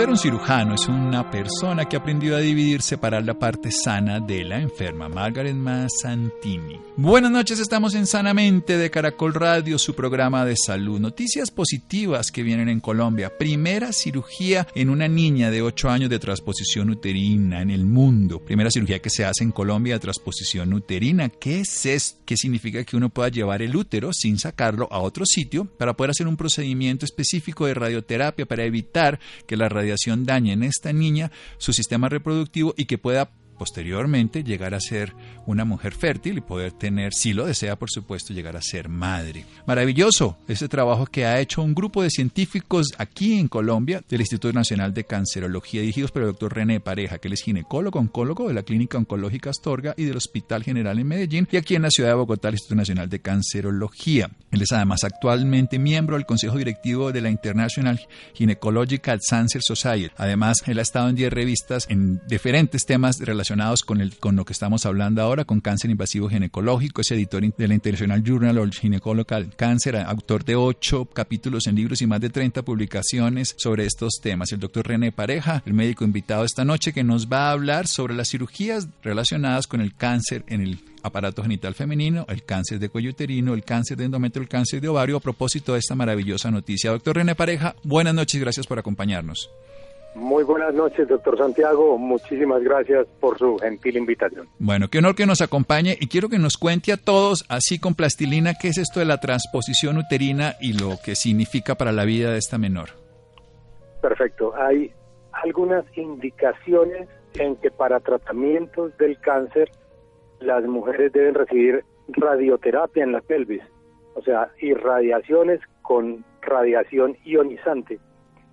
Ser 0.00 0.08
un 0.08 0.16
cirujano 0.16 0.76
es 0.76 0.88
una 0.88 1.30
persona 1.30 1.84
que 1.84 1.94
ha 1.94 1.98
aprendido 1.98 2.34
a 2.34 2.40
dividir, 2.40 2.80
separar 2.80 3.22
la 3.22 3.38
parte 3.38 3.70
sana 3.70 4.18
de 4.18 4.44
la 4.44 4.58
enferma. 4.58 5.10
Margaret 5.10 5.54
Mazzantini. 5.54 6.80
Buenas 6.96 7.30
noches, 7.30 7.60
estamos 7.60 7.94
en 7.94 8.06
Sanamente 8.06 8.78
de 8.78 8.90
Caracol 8.90 9.34
Radio, 9.34 9.78
su 9.78 9.94
programa 9.94 10.46
de 10.46 10.56
salud. 10.56 10.98
Noticias 10.98 11.50
positivas 11.50 12.30
que 12.30 12.42
vienen 12.42 12.70
en 12.70 12.80
Colombia. 12.80 13.36
Primera 13.36 13.92
cirugía 13.92 14.66
en 14.74 14.88
una 14.88 15.06
niña 15.06 15.50
de 15.50 15.60
8 15.60 15.90
años 15.90 16.08
de 16.08 16.18
transposición 16.18 16.88
uterina 16.88 17.60
en 17.60 17.70
el 17.70 17.84
mundo. 17.84 18.42
Primera 18.42 18.70
cirugía 18.70 19.00
que 19.00 19.10
se 19.10 19.26
hace 19.26 19.44
en 19.44 19.52
Colombia 19.52 19.94
de 19.94 20.00
transposición 20.00 20.72
uterina. 20.72 21.28
¿Qué 21.28 21.60
es 21.60 21.84
esto? 21.84 22.20
¿Qué 22.24 22.38
significa 22.38 22.84
que 22.84 22.96
uno 22.96 23.10
pueda 23.10 23.28
llevar 23.28 23.60
el 23.60 23.76
útero 23.76 24.14
sin 24.14 24.38
sacarlo 24.38 24.88
a 24.90 25.00
otro 25.00 25.26
sitio 25.26 25.66
para 25.66 25.94
poder 25.94 26.12
hacer 26.12 26.26
un 26.26 26.38
procedimiento 26.38 27.04
específico 27.04 27.66
de 27.66 27.74
radioterapia 27.74 28.46
para 28.46 28.64
evitar 28.64 29.20
que 29.46 29.56
la 29.56 29.68
radiación 29.90 30.24
dañe 30.24 30.52
en 30.52 30.62
esta 30.62 30.92
niña 30.92 31.30
su 31.58 31.72
sistema 31.72 32.08
reproductivo 32.08 32.74
y 32.76 32.84
que 32.86 32.98
pueda 32.98 33.30
posteriormente 33.60 34.42
llegar 34.42 34.72
a 34.72 34.80
ser 34.80 35.12
una 35.44 35.66
mujer 35.66 35.92
fértil 35.92 36.38
y 36.38 36.40
poder 36.40 36.72
tener, 36.72 37.12
si 37.12 37.34
lo 37.34 37.44
desea, 37.44 37.76
por 37.76 37.90
supuesto, 37.90 38.32
llegar 38.32 38.56
a 38.56 38.62
ser 38.62 38.88
madre. 38.88 39.44
Maravilloso 39.66 40.38
ese 40.48 40.66
trabajo 40.66 41.04
que 41.04 41.26
ha 41.26 41.38
hecho 41.40 41.60
un 41.60 41.74
grupo 41.74 42.02
de 42.02 42.08
científicos 42.08 42.86
aquí 42.96 43.38
en 43.38 43.48
Colombia 43.48 44.02
del 44.08 44.22
Instituto 44.22 44.54
Nacional 44.54 44.94
de 44.94 45.04
Cancerología, 45.04 45.82
dirigidos 45.82 46.10
por 46.10 46.22
el 46.22 46.28
doctor 46.28 46.54
René 46.54 46.80
Pareja, 46.80 47.18
que 47.18 47.28
él 47.28 47.34
es 47.34 47.42
ginecólogo, 47.42 47.98
oncólogo 47.98 48.48
de 48.48 48.54
la 48.54 48.62
Clínica 48.62 48.96
Oncológica 48.96 49.50
Astorga 49.50 49.92
y 49.94 50.04
del 50.04 50.16
Hospital 50.16 50.64
General 50.64 50.98
en 50.98 51.06
Medellín, 51.06 51.46
y 51.52 51.58
aquí 51.58 51.74
en 51.74 51.82
la 51.82 51.90
ciudad 51.90 52.08
de 52.08 52.14
Bogotá, 52.14 52.48
el 52.48 52.54
Instituto 52.54 52.76
Nacional 52.76 53.10
de 53.10 53.20
Cancerología. 53.20 54.30
Él 54.52 54.62
es 54.62 54.72
además 54.72 55.04
actualmente 55.04 55.78
miembro 55.78 56.16
del 56.16 56.24
Consejo 56.24 56.56
Directivo 56.56 57.12
de 57.12 57.20
la 57.20 57.28
International 57.28 58.00
Gynecological 58.32 59.20
Cancer 59.28 59.60
Society. 59.62 60.10
Además, 60.16 60.62
él 60.66 60.78
ha 60.78 60.82
estado 60.82 61.10
en 61.10 61.16
10 61.16 61.30
revistas 61.30 61.86
en 61.90 62.22
diferentes 62.26 62.86
temas 62.86 63.18
relacionados 63.20 63.49
con, 63.84 64.00
el, 64.00 64.16
con 64.16 64.36
lo 64.36 64.44
que 64.44 64.52
estamos 64.52 64.86
hablando 64.86 65.22
ahora, 65.22 65.44
con 65.44 65.60
cáncer 65.60 65.90
invasivo 65.90 66.28
ginecológico, 66.28 67.00
es 67.00 67.10
editor 67.10 67.42
de 67.42 67.68
la 67.68 67.74
International 67.74 68.22
Journal 68.22 68.58
of 68.58 68.70
Gynecological 68.70 69.56
Cancer, 69.56 69.96
autor 69.96 70.44
de 70.44 70.54
ocho 70.54 71.06
capítulos 71.06 71.66
en 71.66 71.74
libros 71.74 72.00
y 72.00 72.06
más 72.06 72.20
de 72.20 72.30
30 72.30 72.62
publicaciones 72.62 73.56
sobre 73.58 73.86
estos 73.86 74.20
temas. 74.22 74.52
El 74.52 74.60
doctor 74.60 74.86
René 74.86 75.10
Pareja, 75.10 75.64
el 75.66 75.74
médico 75.74 76.04
invitado 76.04 76.44
esta 76.44 76.64
noche, 76.64 76.92
que 76.92 77.02
nos 77.02 77.26
va 77.26 77.48
a 77.48 77.52
hablar 77.52 77.88
sobre 77.88 78.14
las 78.14 78.28
cirugías 78.28 78.86
relacionadas 79.02 79.66
con 79.66 79.80
el 79.80 79.96
cáncer 79.96 80.44
en 80.46 80.60
el 80.60 80.78
aparato 81.02 81.42
genital 81.42 81.74
femenino, 81.74 82.26
el 82.28 82.44
cáncer 82.44 82.78
de 82.78 82.88
cuello 82.88 83.10
uterino, 83.10 83.54
el 83.54 83.64
cáncer 83.64 83.96
de 83.96 84.04
endometrio, 84.04 84.42
el 84.42 84.48
cáncer 84.48 84.80
de 84.80 84.88
ovario, 84.88 85.16
a 85.16 85.20
propósito 85.20 85.72
de 85.72 85.80
esta 85.80 85.96
maravillosa 85.96 86.52
noticia. 86.52 86.92
Doctor 86.92 87.16
René 87.16 87.34
Pareja, 87.34 87.74
buenas 87.82 88.14
noches 88.14 88.40
gracias 88.40 88.68
por 88.68 88.78
acompañarnos. 88.78 89.50
Muy 90.14 90.42
buenas 90.42 90.74
noches, 90.74 91.06
doctor 91.06 91.38
Santiago. 91.38 91.96
Muchísimas 91.96 92.62
gracias 92.62 93.06
por 93.20 93.38
su 93.38 93.56
gentil 93.58 93.96
invitación. 93.96 94.48
Bueno, 94.58 94.88
qué 94.88 94.98
honor 94.98 95.14
que 95.14 95.24
nos 95.24 95.40
acompañe 95.40 95.96
y 96.00 96.08
quiero 96.08 96.28
que 96.28 96.38
nos 96.38 96.58
cuente 96.58 96.92
a 96.92 96.96
todos, 96.96 97.44
así 97.48 97.78
con 97.78 97.94
plastilina, 97.94 98.54
qué 98.60 98.68
es 98.68 98.78
esto 98.78 98.98
de 98.98 99.06
la 99.06 99.18
transposición 99.18 99.98
uterina 99.98 100.56
y 100.60 100.72
lo 100.72 100.96
que 101.04 101.14
significa 101.14 101.76
para 101.76 101.92
la 101.92 102.04
vida 102.04 102.32
de 102.32 102.38
esta 102.38 102.58
menor. 102.58 102.90
Perfecto. 104.02 104.52
Hay 104.56 104.92
algunas 105.32 105.84
indicaciones 105.96 107.08
en 107.34 107.54
que 107.56 107.70
para 107.70 108.00
tratamientos 108.00 108.96
del 108.98 109.18
cáncer 109.20 109.70
las 110.40 110.64
mujeres 110.64 111.12
deben 111.12 111.34
recibir 111.34 111.84
radioterapia 112.08 113.04
en 113.04 113.12
la 113.12 113.20
pelvis, 113.20 113.62
o 114.14 114.22
sea, 114.22 114.50
irradiaciones 114.60 115.60
con 115.82 116.24
radiación 116.42 117.16
ionizante. 117.24 118.00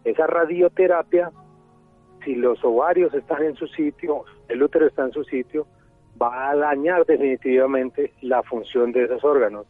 Esa 0.04 0.28
radioterapia 0.28 1.32
si 2.28 2.36
los 2.36 2.62
ovarios 2.66 3.14
están 3.14 3.42
en 3.42 3.56
su 3.56 3.68
sitio, 3.68 4.26
el 4.50 4.62
útero 4.62 4.86
está 4.86 5.06
en 5.06 5.14
su 5.14 5.24
sitio, 5.24 5.66
va 6.22 6.50
a 6.50 6.56
dañar 6.58 7.06
definitivamente 7.06 8.12
la 8.22 8.44
función 8.44 8.92
de 8.92 9.06
esos 9.06 9.24
órganos, 9.24 9.66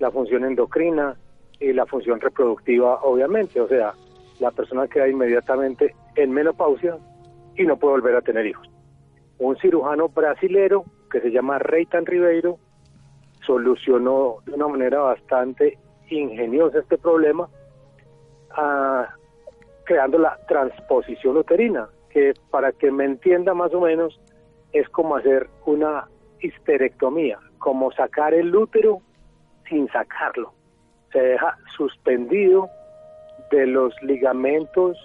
la 0.00 0.10
función 0.10 0.44
endocrina 0.44 1.16
y 1.58 1.72
la 1.72 1.86
función 1.86 2.20
reproductiva, 2.20 3.00
obviamente. 3.02 3.58
O 3.58 3.66
sea, 3.68 3.94
la 4.38 4.50
persona 4.50 4.86
queda 4.86 5.08
inmediatamente 5.08 5.94
en 6.16 6.30
menopausia 6.30 6.98
y 7.56 7.64
no 7.64 7.78
puede 7.78 7.94
volver 7.94 8.16
a 8.16 8.20
tener 8.20 8.44
hijos. 8.44 8.68
Un 9.38 9.56
cirujano 9.56 10.10
brasilero 10.10 10.84
que 11.10 11.22
se 11.22 11.30
llama 11.30 11.58
Reitan 11.58 12.04
Ribeiro 12.04 12.58
solucionó 13.46 14.36
de 14.44 14.52
una 14.52 14.68
manera 14.68 14.98
bastante 14.98 15.78
ingeniosa 16.10 16.80
este 16.80 16.98
problema, 16.98 17.48
ah, 18.50 19.08
creando 19.86 20.18
la 20.18 20.38
transposición 20.46 21.38
uterina 21.38 21.88
que 22.14 22.32
para 22.50 22.70
que 22.72 22.92
me 22.92 23.04
entienda 23.04 23.52
más 23.52 23.74
o 23.74 23.80
menos 23.80 24.18
es 24.72 24.88
como 24.88 25.16
hacer 25.16 25.50
una 25.66 26.08
histerectomía, 26.40 27.38
como 27.58 27.90
sacar 27.92 28.32
el 28.32 28.54
útero 28.54 29.00
sin 29.68 29.88
sacarlo. 29.88 30.52
Se 31.12 31.18
deja 31.18 31.58
suspendido 31.76 32.68
de 33.50 33.66
los 33.66 33.92
ligamentos 34.02 34.96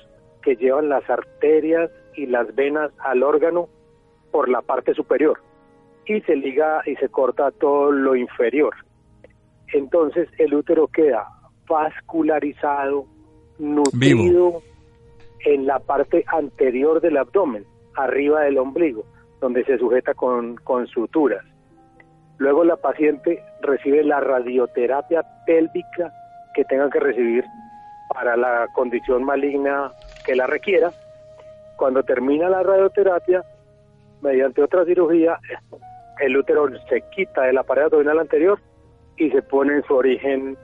que 0.44 0.56
llevan 0.56 0.90
las 0.90 1.10
arterias 1.10 1.90
y 2.16 2.28
las 2.28 2.54
venas 2.56 2.92
al 3.00 3.24
órgano 3.24 3.68
por 4.32 4.48
la 4.48 4.62
parte 4.62 4.94
superior 4.94 5.42
y 6.06 6.22
se 6.22 6.36
liga 6.36 6.82
y 6.86 6.96
se 6.96 7.10
corta 7.10 7.52
todo 7.52 7.92
lo 7.92 8.16
inferior. 8.16 8.74
Entonces 9.74 10.30
el 10.38 10.54
útero 10.54 10.88
queda 10.88 11.28
vascularizado, 11.68 13.06
nutrido, 13.58 14.62
en 15.46 15.66
la 15.66 15.80
parte 15.80 16.24
anterior 16.28 17.02
del 17.02 17.18
abdomen, 17.18 17.66
arriba 17.96 18.42
del 18.42 18.58
ombligo, 18.58 19.06
donde 19.40 19.64
se 19.66 19.78
sujeta 19.78 20.14
con, 20.14 20.56
con 20.58 20.88
suturas. 20.88 21.44
Luego 22.38 22.64
la 22.64 22.78
paciente 22.78 23.44
recibe 23.62 24.04
la 24.04 24.20
radioterapia 24.20 25.24
pélvica 25.46 26.14
que 26.54 26.64
tenga 26.66 26.90
que 26.90 27.00
recibir 27.00 27.44
para 28.14 28.36
la 28.38 28.68
condición 28.74 29.24
maligna 29.24 29.92
que 30.26 30.36
la 30.36 30.48
requiera. 30.48 30.92
Cuando 31.78 32.04
termina 32.04 32.50
la 32.50 32.64
radioterapia, 32.64 33.44
mediante 34.22 34.62
otra 34.62 34.86
cirugía, 34.86 35.38
el 36.20 36.38
útero 36.38 36.68
se 36.90 37.02
quita 37.12 37.44
de 37.44 37.54
la 37.54 37.64
pared 37.64 37.84
abdominal 37.84 38.20
anterior 38.20 38.60
y 39.18 39.30
se 39.32 39.42
pone 39.42 39.76
en 39.76 39.84
su 39.84 39.96
origen 39.96 40.58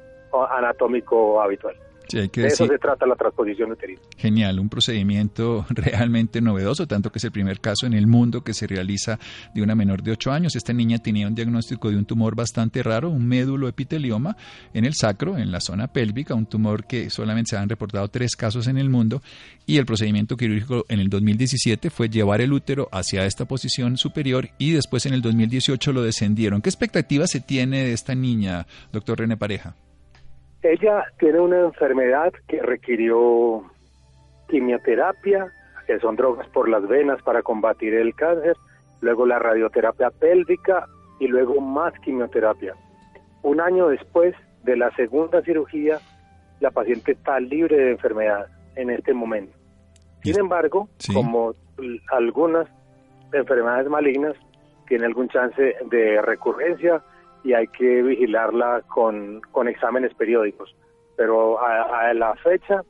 anatómico 0.49 1.41
habitual 1.41 1.75
de 2.21 2.47
eso 2.47 2.67
se 2.67 2.77
trata 2.77 3.05
la 3.05 3.15
transposición 3.15 3.71
uterina. 3.71 3.99
Genial, 4.17 4.59
un 4.59 4.69
procedimiento 4.69 5.65
realmente 5.69 6.41
novedoso, 6.41 6.87
tanto 6.87 7.11
que 7.11 7.19
es 7.19 7.23
el 7.25 7.31
primer 7.31 7.59
caso 7.59 7.85
en 7.85 7.93
el 7.93 8.07
mundo 8.07 8.41
que 8.41 8.53
se 8.53 8.67
realiza 8.67 9.19
de 9.53 9.61
una 9.61 9.75
menor 9.75 10.01
de 10.01 10.11
8 10.11 10.31
años. 10.31 10.55
Esta 10.55 10.73
niña 10.73 10.99
tenía 10.99 11.27
un 11.27 11.35
diagnóstico 11.35 11.89
de 11.89 11.97
un 11.97 12.05
tumor 12.05 12.35
bastante 12.35 12.81
raro, 12.83 13.09
un 13.09 13.27
médulo 13.27 13.67
epitelioma 13.67 14.37
en 14.73 14.85
el 14.85 14.93
sacro, 14.93 15.37
en 15.37 15.51
la 15.51 15.59
zona 15.59 15.87
pélvica, 15.87 16.35
un 16.35 16.45
tumor 16.45 16.85
que 16.85 17.09
solamente 17.09 17.51
se 17.51 17.57
han 17.57 17.69
reportado 17.69 18.07
tres 18.07 18.35
casos 18.35 18.67
en 18.67 18.77
el 18.77 18.89
mundo 18.89 19.21
y 19.65 19.77
el 19.77 19.85
procedimiento 19.85 20.37
quirúrgico 20.37 20.85
en 20.89 20.99
el 20.99 21.09
2017 21.09 21.89
fue 21.89 22.09
llevar 22.09 22.41
el 22.41 22.53
útero 22.53 22.87
hacia 22.91 23.25
esta 23.25 23.45
posición 23.45 23.97
superior 23.97 24.49
y 24.57 24.71
después 24.71 25.05
en 25.05 25.13
el 25.13 25.21
2018 25.21 25.91
lo 25.91 26.03
descendieron. 26.03 26.61
¿Qué 26.61 26.69
expectativa 26.69 27.27
se 27.27 27.41
tiene 27.41 27.83
de 27.83 27.93
esta 27.93 28.15
niña, 28.15 28.67
doctor 28.91 29.19
René 29.19 29.37
Pareja? 29.37 29.75
Ella 30.67 31.05
tiene 31.19 31.39
una 31.39 31.59
enfermedad 31.59 32.33
que 32.47 32.59
requirió 32.59 33.63
quimioterapia, 34.49 35.45
que 35.85 35.99
son 35.99 36.15
drogas 36.15 36.47
por 36.47 36.67
las 36.67 36.87
venas 36.87 37.21
para 37.21 37.43
combatir 37.43 37.93
el 37.93 38.15
cáncer, 38.15 38.57
luego 38.99 39.27
la 39.27 39.37
radioterapia 39.37 40.09
pélvica 40.09 40.87
y 41.19 41.27
luego 41.27 41.61
más 41.61 41.93
quimioterapia. 41.99 42.73
Un 43.43 43.61
año 43.61 43.89
después 43.89 44.33
de 44.63 44.75
la 44.75 44.89
segunda 44.95 45.43
cirugía, 45.43 45.99
la 46.59 46.71
paciente 46.71 47.11
está 47.11 47.39
libre 47.39 47.77
de 47.77 47.91
enfermedad 47.91 48.47
en 48.75 48.89
este 48.89 49.13
momento. 49.13 49.55
Sin 50.23 50.39
embargo, 50.39 50.89
como 51.13 51.53
algunas 52.11 52.67
enfermedades 53.31 53.87
malignas, 53.87 54.33
tiene 54.87 55.05
algún 55.05 55.29
chance 55.29 55.75
de 55.91 56.21
recurrencia 56.23 57.03
y 57.45 57.53
hay 57.53 57.67
que 57.67 58.01
vigilarla 58.01 58.81
con, 58.93 59.39
con 59.51 59.67
exámenes 59.69 60.13
periódicos. 60.15 60.75
Pero 61.15 61.61
a, 61.63 62.09
a 62.09 62.13
la 62.13 62.35
fecha 62.35 62.81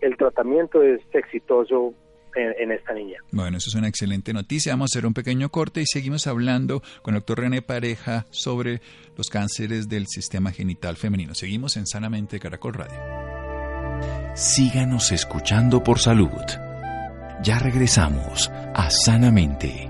el 0.00 0.16
tratamiento 0.16 0.82
es 0.82 1.00
exitoso 1.12 1.94
en, 2.34 2.72
esta 2.72 2.92
niña. 2.92 3.18
Bueno, 3.32 3.58
eso 3.58 3.70
es 3.70 3.74
una 3.74 3.88
excelente 3.88 4.32
noticia. 4.32 4.72
Vamos 4.72 4.90
a 4.90 4.98
hacer 4.98 5.06
un 5.06 5.14
pequeño 5.14 5.48
corte 5.50 5.80
y 5.80 5.86
seguimos 5.86 6.26
hablando 6.26 6.82
con 7.02 7.14
el 7.14 7.20
doctor 7.20 7.40
René 7.40 7.62
Pareja 7.62 8.26
sobre 8.30 8.80
los 9.16 9.28
cánceres 9.28 9.88
del 9.88 10.06
sistema 10.06 10.52
genital 10.52 10.96
femenino. 10.96 11.34
Seguimos 11.34 11.76
en 11.76 11.86
Sanamente 11.86 12.38
Caracol 12.38 12.74
Radio. 12.74 12.98
Síganos 14.34 15.12
escuchando 15.12 15.82
por 15.82 15.98
salud. 15.98 16.30
Ya 17.42 17.58
regresamos 17.58 18.50
a 18.74 18.90
Sanamente. 18.90 19.89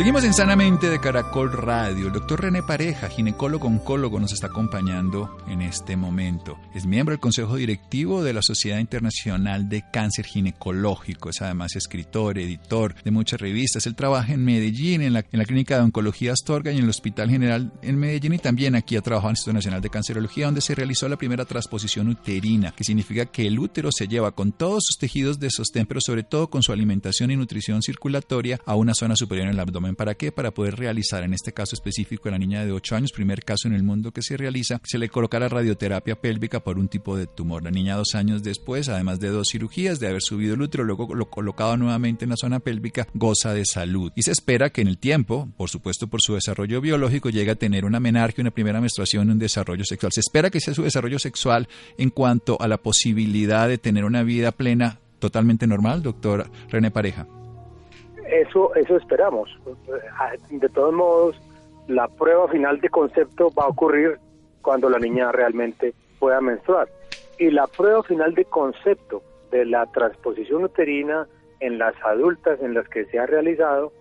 Seguimos 0.00 0.24
en 0.24 0.32
Sanamente 0.32 0.88
de 0.88 0.98
Caracol 0.98 1.52
Radio. 1.52 2.06
El 2.06 2.14
doctor 2.14 2.40
René 2.40 2.62
Pareja, 2.62 3.10
ginecólogo 3.10 3.68
oncólogo, 3.68 4.18
nos 4.18 4.32
está 4.32 4.46
acompañando 4.46 5.36
en 5.46 5.60
este 5.60 5.94
momento. 5.94 6.58
Es 6.74 6.86
miembro 6.86 7.12
del 7.12 7.20
Consejo 7.20 7.56
Directivo 7.56 8.22
de 8.22 8.32
la 8.32 8.40
Sociedad 8.40 8.78
Internacional 8.78 9.68
de 9.68 9.84
Cáncer 9.92 10.24
Ginecológico. 10.24 11.28
Es 11.28 11.42
además 11.42 11.76
escritor, 11.76 12.38
editor 12.38 12.94
de 13.04 13.10
muchas 13.10 13.42
revistas. 13.42 13.86
Él 13.86 13.94
trabaja 13.94 14.32
en 14.32 14.42
Medellín, 14.42 15.02
en 15.02 15.12
la, 15.12 15.18
en 15.18 15.38
la 15.38 15.44
Clínica 15.44 15.76
de 15.76 15.82
Oncología 15.82 16.32
Astorga 16.32 16.72
y 16.72 16.78
en 16.78 16.84
el 16.84 16.88
Hospital 16.88 17.28
General 17.28 17.70
en 17.82 17.98
Medellín. 17.98 18.32
Y 18.32 18.38
también 18.38 18.76
aquí 18.76 18.96
ha 18.96 19.02
trabajado 19.02 19.28
en 19.28 19.32
el 19.32 19.36
Instituto 19.36 19.52
Nacional 19.52 19.82
de 19.82 19.90
Cancerología, 19.90 20.46
donde 20.46 20.62
se 20.62 20.74
realizó 20.74 21.10
la 21.10 21.18
primera 21.18 21.44
transposición 21.44 22.08
uterina, 22.08 22.72
que 22.74 22.84
significa 22.84 23.26
que 23.26 23.46
el 23.46 23.58
útero 23.58 23.90
se 23.92 24.08
lleva 24.08 24.30
con 24.30 24.52
todos 24.52 24.82
sus 24.86 24.96
tejidos 24.96 25.38
de 25.38 25.50
sostén, 25.50 25.84
pero 25.84 26.00
sobre 26.00 26.22
todo 26.22 26.48
con 26.48 26.62
su 26.62 26.72
alimentación 26.72 27.30
y 27.30 27.36
nutrición 27.36 27.82
circulatoria 27.82 28.58
a 28.64 28.76
una 28.76 28.94
zona 28.94 29.14
superior 29.14 29.46
en 29.46 29.52
el 29.52 29.60
abdomen 29.60 29.89
¿Para 29.96 30.14
qué? 30.14 30.32
Para 30.32 30.52
poder 30.52 30.76
realizar, 30.76 31.22
en 31.24 31.34
este 31.34 31.52
caso 31.52 31.74
específico, 31.74 32.28
en 32.28 32.32
la 32.32 32.38
niña 32.38 32.64
de 32.64 32.72
8 32.72 32.96
años, 32.96 33.12
primer 33.12 33.44
caso 33.44 33.68
en 33.68 33.74
el 33.74 33.82
mundo 33.82 34.12
que 34.12 34.22
se 34.22 34.36
realiza, 34.36 34.80
se 34.84 34.98
le 34.98 35.08
colocará 35.08 35.48
radioterapia 35.48 36.20
pélvica 36.20 36.60
por 36.60 36.78
un 36.78 36.88
tipo 36.88 37.16
de 37.16 37.26
tumor. 37.26 37.62
La 37.62 37.70
niña 37.70 37.96
dos 37.96 38.14
años 38.14 38.42
después, 38.42 38.88
además 38.88 39.20
de 39.20 39.28
dos 39.28 39.48
cirugías, 39.50 40.00
de 40.00 40.08
haber 40.08 40.22
subido 40.22 40.54
el 40.54 40.62
útero, 40.62 40.84
luego 40.84 41.14
lo 41.14 41.30
colocado 41.30 41.76
nuevamente 41.76 42.24
en 42.24 42.30
la 42.30 42.36
zona 42.36 42.60
pélvica, 42.60 43.08
goza 43.14 43.54
de 43.54 43.64
salud. 43.64 44.12
Y 44.16 44.22
se 44.22 44.32
espera 44.32 44.70
que 44.70 44.80
en 44.80 44.88
el 44.88 44.98
tiempo, 44.98 45.48
por 45.56 45.68
supuesto 45.68 46.08
por 46.08 46.22
su 46.22 46.34
desarrollo 46.34 46.80
biológico, 46.80 47.30
llegue 47.30 47.52
a 47.52 47.56
tener 47.56 47.84
una 47.84 48.00
menarquia, 48.00 48.42
una 48.42 48.50
primera 48.50 48.80
menstruación, 48.80 49.30
un 49.30 49.38
desarrollo 49.38 49.84
sexual. 49.84 50.12
Se 50.12 50.20
espera 50.20 50.50
que 50.50 50.60
sea 50.60 50.74
su 50.74 50.82
desarrollo 50.82 51.18
sexual 51.18 51.68
en 51.98 52.10
cuanto 52.10 52.60
a 52.60 52.68
la 52.68 52.78
posibilidad 52.78 53.68
de 53.68 53.78
tener 53.78 54.04
una 54.04 54.22
vida 54.22 54.52
plena 54.52 55.00
totalmente 55.18 55.66
normal, 55.66 56.02
doctor 56.02 56.50
René 56.68 56.90
Pareja. 56.90 57.26
Eso, 58.30 58.74
eso 58.74 58.96
esperamos. 58.96 59.50
De 60.50 60.68
todos 60.68 60.94
modos, 60.94 61.40
la 61.88 62.08
prueba 62.08 62.48
final 62.48 62.80
de 62.80 62.88
concepto 62.88 63.50
va 63.50 63.64
a 63.64 63.68
ocurrir 63.68 64.18
cuando 64.62 64.88
la 64.88 64.98
niña 64.98 65.32
realmente 65.32 65.94
pueda 66.18 66.40
menstruar. 66.40 66.88
Y 67.38 67.50
la 67.50 67.66
prueba 67.66 68.02
final 68.02 68.34
de 68.34 68.44
concepto 68.44 69.22
de 69.50 69.64
la 69.64 69.86
transposición 69.86 70.64
uterina 70.64 71.26
en 71.60 71.78
las 71.78 71.94
adultas 72.04 72.60
en 72.60 72.74
las 72.74 72.88
que 72.88 73.04
se 73.06 73.18
ha 73.18 73.26
realizado 73.26 73.92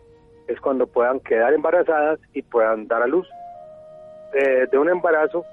es 0.47 0.59
cuando 0.59 0.87
puedan 0.87 1.19
quedar 1.19 1.53
embarazadas 1.53 2.19
y 2.33 2.41
puedan 2.41 2.87
dar 2.87 3.01
a 3.01 3.07
luz. 3.07 3.27
De, 4.33 4.77
un 4.77 4.89
embarazo, 4.89 5.43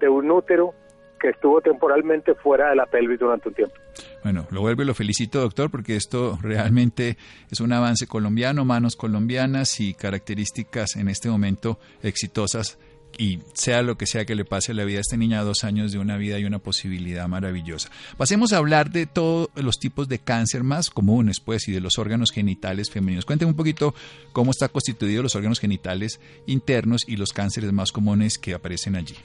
de 0.00 0.08
un 0.08 0.30
útero 0.30 0.74
que 1.18 1.30
estuvo 1.30 1.60
temporalmente 1.60 2.34
fuera 2.34 2.70
de 2.70 2.76
la 2.76 2.86
pelvis 2.86 3.18
durante 3.18 3.48
un 3.48 3.54
tiempo. 3.54 3.74
Bueno, 4.22 4.46
lo 4.50 4.60
vuelvo 4.60 4.82
y 4.82 4.84
lo 4.84 4.94
felicito, 4.94 5.40
doctor, 5.40 5.70
porque 5.70 5.96
esto 5.96 6.38
realmente 6.42 7.16
es 7.50 7.60
un 7.60 7.72
avance 7.72 8.06
colombiano, 8.06 8.64
manos 8.64 8.96
colombianas 8.96 9.80
y 9.80 9.94
características 9.94 10.96
en 10.96 11.08
este 11.08 11.28
momento 11.28 11.78
exitosas 12.02 12.78
y 13.16 13.40
sea 13.54 13.82
lo 13.82 13.96
que 13.96 14.06
sea 14.06 14.24
que 14.24 14.34
le 14.34 14.44
pase 14.44 14.72
a 14.72 14.74
la 14.74 14.84
vida 14.84 14.98
a 14.98 15.00
esta 15.00 15.16
niña, 15.16 15.42
dos 15.42 15.64
años 15.64 15.92
de 15.92 15.98
una 15.98 16.16
vida 16.16 16.38
y 16.38 16.44
una 16.44 16.58
posibilidad 16.58 17.26
maravillosa. 17.26 17.90
Pasemos 18.16 18.52
a 18.52 18.58
hablar 18.58 18.90
de 18.90 19.06
todos 19.06 19.48
los 19.54 19.78
tipos 19.78 20.08
de 20.08 20.18
cáncer 20.18 20.62
más 20.62 20.90
comunes, 20.90 21.40
pues, 21.40 21.68
y 21.68 21.72
de 21.72 21.80
los 21.80 21.98
órganos 21.98 22.30
genitales 22.30 22.90
femeninos. 22.90 23.24
Cuéntenme 23.24 23.52
un 23.52 23.56
poquito 23.56 23.94
cómo 24.32 24.50
está 24.50 24.68
constituidos 24.68 25.22
los 25.22 25.34
órganos 25.34 25.58
genitales 25.58 26.20
internos 26.46 27.04
y 27.08 27.16
los 27.16 27.32
cánceres 27.32 27.72
más 27.72 27.92
comunes 27.92 28.38
que 28.38 28.54
aparecen 28.54 28.94
allí. 28.94 29.16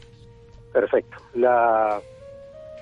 Perfecto. 0.71 1.18
La, 1.36 2.01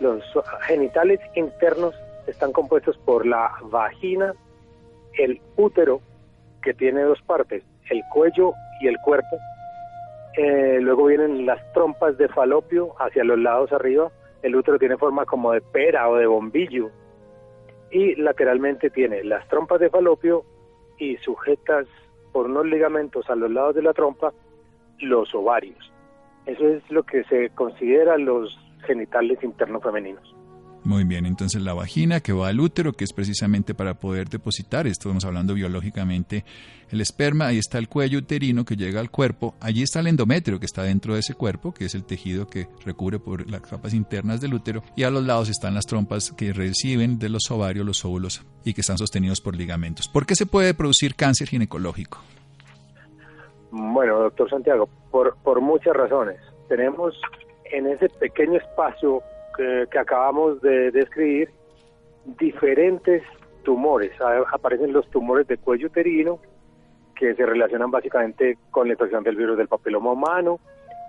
los 0.01 0.24
genitales 0.62 1.19
internos 1.36 1.95
están 2.27 2.51
compuestos 2.51 2.98
por 2.98 3.25
la 3.25 3.51
vagina, 3.63 4.33
el 5.18 5.39
útero, 5.56 6.01
que 6.62 6.74
tiene 6.74 7.01
dos 7.03 7.21
partes, 7.21 7.63
el 7.89 8.01
cuello 8.12 8.53
y 8.81 8.88
el 8.88 8.98
cuerpo. 9.00 9.38
Eh, 10.38 10.80
luego 10.81 11.06
vienen 11.06 11.45
las 11.45 11.59
trompas 11.74 12.18
de 12.18 12.27
falopio 12.30 12.94
hacia 13.00 13.24
los 13.24 13.39
lados 13.39 13.71
arriba. 13.71 14.12
El 14.42 14.56
útero 14.56 14.80
tiene 14.80 14.98
forma 14.98 15.25
como 15.25 15.51
de 15.51 15.62
pera 15.62 16.09
o 16.09 16.15
de 16.15 16.25
bombillo. 16.25 16.89
Y 17.92 18.15
lateralmente 18.15 18.89
tiene 18.89 19.24
las 19.24 19.48
trompas 19.50 19.80
de 19.80 19.89
falopio 19.89 20.44
y 20.98 21.18
sujetas 21.18 21.88
por 22.31 22.45
unos 22.45 22.65
ligamentos 22.65 23.30
a 23.30 23.36
los 23.36 23.51
lados 23.51 23.75
de 23.75 23.81
la 23.81 23.94
trompa 23.94 24.31
los 25.00 25.33
ovarios. 25.36 25.92
Eso 26.45 26.68
es 26.68 26.89
lo 26.89 27.03
que 27.03 27.24
se 27.25 27.50
considera 27.50 28.18
los 28.18 28.57
genitales 28.83 29.43
internos 29.43 29.83
femeninos. 29.83 30.35
Muy 30.83 31.03
bien, 31.03 31.27
entonces 31.27 31.61
la 31.61 31.75
vagina 31.75 32.21
que 32.21 32.33
va 32.33 32.47
al 32.47 32.59
útero, 32.59 32.93
que 32.93 33.03
es 33.03 33.13
precisamente 33.13 33.75
para 33.75 33.93
poder 33.93 34.29
depositar, 34.29 34.87
estamos 34.87 35.23
hablando 35.25 35.53
biológicamente, 35.53 36.43
el 36.89 37.01
esperma, 37.01 37.45
ahí 37.47 37.59
está 37.59 37.77
el 37.77 37.87
cuello 37.87 38.17
uterino 38.17 38.65
que 38.65 38.75
llega 38.75 38.99
al 38.99 39.11
cuerpo, 39.11 39.53
allí 39.59 39.83
está 39.83 39.99
el 39.99 40.07
endometrio 40.07 40.59
que 40.59 40.65
está 40.65 40.81
dentro 40.81 41.13
de 41.13 41.19
ese 41.19 41.35
cuerpo, 41.35 41.71
que 41.71 41.85
es 41.85 41.93
el 41.93 42.03
tejido 42.03 42.47
que 42.47 42.67
recubre 42.83 43.19
por 43.19 43.47
las 43.47 43.61
capas 43.61 43.93
internas 43.93 44.41
del 44.41 44.55
útero, 44.55 44.81
y 44.95 45.03
a 45.03 45.11
los 45.11 45.23
lados 45.23 45.49
están 45.49 45.75
las 45.75 45.85
trompas 45.85 46.31
que 46.31 46.51
reciben 46.51 47.19
de 47.19 47.29
los 47.29 47.51
ovarios 47.51 47.85
los 47.85 48.03
óvulos 48.03 48.43
y 48.65 48.73
que 48.73 48.81
están 48.81 48.97
sostenidos 48.97 49.39
por 49.39 49.55
ligamentos. 49.55 50.07
¿Por 50.07 50.25
qué 50.25 50.33
se 50.35 50.47
puede 50.47 50.73
producir 50.73 51.13
cáncer 51.13 51.47
ginecológico? 51.47 52.21
Bueno, 53.69 54.19
doctor 54.19 54.49
Santiago, 54.49 54.89
por, 55.11 55.37
por 55.43 55.61
muchas 55.61 55.95
razones. 55.95 56.38
Tenemos 56.67 57.13
en 57.71 57.87
ese 57.87 58.09
pequeño 58.09 58.57
espacio 58.57 59.23
que, 59.55 59.87
acabamos 59.97 60.61
de 60.61 60.91
describir 60.91 61.49
diferentes 62.39 63.23
tumores. 63.63 64.11
Aparecen 64.51 64.93
los 64.93 65.09
tumores 65.09 65.47
de 65.47 65.57
cuello 65.57 65.87
uterino, 65.87 66.39
que 67.15 67.35
se 67.35 67.45
relacionan 67.45 67.91
básicamente 67.91 68.57
con 68.71 68.87
la 68.87 68.93
infección 68.93 69.23
del 69.23 69.35
virus 69.35 69.57
del 69.57 69.67
papiloma 69.67 70.11
humano, 70.11 70.59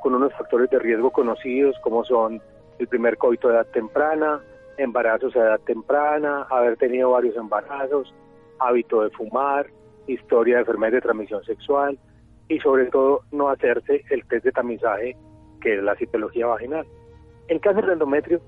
con 0.03 0.15
unos 0.15 0.33
factores 0.35 0.69
de 0.71 0.79
riesgo 0.79 1.11
conocidos 1.11 1.77
como 1.83 2.05
son 2.05 2.41
el 2.79 2.89
primer 2.89 3.17
coito 3.17 3.49
de 3.49 3.55
edad 3.55 3.67
temprana, 3.69 4.41
embarazos 4.77 5.35
a 5.37 5.41
edad 5.41 5.61
temprana, 5.61 6.47
haber 6.51 6.77
tenido 6.77 7.11
varios 7.11 7.37
embarazos, 7.37 8.13
hábito 8.59 9.03
de 9.03 9.11
fumar, 9.11 9.67
historia 10.07 10.57
de 10.57 10.61
enfermedades 10.61 10.95
de 10.95 11.01
transmisión 11.03 11.45
sexual, 11.45 11.99
y 12.49 12.59
sobre 12.59 12.87
todo 12.87 13.23
no 13.31 13.49
hacerse 13.49 14.05
el 14.11 14.25
test 14.27 14.45
de 14.45 14.53
tamizaje 14.53 15.17
que 15.63 15.77
es 15.77 15.83
la 15.83 15.95
citología 15.97 16.47
vaginal. 16.47 16.87
El 17.49 17.61
cáncer 17.61 17.87
de 17.87 17.93
endometrio 17.95 18.41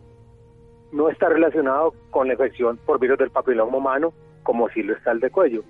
no 0.92 1.08
está 1.08 1.28
relacionado 1.28 1.94
con 2.10 2.26
la 2.26 2.34
infección 2.34 2.78
por 2.84 3.00
virus 3.00 3.18
del 3.18 3.30
papiloma 3.30 3.76
humano 3.76 4.12
como 4.42 4.68
si 4.68 4.82
lo 4.82 4.94
está 4.94 5.12
el 5.12 5.20
de 5.20 5.30
cuello. 5.30 5.62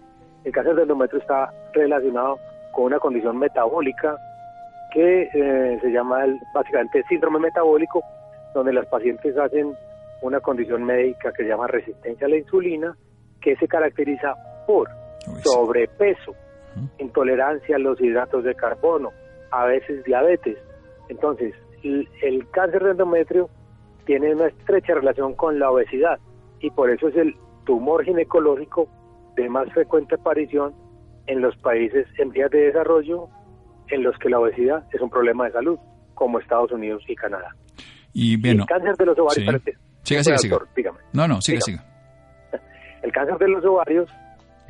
El 0.44 0.52
cáncer 0.52 0.74
de 0.74 0.82
endometrio 0.82 1.20
está 1.20 1.52
relacionado 1.72 2.38
con 2.72 2.84
una 2.84 2.98
condición 2.98 3.38
metabólica 3.38 4.16
que 4.92 5.28
eh, 5.32 5.78
se 5.80 5.90
llama 5.90 6.24
el, 6.24 6.38
básicamente 6.54 7.02
síndrome 7.08 7.38
metabólico, 7.38 8.02
donde 8.54 8.72
las 8.72 8.86
pacientes 8.86 9.36
hacen 9.36 9.74
una 10.22 10.40
condición 10.40 10.84
médica 10.84 11.32
que 11.32 11.42
se 11.42 11.48
llama 11.48 11.66
resistencia 11.66 12.26
a 12.26 12.30
la 12.30 12.36
insulina, 12.36 12.96
que 13.40 13.56
se 13.56 13.66
caracteriza 13.66 14.34
por 14.66 14.88
sobrepeso, 15.42 16.34
intolerancia 16.98 17.76
a 17.76 17.78
los 17.78 18.00
hidratos 18.00 18.44
de 18.44 18.54
carbono, 18.54 19.10
a 19.50 19.66
veces 19.66 20.04
diabetes. 20.04 20.58
Entonces, 21.08 21.54
el, 21.82 22.48
cáncer 22.50 22.82
de 22.84 22.90
endometrio 22.92 23.48
tiene 24.06 24.34
una 24.34 24.46
estrecha 24.46 24.94
relación 24.94 25.34
con 25.34 25.58
la 25.58 25.70
obesidad 25.70 26.18
y 26.60 26.70
por 26.70 26.90
eso 26.90 27.08
es 27.08 27.16
el 27.16 27.34
tumor 27.64 28.04
ginecológico 28.04 28.88
de 29.36 29.48
más 29.48 29.70
frecuente 29.72 30.14
aparición 30.14 30.74
en 31.26 31.40
los 31.40 31.56
países 31.56 32.06
en 32.18 32.30
vías 32.30 32.50
de 32.50 32.66
desarrollo 32.66 33.28
en 33.88 34.02
los 34.02 34.16
que 34.18 34.30
la 34.30 34.38
obesidad 34.38 34.84
es 34.92 35.00
un 35.00 35.10
problema 35.10 35.46
de 35.46 35.52
salud, 35.52 35.78
como 36.14 36.38
Estados 36.38 36.72
Unidos 36.72 37.02
y 37.08 37.14
Canadá. 37.14 37.54
Y, 38.12 38.36
bien, 38.36 38.60
el 38.60 38.66
cáncer 38.66 38.96
de 38.96 39.06
los 39.06 39.18
ovarios... 39.18 39.62
Siga, 40.02 40.22
siga, 40.22 40.38
siga. 40.38 40.92
No, 41.12 41.26
no, 41.26 41.40
siga, 41.40 41.60
siga. 41.62 41.84
El 43.02 43.10
cáncer 43.10 43.38
de 43.38 43.48
los 43.48 43.64
ovarios 43.64 44.08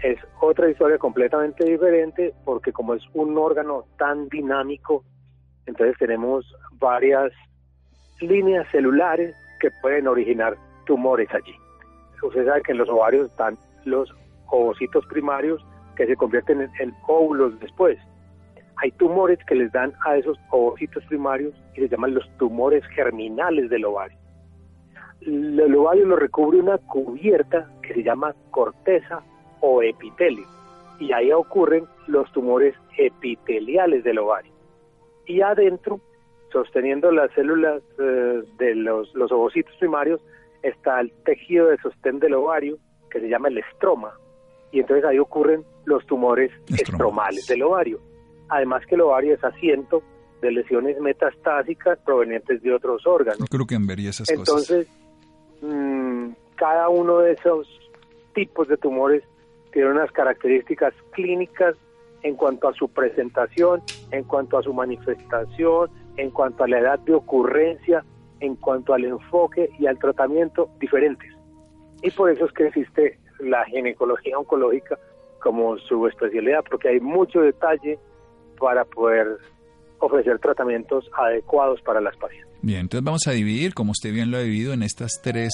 es 0.03 0.19
otra 0.41 0.71
historia 0.71 0.99
completamente 0.99 1.65
diferente 1.65 2.35
porque 2.45 2.73
como 2.73 2.95
es 2.95 3.03
un 3.15 3.37
órgano 3.37 3.85
tan 3.99 4.29
dinámico, 4.29 5.05
entonces 5.67 5.97
tenemos 5.99 6.45
varias 6.79 7.33
líneas 8.21 8.67
celulares 8.71 9.35
que 9.61 9.71
pueden 9.83 10.07
originar 10.07 10.57
tumores 10.87 11.29
allí. 11.33 11.55
Usted 12.23 12.47
sabe 12.47 12.63
que 12.63 12.73
en 12.73 12.79
los 12.79 12.89
ovarios 12.89 13.31
están 13.31 13.59
los 13.85 14.13
ovocitos 14.51 15.05
primarios 15.07 15.65
que 15.97 16.07
se 16.07 16.17
convierten 16.17 16.63
en, 16.81 16.95
óvulos 17.07 17.59
después. 17.61 17.99
Hay 18.77 18.91
tumores 18.93 19.39
que 19.47 19.55
les 19.55 19.71
dan 19.73 19.93
a 20.05 20.17
esos 20.17 20.39
ovocitos 20.51 21.05
primarios 21.05 21.55
y 21.75 21.81
se 21.81 21.89
llaman 21.89 22.15
los 22.15 22.29
tumores 22.39 22.85
germinales 22.89 23.71
del 23.71 23.85
ovario. 23.85 24.19
El 25.21 25.75
ovario 25.75 26.07
lo 26.07 26.17
recubre 26.17 26.59
una 26.59 26.79
cubierta 26.79 27.71
que 27.83 27.95
se 27.95 28.03
llama 28.03 28.35
corteza 28.51 29.23
o 29.61 29.83
epitelio 29.83 30.47
y 30.99 31.13
ahí 31.13 31.33
ocurren 31.33 31.85
los 32.07 32.31
tumores 32.33 32.75
epiteliales 32.97 34.05
del 34.05 34.19
ovario. 34.19 34.54
Y 35.27 35.41
adentro, 35.41 36.01
sosteniendo 36.53 37.11
las 37.11 37.31
células 37.33 37.83
eh, 37.99 38.43
de 38.59 38.75
los, 38.75 39.15
los 39.15 39.33
ovocitos 39.33 39.75
primarios, 39.77 40.21
está 40.63 41.01
el 41.01 41.13
tejido 41.25 41.69
de 41.69 41.79
sostén 41.79 42.19
del 42.21 42.35
ovario 42.35 42.79
que 43.11 43.21
se 43.21 43.29
llama 43.29 43.49
el 43.49 43.59
estroma 43.59 44.15
y 44.75 44.81
entonces 44.81 45.05
ahí 45.05 45.21
ocurren 45.21 45.65
los 45.85 46.05
tumores 46.05 46.51
estromales 46.67 47.47
del 47.47 47.63
ovario. 47.63 48.01
Además 48.49 48.85
que 48.87 48.97
el 48.97 49.03
ovario 49.03 49.35
es 49.35 49.45
asiento 49.45 50.03
de 50.43 50.51
lesiones 50.51 51.01
metastásicas 51.01 51.97
provenientes 52.01 52.61
de 52.61 52.75
otros 52.75 53.07
órganos. 53.07 53.49
creo 53.49 53.67
que 53.67 53.77
esas 54.09 54.29
entonces, 54.29 54.89
mm, 55.63 56.31
cada 56.57 56.89
uno 56.89 57.19
de 57.19 57.35
esos 57.35 57.69
tipos 58.35 58.67
de 58.67 58.77
tumores 58.77 59.23
tiene 59.73 59.93
unas 59.93 60.11
características 60.11 60.93
clínicas 61.13 61.77
en 62.25 62.37
cuanto 62.37 62.69
a 62.69 62.75
su 62.75 62.89
presentación, 62.89 63.83
en 64.11 64.25
cuanto 64.25 64.59
a 64.59 64.63
su 64.63 64.73
manifestación, 64.73 65.91
en 66.17 66.31
cuanto 66.31 66.65
a 66.65 66.69
la 66.69 66.79
edad 66.81 66.99
de 67.01 67.13
ocurrencia, 67.15 68.03
en 68.41 68.57
cuanto 68.57 68.95
al 68.95 69.05
enfoque 69.05 69.69
y 69.79 69.87
al 69.87 69.99
tratamiento 69.99 70.71
diferentes. 70.81 71.31
Y 72.03 72.11
por 72.11 72.31
eso 72.31 72.47
es 72.47 72.53
que 72.53 72.67
existe 72.67 73.19
la 73.41 73.65
ginecología 73.67 74.39
oncológica 74.39 74.99
como 75.43 75.77
su 75.77 76.07
especialidad, 76.07 76.65
porque 76.69 76.89
hay 76.89 77.01
mucho 77.01 77.43
detalle 77.43 77.99
para 78.59 78.87
poder 78.87 79.37
ofrecer 79.99 80.39
tratamientos 80.39 81.11
adecuados 81.15 81.83
para 81.83 82.01
las 82.01 82.17
pacientes. 82.17 82.54
Bien, 82.65 82.81
entonces 82.81 83.05
vamos 83.05 83.27
a 83.27 83.33
dividir, 83.33 83.75
como 83.75 83.91
usted 83.91 84.11
bien 84.11 84.31
lo 84.31 84.39
ha 84.39 84.41
dividido, 84.41 84.73
en 84.73 84.83
estas 84.83 85.21
tres 85.23 85.53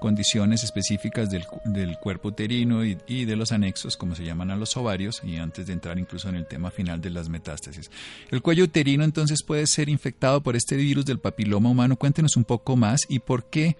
condiciones 0.00 0.64
específicas 0.64 1.28
del, 1.28 1.44
del 1.66 1.98
cuerpo 1.98 2.28
uterino 2.28 2.82
y, 2.82 3.24
de 3.26 3.36
los 3.36 3.52
anexos, 3.52 3.98
como 3.98 4.14
se 4.14 4.24
llaman 4.24 4.50
a 4.50 4.56
los 4.56 4.74
ovarios, 4.78 5.20
y 5.22 5.36
antes 5.36 5.66
de 5.66 5.74
entrar 5.74 5.98
incluso 5.98 6.30
en 6.30 6.36
el 6.36 6.46
tema 6.46 6.70
final 6.70 7.02
de 7.02 7.10
las 7.10 7.28
metástasis. 7.28 7.90
El 8.30 8.40
cuello 8.40 8.64
uterino 8.64 9.04
entonces 9.04 9.42
puede 9.42 9.66
ser 9.66 9.90
infectado 9.90 10.42
por 10.42 10.56
este 10.56 10.76
virus 10.76 11.04
del 11.04 11.18
papiloma 11.18 11.68
humano. 11.68 11.96
Cuéntenos 11.96 12.38
un 12.38 12.44
poco 12.44 12.74
más 12.74 13.02
y 13.06 13.18
por 13.18 13.50
qué 13.50 13.76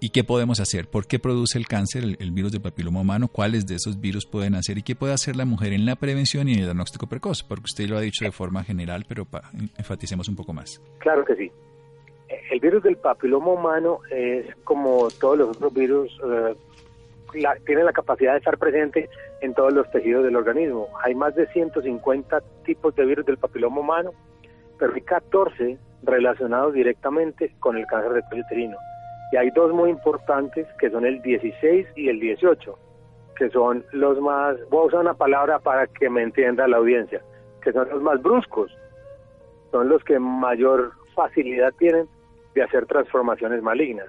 ¿Y 0.00 0.10
qué 0.10 0.22
podemos 0.22 0.60
hacer? 0.60 0.88
¿Por 0.88 1.08
qué 1.08 1.18
produce 1.18 1.58
el 1.58 1.66
cáncer 1.66 2.04
el, 2.20 2.30
virus 2.30 2.52
del 2.52 2.60
papiloma 2.60 3.00
humano? 3.00 3.26
¿Cuáles 3.26 3.66
de 3.66 3.74
esos 3.74 4.00
virus 4.00 4.26
pueden 4.26 4.54
hacer? 4.54 4.78
¿Y 4.78 4.82
qué 4.82 4.94
puede 4.94 5.12
hacer 5.12 5.34
la 5.34 5.44
mujer 5.44 5.72
en 5.72 5.84
la 5.84 5.96
prevención 5.96 6.48
y 6.48 6.52
en 6.52 6.58
el 6.60 6.64
diagnóstico 6.66 7.08
precoz? 7.08 7.42
Porque 7.42 7.64
usted 7.64 7.88
lo 7.88 7.98
ha 7.98 8.00
dicho 8.00 8.24
de 8.24 8.30
forma 8.30 8.62
general, 8.62 9.04
pero 9.08 9.26
enfaticemos 9.76 10.28
un 10.28 10.36
poco 10.36 10.52
más. 10.52 10.80
Claro 11.00 11.24
que 11.24 11.34
sí. 11.34 11.50
El 12.50 12.60
virus 12.60 12.82
del 12.82 12.96
papiloma 12.96 13.52
humano 13.52 14.00
es 14.10 14.54
como 14.64 15.08
todos 15.20 15.38
los 15.38 15.48
otros 15.56 15.72
virus, 15.72 16.20
eh, 16.24 16.54
tiene 17.66 17.84
la 17.84 17.92
capacidad 17.92 18.32
de 18.32 18.38
estar 18.38 18.58
presente 18.58 19.08
en 19.40 19.54
todos 19.54 19.72
los 19.72 19.90
tejidos 19.90 20.24
del 20.24 20.36
organismo. 20.36 20.88
Hay 21.02 21.14
más 21.14 21.34
de 21.34 21.46
150 21.46 22.40
tipos 22.64 22.94
de 22.96 23.04
virus 23.04 23.26
del 23.26 23.38
papiloma 23.38 23.80
humano, 23.80 24.12
pero 24.78 24.94
hay 24.94 25.02
14 25.02 25.78
relacionados 26.02 26.74
directamente 26.74 27.54
con 27.60 27.76
el 27.76 27.86
cáncer 27.86 28.12
de 28.12 28.22
cuello 28.22 28.44
uterino 28.44 28.76
y 29.30 29.36
hay 29.36 29.50
dos 29.50 29.72
muy 29.72 29.90
importantes 29.90 30.66
que 30.78 30.90
son 30.90 31.04
el 31.04 31.20
16 31.22 31.86
y 31.96 32.08
el 32.08 32.20
18, 32.20 32.78
que 33.36 33.50
son 33.50 33.84
los 33.92 34.20
más, 34.20 34.56
voy 34.70 34.84
a 34.84 34.86
usar 34.86 35.00
una 35.00 35.14
palabra 35.14 35.58
para 35.58 35.86
que 35.86 36.08
me 36.08 36.22
entienda 36.22 36.66
la 36.66 36.78
audiencia, 36.78 37.22
que 37.62 37.72
son 37.72 37.88
los 37.90 38.02
más 38.02 38.20
bruscos, 38.22 38.70
son 39.70 39.88
los 39.88 40.02
que 40.04 40.18
mayor 40.18 40.92
facilidad 41.14 41.72
tienen 41.78 42.08
de 42.54 42.62
hacer 42.62 42.86
transformaciones 42.86 43.62
malignas. 43.62 44.06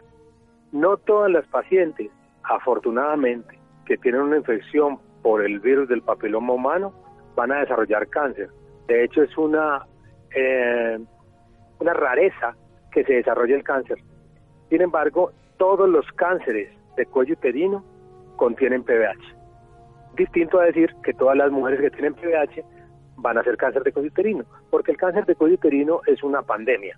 No 0.72 0.98
todas 0.98 1.32
las 1.32 1.48
pacientes, 1.48 2.10
afortunadamente, 2.44 3.60
que 3.86 3.98
tienen 3.98 4.22
una 4.22 4.38
infección 4.38 5.00
por 5.22 5.44
el 5.44 5.60
virus 5.60 5.90
del 5.90 6.02
papiloma 6.02 6.54
humano, 6.54 6.94
van 7.36 7.52
a 7.52 7.60
desarrollar 7.60 8.08
cáncer. 8.08 8.50
De 8.88 9.04
hecho, 9.04 9.24
es 9.24 9.38
una, 9.38 9.86
eh, 10.36 11.00
una 11.80 11.94
rareza 11.94 12.56
que 12.92 13.04
se 13.04 13.14
desarrolle 13.14 13.56
el 13.56 13.64
cáncer. 13.64 13.98
Sin 14.70 14.82
embargo, 14.82 15.32
todos 15.58 15.90
los 15.90 16.06
cánceres 16.14 16.72
de 16.96 17.06
cuello 17.06 17.34
uterino 17.34 17.84
contienen 18.36 18.84
PVH. 18.84 19.36
Distinto 20.16 20.60
a 20.60 20.66
decir 20.66 20.94
que 21.04 21.14
todas 21.14 21.38
las 21.38 21.52
mujeres 21.52 21.82
que 21.82 21.92
tienen 21.92 22.14
PVH 22.14 22.64
van 23.18 23.38
a 23.38 23.44
ser 23.44 23.58
cáncer 23.58 23.84
de 23.84 23.92
cuello 23.92 24.10
uterino, 24.10 24.46
porque 24.70 24.92
el 24.92 24.98
cáncer 24.98 25.26
de 25.26 25.36
cuello 25.36 25.56
uterino 25.56 26.02
es 26.06 26.24
una 26.24 26.42
pandemia. 26.42 26.98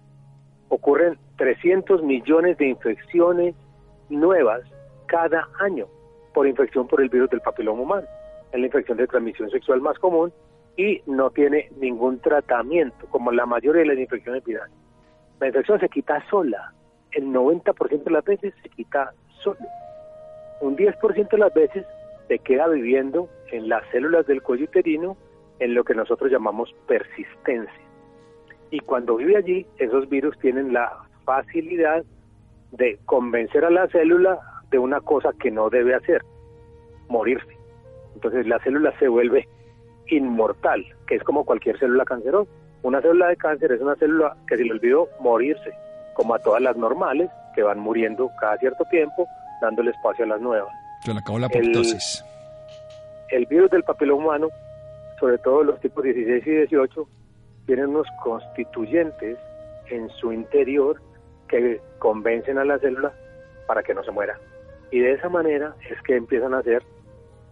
Ocurren 0.74 1.18
300 1.36 2.02
millones 2.02 2.58
de 2.58 2.70
infecciones 2.70 3.56
nuevas 4.08 4.62
cada 5.08 5.46
año 5.60 5.86
por 6.34 6.48
infección 6.48 6.88
por 6.88 7.02
el 7.02 7.10
virus 7.10 7.30
del 7.30 7.42
papiloma 7.42 7.82
humano. 7.82 8.08
Es 8.54 8.60
la 8.60 8.68
infección 8.68 8.98
de 8.98 9.06
transmisión 9.06 9.50
sexual 9.50 9.82
más 9.82 10.00
común 10.00 10.32
y 10.78 11.02
no 11.08 11.30
tiene 11.30 11.70
ningún 11.76 12.20
tratamiento, 12.20 13.06
como 13.10 13.34
la 13.34 13.46
mayoría 13.46 13.82
de 13.82 13.88
las 13.90 13.98
infecciones 13.98 14.46
virales. 14.46 14.74
La 15.42 15.48
infección 15.48 15.78
se 15.82 15.90
quita 15.90 16.24
sola, 16.30 16.74
el 17.12 17.26
90% 17.26 18.04
de 18.06 18.12
las 18.12 18.24
veces 18.24 18.54
se 18.64 18.70
quita 18.70 19.12
solo. 19.44 19.60
Un 20.62 20.78
10% 20.78 21.30
de 21.32 21.38
las 21.38 21.54
veces 21.54 21.86
se 22.30 22.40
queda 22.40 22.70
viviendo 22.70 23.28
en 23.52 23.68
las 23.68 23.84
células 23.92 24.26
del 24.26 24.42
cuello 24.42 24.64
uterino 24.64 25.18
en 25.60 25.74
lo 25.74 25.84
que 25.84 25.96
nosotros 25.96 26.32
llamamos 26.32 26.74
persistencia. 26.88 27.91
Y 28.72 28.80
cuando 28.80 29.18
vive 29.18 29.38
allí, 29.38 29.66
esos 29.78 30.10
virus 30.10 30.38
tienen 30.40 30.74
la 30.74 30.92
facilidad 31.26 32.04
de 32.72 32.98
convencer 33.06 33.66
a 33.66 33.70
la 33.70 33.88
célula 33.90 34.40
de 34.72 34.80
una 34.80 35.02
cosa 35.02 35.30
que 35.40 35.52
no 35.52 35.70
debe 35.70 35.94
hacer, 35.94 36.24
morirse. 37.10 37.58
Entonces 38.16 38.48
la 38.48 38.60
célula 38.60 38.98
se 38.98 39.10
vuelve 39.10 39.48
inmortal, 40.08 40.86
que 41.08 41.16
es 41.16 41.24
como 41.24 41.44
cualquier 41.44 41.78
célula 41.78 42.06
cancerosa. 42.06 42.50
Una 42.84 43.02
célula 43.02 43.28
de 43.28 43.36
cáncer 43.36 43.74
es 43.74 43.82
una 43.82 43.96
célula 43.96 44.36
que 44.48 44.58
se 44.58 44.64
le 44.64 44.72
olvidó 44.72 45.08
morirse 45.20 45.72
como 46.14 46.34
a 46.34 46.40
todas 46.40 46.62
las 46.62 46.76
normales, 46.78 47.30
que 47.56 47.64
van 47.64 47.80
muriendo 47.80 48.30
cada 48.40 48.58
cierto 48.58 48.86
tiempo, 48.86 49.28
dándole 49.62 49.92
espacio 49.92 50.26
a 50.26 50.30
las 50.30 50.42
nuevas. 50.42 50.74
Se 51.04 51.14
le 51.14 51.20
acabó 51.20 51.40
la 51.40 51.48
apoptosis. 51.48 52.24
El, 53.30 53.46
virus 53.46 53.70
del 53.72 53.84
papiloma 53.84 54.24
humano, 54.26 54.48
sobre 55.20 55.38
todo 55.38 55.64
los 55.64 55.80
tipos 55.80 56.04
16 56.04 56.46
y 56.46 56.50
18, 56.50 57.08
tienen 57.72 57.92
unos 57.92 58.08
constituyentes 58.22 59.38
en 59.90 60.10
su 60.20 60.34
interior 60.34 61.02
que 61.48 61.80
convencen 62.00 62.58
a 62.58 62.66
la 62.66 62.78
célula 62.80 63.14
para 63.66 63.82
que 63.82 63.94
no 63.94 64.04
se 64.04 64.12
muera. 64.12 64.38
Y 64.92 65.00
de 65.00 65.14
esa 65.14 65.30
manera 65.30 65.74
es 65.90 66.02
que 66.02 66.18
empiezan 66.18 66.54
a 66.54 66.58
hacer 66.58 66.84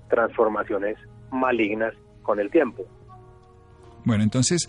transformaciones 0.09 0.97
malignas 1.31 1.93
con 2.21 2.41
el 2.41 2.51
tiempo. 2.51 2.83
Bueno, 4.03 4.21
entonces, 4.21 4.67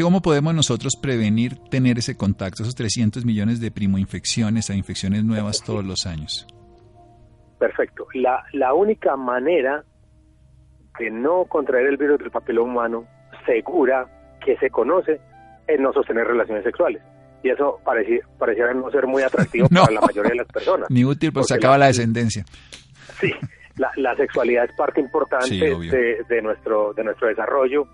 ¿cómo 0.00 0.22
podemos 0.22 0.54
nosotros 0.54 0.92
prevenir 1.02 1.58
tener 1.70 1.98
ese 1.98 2.16
contacto, 2.16 2.62
esos 2.62 2.76
300 2.76 3.24
millones 3.24 3.60
de 3.60 3.72
primoinfecciones 3.72 4.70
a 4.70 4.76
infecciones 4.76 5.24
nuevas 5.24 5.60
todos 5.64 5.84
los 5.84 6.06
años? 6.06 6.46
Perfecto. 7.58 8.06
La, 8.14 8.44
la 8.52 8.74
única 8.74 9.16
manera 9.16 9.84
de 11.00 11.10
no 11.10 11.46
contraer 11.46 11.86
el 11.86 11.96
virus 11.96 12.20
del 12.20 12.30
papiloma 12.30 12.70
humano 12.70 13.06
segura 13.44 14.08
que 14.44 14.56
se 14.58 14.70
conoce 14.70 15.20
es 15.66 15.80
no 15.80 15.92
sostener 15.92 16.26
relaciones 16.26 16.64
sexuales. 16.64 17.02
Y 17.42 17.50
eso 17.50 17.78
pareciera 17.84 18.72
no 18.72 18.90
ser 18.90 19.06
muy 19.06 19.22
atractivo 19.22 19.68
para 19.74 19.92
la 19.92 20.00
mayoría 20.00 20.30
de 20.30 20.36
las 20.36 20.48
personas. 20.48 20.90
Ni 20.90 21.04
útil, 21.04 21.32
pues 21.32 21.46
se 21.46 21.54
acaba 21.54 21.78
la, 21.78 21.86
descendencia. 21.88 22.44
Sí, 23.20 23.32
la, 23.96 24.14
sexualidad 24.16 24.64
es 24.64 24.76
parte 24.76 25.00
importante 25.00 25.54
de, 25.54 26.24
de, 26.28 26.42
nuestro, 26.42 26.92
de 26.94 27.04
nuestro 27.04 27.28
desarrollo 27.28 27.86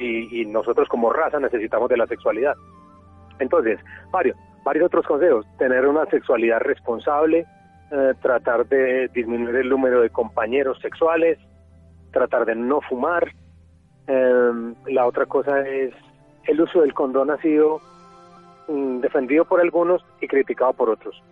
y, 0.00 0.44
nosotros 0.46 0.88
como 0.88 1.12
raza 1.12 1.38
necesitamos 1.40 1.88
de 1.88 1.96
la 1.96 2.06
sexualidad. 2.06 2.54
Entonces, 3.38 3.78
varios, 4.10 4.36
varios 4.64 4.86
otros 4.86 5.06
consejos, 5.06 5.46
tener 5.58 5.86
una 5.86 6.04
sexualidad 6.06 6.60
responsable, 6.60 7.46
eh, 7.90 8.12
tratar 8.20 8.66
de 8.68 9.08
disminuir 9.08 9.56
el 9.56 9.68
número 9.68 10.00
de 10.00 10.10
compañeros 10.10 10.78
sexuales, 10.80 11.38
tratar 12.12 12.44
de 12.46 12.54
no 12.54 12.80
fumar. 12.82 13.32
Em, 14.08 14.74
la 14.86 15.06
otra 15.06 15.26
cosa 15.26 15.60
es, 15.68 15.92
el 16.46 16.60
uso 16.60 16.80
del 16.80 16.94
condón 16.94 17.30
ha 17.30 17.36
sido 17.42 17.78
mm, 18.66 19.00
defendido 19.00 19.44
por 19.44 19.60
algunos 19.60 20.02
y 20.20 20.26
criticado 20.26 20.72
por 20.72 20.88
otros. 20.88 21.22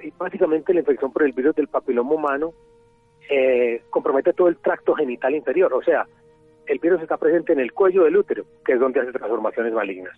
Y 0.00 0.12
básicamente 0.16 0.72
la 0.72 0.80
infección 0.80 1.12
por 1.12 1.24
el 1.24 1.32
virus 1.32 1.56
del 1.56 1.66
papiloma 1.66 2.14
humano 2.14 2.52
eh, 3.28 3.82
compromete 3.90 4.32
todo 4.32 4.46
el 4.48 4.56
tracto 4.58 4.94
genital 4.94 5.34
inferior, 5.34 5.74
o 5.74 5.82
sea, 5.82 6.06
el 6.66 6.78
virus 6.78 7.02
está 7.02 7.16
presente 7.16 7.52
en 7.52 7.60
el 7.60 7.72
cuello 7.72 8.04
del 8.04 8.16
útero, 8.16 8.44
que 8.64 8.74
es 8.74 8.80
donde 8.80 9.00
hace 9.00 9.12
transformaciones 9.12 9.72
malignas, 9.72 10.16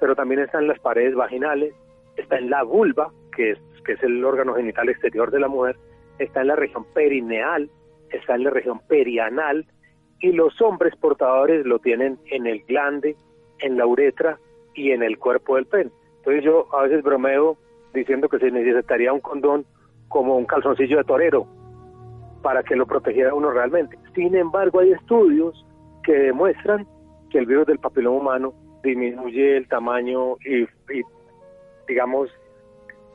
pero 0.00 0.14
también 0.14 0.42
está 0.42 0.58
en 0.58 0.68
las 0.68 0.78
paredes 0.80 1.14
vaginales, 1.14 1.74
está 2.16 2.36
en 2.36 2.50
la 2.50 2.62
vulva, 2.62 3.10
que 3.34 3.52
es, 3.52 3.58
que 3.84 3.92
es 3.94 4.02
el 4.02 4.22
órgano 4.22 4.54
genital 4.54 4.88
exterior 4.90 5.30
de 5.30 5.40
la 5.40 5.48
mujer, 5.48 5.76
está 6.18 6.42
en 6.42 6.48
la 6.48 6.56
región 6.56 6.84
perineal, 6.92 7.70
está 8.10 8.34
en 8.34 8.44
la 8.44 8.50
región 8.50 8.80
perianal, 8.86 9.66
y 10.20 10.32
los 10.32 10.60
hombres 10.60 10.94
portadores 10.96 11.64
lo 11.66 11.78
tienen 11.78 12.18
en 12.26 12.46
el 12.46 12.62
glande, 12.64 13.16
en 13.60 13.76
la 13.76 13.86
uretra 13.86 14.38
y 14.74 14.90
en 14.90 15.02
el 15.02 15.18
cuerpo 15.18 15.56
del 15.56 15.66
pene. 15.66 15.90
Entonces 16.18 16.44
yo 16.44 16.66
a 16.74 16.82
veces 16.82 17.02
bromeo 17.02 17.56
diciendo 17.94 18.28
que 18.28 18.38
se 18.38 18.50
necesitaría 18.50 19.12
un 19.12 19.20
condón 19.20 19.64
como 20.08 20.36
un 20.36 20.46
calzoncillo 20.46 20.98
de 20.98 21.04
torero 21.04 21.46
para 22.42 22.62
que 22.62 22.76
lo 22.76 22.86
protegiera 22.86 23.34
uno 23.34 23.50
realmente. 23.50 23.98
Sin 24.14 24.34
embargo, 24.34 24.80
hay 24.80 24.92
estudios 24.92 25.64
que 26.02 26.12
demuestran 26.12 26.86
que 27.30 27.38
el 27.38 27.46
virus 27.46 27.66
del 27.66 27.78
papiloma 27.78 28.18
humano 28.18 28.54
disminuye 28.82 29.56
el 29.56 29.68
tamaño 29.68 30.36
y, 30.44 30.66
digamos, 31.86 32.30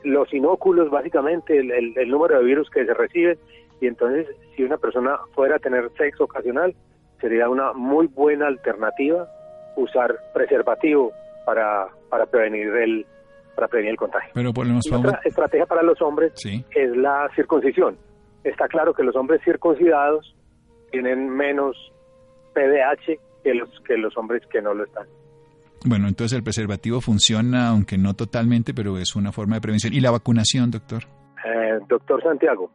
los 0.04 0.32
inóculos, 0.32 0.90
básicamente, 0.90 1.58
el, 1.58 1.96
el, 1.96 2.10
número 2.10 2.38
de 2.38 2.44
virus 2.44 2.68
que 2.70 2.84
se 2.84 2.94
recibe. 2.94 3.38
Y 3.80 3.86
entonces, 3.86 4.28
si 4.54 4.62
una 4.62 4.76
persona 4.76 5.18
fuera 5.34 5.56
a 5.56 5.58
tener 5.58 5.90
sexo 5.96 6.24
ocasional, 6.24 6.74
sería 7.24 7.48
una 7.48 7.72
muy 7.72 8.06
buena 8.06 8.48
alternativa 8.48 9.26
usar 9.76 10.14
preservativo 10.34 11.10
para, 11.46 11.88
para 12.10 12.26
prevenir 12.26 12.68
el 12.68 13.06
para 13.54 13.66
prevenir 13.66 13.92
el 13.92 13.96
contagio. 13.96 14.30
Pero 14.34 14.50
otra 14.50 15.20
estrategia 15.24 15.64
para 15.64 15.82
los 15.82 16.02
hombres 16.02 16.32
es 16.44 16.96
la 16.96 17.30
circuncisión. 17.34 17.96
Está 18.42 18.68
claro 18.68 18.92
que 18.92 19.02
los 19.04 19.16
hombres 19.16 19.40
circuncidados 19.42 20.34
tienen 20.90 21.30
menos 21.30 21.76
PDH 22.52 23.18
que 23.42 23.54
los 23.54 23.70
que 23.86 23.96
los 23.96 24.14
hombres 24.18 24.42
que 24.50 24.60
no 24.60 24.74
lo 24.74 24.84
están. 24.84 25.06
Bueno, 25.86 26.08
entonces 26.08 26.36
el 26.36 26.42
preservativo 26.42 27.00
funciona, 27.00 27.68
aunque 27.68 27.96
no 27.96 28.12
totalmente, 28.12 28.74
pero 28.74 28.98
es 28.98 29.16
una 29.16 29.32
forma 29.32 29.54
de 29.54 29.62
prevención. 29.62 29.94
¿Y 29.94 30.00
la 30.00 30.10
vacunación, 30.10 30.70
doctor? 30.70 31.04
Eh, 31.44 31.78
doctor 31.88 32.22
Santiago, 32.22 32.70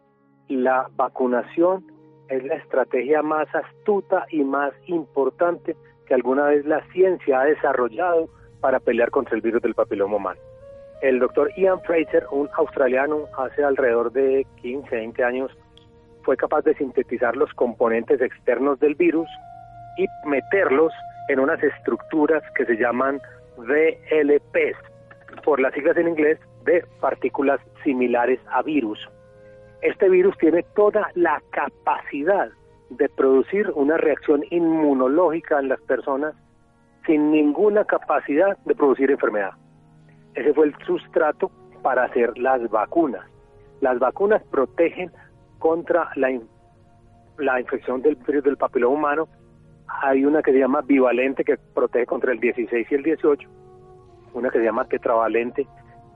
la 0.48 0.88
vacunación 0.96 1.99
es 2.30 2.44
la 2.44 2.56
estrategia 2.56 3.22
más 3.22 3.48
astuta 3.54 4.26
y 4.30 4.44
más 4.44 4.74
importante 4.88 5.76
que 6.06 6.14
alguna 6.14 6.46
vez 6.48 6.66
la 6.66 6.82
ciencia 6.92 7.42
ha 7.42 7.46
desarrollado 7.46 8.30
para 8.62 8.80
pelear 8.80 9.10
contra 9.12 9.36
el 9.36 9.42
virus 9.42 9.62
del 9.62 9.76
papiloma 9.76 10.18
humano. 10.18 10.40
El 11.02 11.20
doctor 11.20 11.50
Ian 11.56 11.82
Fraser, 11.82 12.26
un 12.32 12.50
australiano, 12.54 13.26
hace 13.38 13.64
alrededor 13.64 14.12
de 14.12 14.46
15, 14.62 14.96
20 14.96 15.24
años, 15.24 15.52
fue 16.24 16.36
capaz 16.36 16.62
de 16.64 16.76
sintetizar 16.76 17.38
los 17.38 17.54
componentes 17.54 18.22
externos 18.22 18.80
del 18.80 18.96
virus 18.96 19.30
y 19.98 20.08
meterlos 20.28 20.92
en 21.30 21.40
unas 21.40 21.62
estructuras 21.64 22.44
que 22.56 22.66
se 22.66 22.76
llaman 22.76 23.22
VLPs, 23.58 24.78
por 25.44 25.60
las 25.60 25.74
siglas 25.74 25.96
en 25.98 26.10
inglés 26.10 26.40
de 26.66 26.84
partículas 27.00 27.62
similares 27.84 28.40
a 28.52 28.62
virus. 28.62 29.00
Este 29.82 30.10
virus 30.10 30.38
tiene 30.38 30.64
toda 30.76 31.10
la 31.16 31.42
capacidad 31.52 32.50
de 32.90 33.08
producir 33.10 33.72
una 33.76 33.98
reacción 33.98 34.44
inmunológica 34.50 35.60
en 35.60 35.70
las 35.70 35.80
personas 35.82 36.36
sin 37.06 37.32
ninguna 37.32 37.86
capacidad 37.86 38.58
de 38.66 38.76
producir 38.76 39.10
enfermedad. 39.10 39.52
Ese 40.36 40.54
fue 40.54 40.68
el 40.68 40.76
sustrato 40.86 41.50
para 41.82 42.06
hacer 42.06 42.38
las 42.38 42.70
vacunas. 42.70 43.26
Las 43.80 44.00
vacunas 44.00 44.44
protegen 44.52 45.12
contra 45.60 46.10
la, 46.16 46.30
la 47.38 47.60
infección 47.62 48.02
del 48.02 48.16
virus 48.16 48.44
del 48.44 48.58
papiloma 48.58 48.96
humano. 48.96 49.28
Hay 50.02 50.26
una 50.26 50.42
que 50.42 50.52
se 50.52 50.60
llama 50.60 50.82
bivalente 50.82 51.44
que 51.46 51.58
protege 51.74 52.06
contra 52.06 52.34
el 52.34 52.40
16 52.40 52.88
y 52.92 52.96
el 52.96 53.04
18. 53.04 53.50
Una 54.34 54.50
que 54.50 54.60
se 54.60 54.66
llama 54.66 54.86
tetravalente 54.86 55.66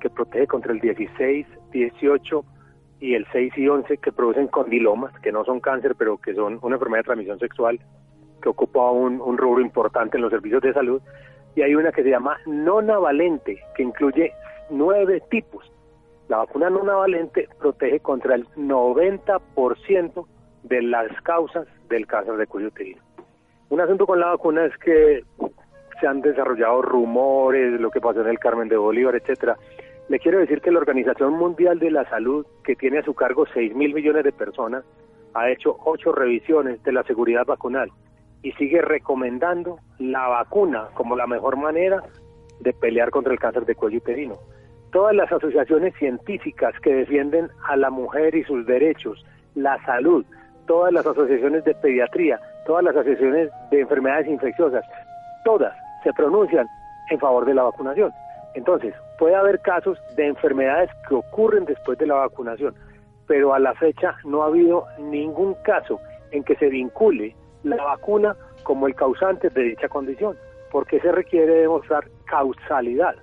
que 0.02 0.10
protege 0.10 0.48
contra 0.48 0.74
el 0.74 0.82
16, 0.82 1.48
18 1.72 2.46
y 3.04 3.16
el 3.16 3.28
6 3.34 3.58
y 3.58 3.68
11 3.68 3.98
que 3.98 4.14
producen 4.14 4.48
condilomas, 4.48 5.14
que 5.20 5.34
no 5.34 5.44
son 5.44 5.60
cáncer, 5.60 5.94
pero 5.98 6.18
que 6.20 6.34
son 6.34 6.58
una 6.62 6.78
enfermedad 6.78 7.02
de 7.02 7.08
transmisión 7.08 7.38
sexual 7.38 7.78
que 8.42 8.48
ocupa 8.48 8.92
un, 8.92 9.20
un 9.20 9.38
rubro 9.38 9.60
importante 9.60 10.16
en 10.16 10.24
los 10.24 10.32
servicios 10.32 10.62
de 10.62 10.72
salud. 10.72 11.02
Y 11.54 11.64
hay 11.64 11.76
una 11.76 11.92
que 11.92 12.02
se 12.02 12.10
llama 12.10 12.38
nonavalente, 12.46 13.62
que 13.76 13.84
incluye 13.84 14.32
nueve 14.70 15.22
tipos. 15.30 15.70
La 16.30 16.38
vacuna 16.38 16.70
nonavalente 16.70 17.50
protege 17.60 18.00
contra 18.00 18.36
el 18.36 18.48
90% 18.56 20.26
de 20.64 20.82
las 20.82 21.10
causas 21.24 21.68
del 21.90 22.08
cáncer 22.08 22.38
de 22.38 22.48
cuello 22.48 22.70
uterino. 22.70 23.02
Un 23.68 23.82
asunto 23.82 24.06
con 24.06 24.22
la 24.22 24.28
vacuna 24.28 24.64
es 24.64 24.78
que 24.78 25.26
se 26.00 26.08
han 26.08 26.22
desarrollado 26.22 26.82
rumores, 26.82 27.82
lo 27.82 27.92
que 27.92 28.00
pasó 28.00 28.22
en 28.22 28.28
el 28.28 28.40
Carmen 28.40 28.70
de 28.70 28.78
Bolívar, 28.78 29.16
etcétera, 29.16 29.58
le 30.10 30.20
quiero 30.20 30.40
decir 30.40 30.62
que 30.62 30.72
la 30.72 30.80
Organización 30.80 31.34
Mundial 31.34 31.80
de 31.80 31.92
la 31.92 32.08
Salud, 32.10 32.46
que 32.64 32.76
tiene 32.76 33.00
a 33.00 33.04
su 33.04 33.14
cargo 33.14 33.46
6 33.54 33.74
mil 33.76 33.94
millones 33.94 34.24
de 34.24 34.32
personas, 34.32 34.84
ha 35.34 35.50
hecho 35.50 35.78
ocho 35.86 36.12
revisiones 36.12 36.84
de 36.84 36.92
la 36.92 37.04
seguridad 37.04 37.46
vacunal 37.46 37.90
y 38.44 38.52
sigue 38.54 38.82
recomendando 38.82 39.80
la 40.00 40.28
vacuna 40.28 40.90
como 40.94 41.16
la 41.16 41.26
mejor 41.26 41.58
manera 41.58 42.04
de 42.60 42.74
pelear 42.74 43.10
contra 43.10 43.34
el 43.34 43.40
cáncer 43.40 43.66
de 43.66 43.76
cuello 43.76 43.98
uterino. 43.98 44.36
Todas 44.92 45.16
las 45.16 45.32
asociaciones 45.32 45.96
científicas 45.96 46.74
que 46.82 46.94
defienden 46.94 47.50
a 47.68 47.76
la 47.78 47.90
mujer 47.90 48.36
y 48.36 48.44
sus 48.44 48.66
derechos, 48.66 49.26
la 49.56 49.84
salud, 49.86 50.26
todas 50.68 50.94
las 50.94 51.06
asociaciones 51.06 51.64
de 51.64 51.74
pediatría, 51.76 52.40
todas 52.66 52.84
las 52.84 52.96
asociaciones 52.96 53.50
de 53.72 53.82
enfermedades 53.82 54.28
infecciosas, 54.28 54.86
todas 55.46 55.76
se 56.04 56.14
pronuncian 56.14 56.68
en 57.10 57.20
favor 57.20 57.46
de 57.46 57.56
la 57.56 57.64
vacunación. 57.64 58.12
Entonces, 58.56 58.94
puede 59.18 59.36
haber 59.36 59.60
casos 59.62 59.98
de 60.16 60.28
enfermedades 60.28 60.90
que 61.08 61.16
ocurren 61.16 61.66
después 61.66 61.98
de 61.98 62.08
la 62.08 62.16
vacunación, 62.16 62.76
pero 63.28 63.54
a 63.54 63.60
la 63.60 63.74
fecha 63.76 64.16
no 64.26 64.44
ha 64.44 64.48
habido 64.48 64.86
ningún 65.00 65.56
caso 65.64 66.00
en 66.32 66.44
que 66.44 66.56
se 66.56 66.70
vincule 66.70 67.36
la 67.64 67.84
vacuna 67.84 68.36
como 68.64 68.88
el 68.88 68.96
causante 68.96 69.50
de 69.50 69.64
dicha 69.64 69.88
condición, 69.88 70.36
porque 70.72 71.00
se 71.00 71.12
requiere 71.12 71.54
demostrar 71.62 72.06
causalidad. 72.26 73.16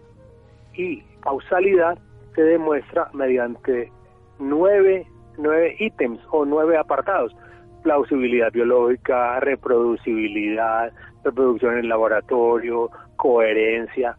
Y 0.74 1.02
causalidad 1.20 1.98
se 2.34 2.42
demuestra 2.42 3.08
mediante 3.12 3.90
nueve, 4.38 5.06
nueve 5.36 5.76
ítems 5.78 6.20
o 6.30 6.44
nueve 6.44 6.76
apartados. 6.76 7.34
Plausibilidad 7.82 8.52
biológica, 8.52 9.40
reproducibilidad, 9.40 10.92
reproducción 11.24 11.78
en 11.78 11.88
laboratorio, 11.88 12.90
coherencia, 13.16 14.16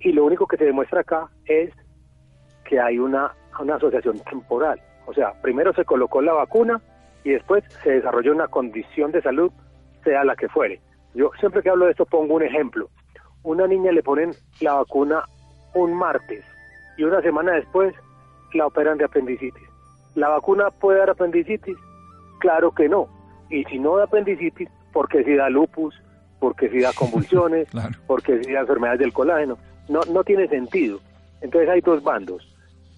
y 0.00 0.12
lo 0.12 0.24
único 0.24 0.46
que 0.46 0.56
se 0.56 0.64
demuestra 0.64 1.00
acá 1.00 1.28
es 1.46 1.72
que 2.64 2.80
hay 2.80 2.98
una, 2.98 3.32
una 3.58 3.76
asociación 3.76 4.18
temporal. 4.20 4.80
O 5.06 5.14
sea, 5.14 5.32
primero 5.40 5.72
se 5.72 5.84
colocó 5.84 6.20
la 6.20 6.32
vacuna 6.32 6.80
y 7.24 7.30
después 7.30 7.64
se 7.82 7.92
desarrolló 7.92 8.32
una 8.32 8.48
condición 8.48 9.12
de 9.12 9.22
salud, 9.22 9.50
sea 10.04 10.24
la 10.24 10.36
que 10.36 10.48
fuere. 10.48 10.80
Yo 11.14 11.30
siempre 11.40 11.62
que 11.62 11.70
hablo 11.70 11.86
de 11.86 11.92
esto 11.92 12.04
pongo 12.06 12.34
un 12.34 12.42
ejemplo. 12.42 12.88
Una 13.42 13.66
niña 13.66 13.92
le 13.92 14.02
ponen 14.02 14.32
la 14.60 14.74
vacuna 14.74 15.22
un 15.74 15.94
martes 15.94 16.44
y 16.96 17.04
una 17.04 17.20
semana 17.22 17.52
después 17.52 17.94
la 18.54 18.66
operan 18.66 18.98
de 18.98 19.04
apendicitis. 19.04 19.62
¿La 20.14 20.28
vacuna 20.28 20.70
puede 20.70 20.98
dar 20.98 21.10
apendicitis? 21.10 21.76
Claro 22.40 22.72
que 22.72 22.88
no. 22.88 23.08
Y 23.50 23.64
si 23.64 23.78
no 23.78 23.96
da 23.96 24.04
apendicitis, 24.04 24.68
porque 24.92 25.22
si 25.24 25.34
da 25.34 25.48
lupus, 25.48 25.94
porque 26.40 26.68
si 26.70 26.80
da 26.80 26.92
convulsiones, 26.96 27.68
porque 28.06 28.42
si 28.42 28.52
da 28.52 28.60
enfermedades 28.60 29.00
del 29.00 29.12
colágeno 29.12 29.56
no, 29.88 30.00
no 30.10 30.24
tiene 30.24 30.48
sentido. 30.48 31.00
Entonces 31.40 31.68
hay 31.68 31.80
dos 31.80 32.02
bandos, 32.02 32.46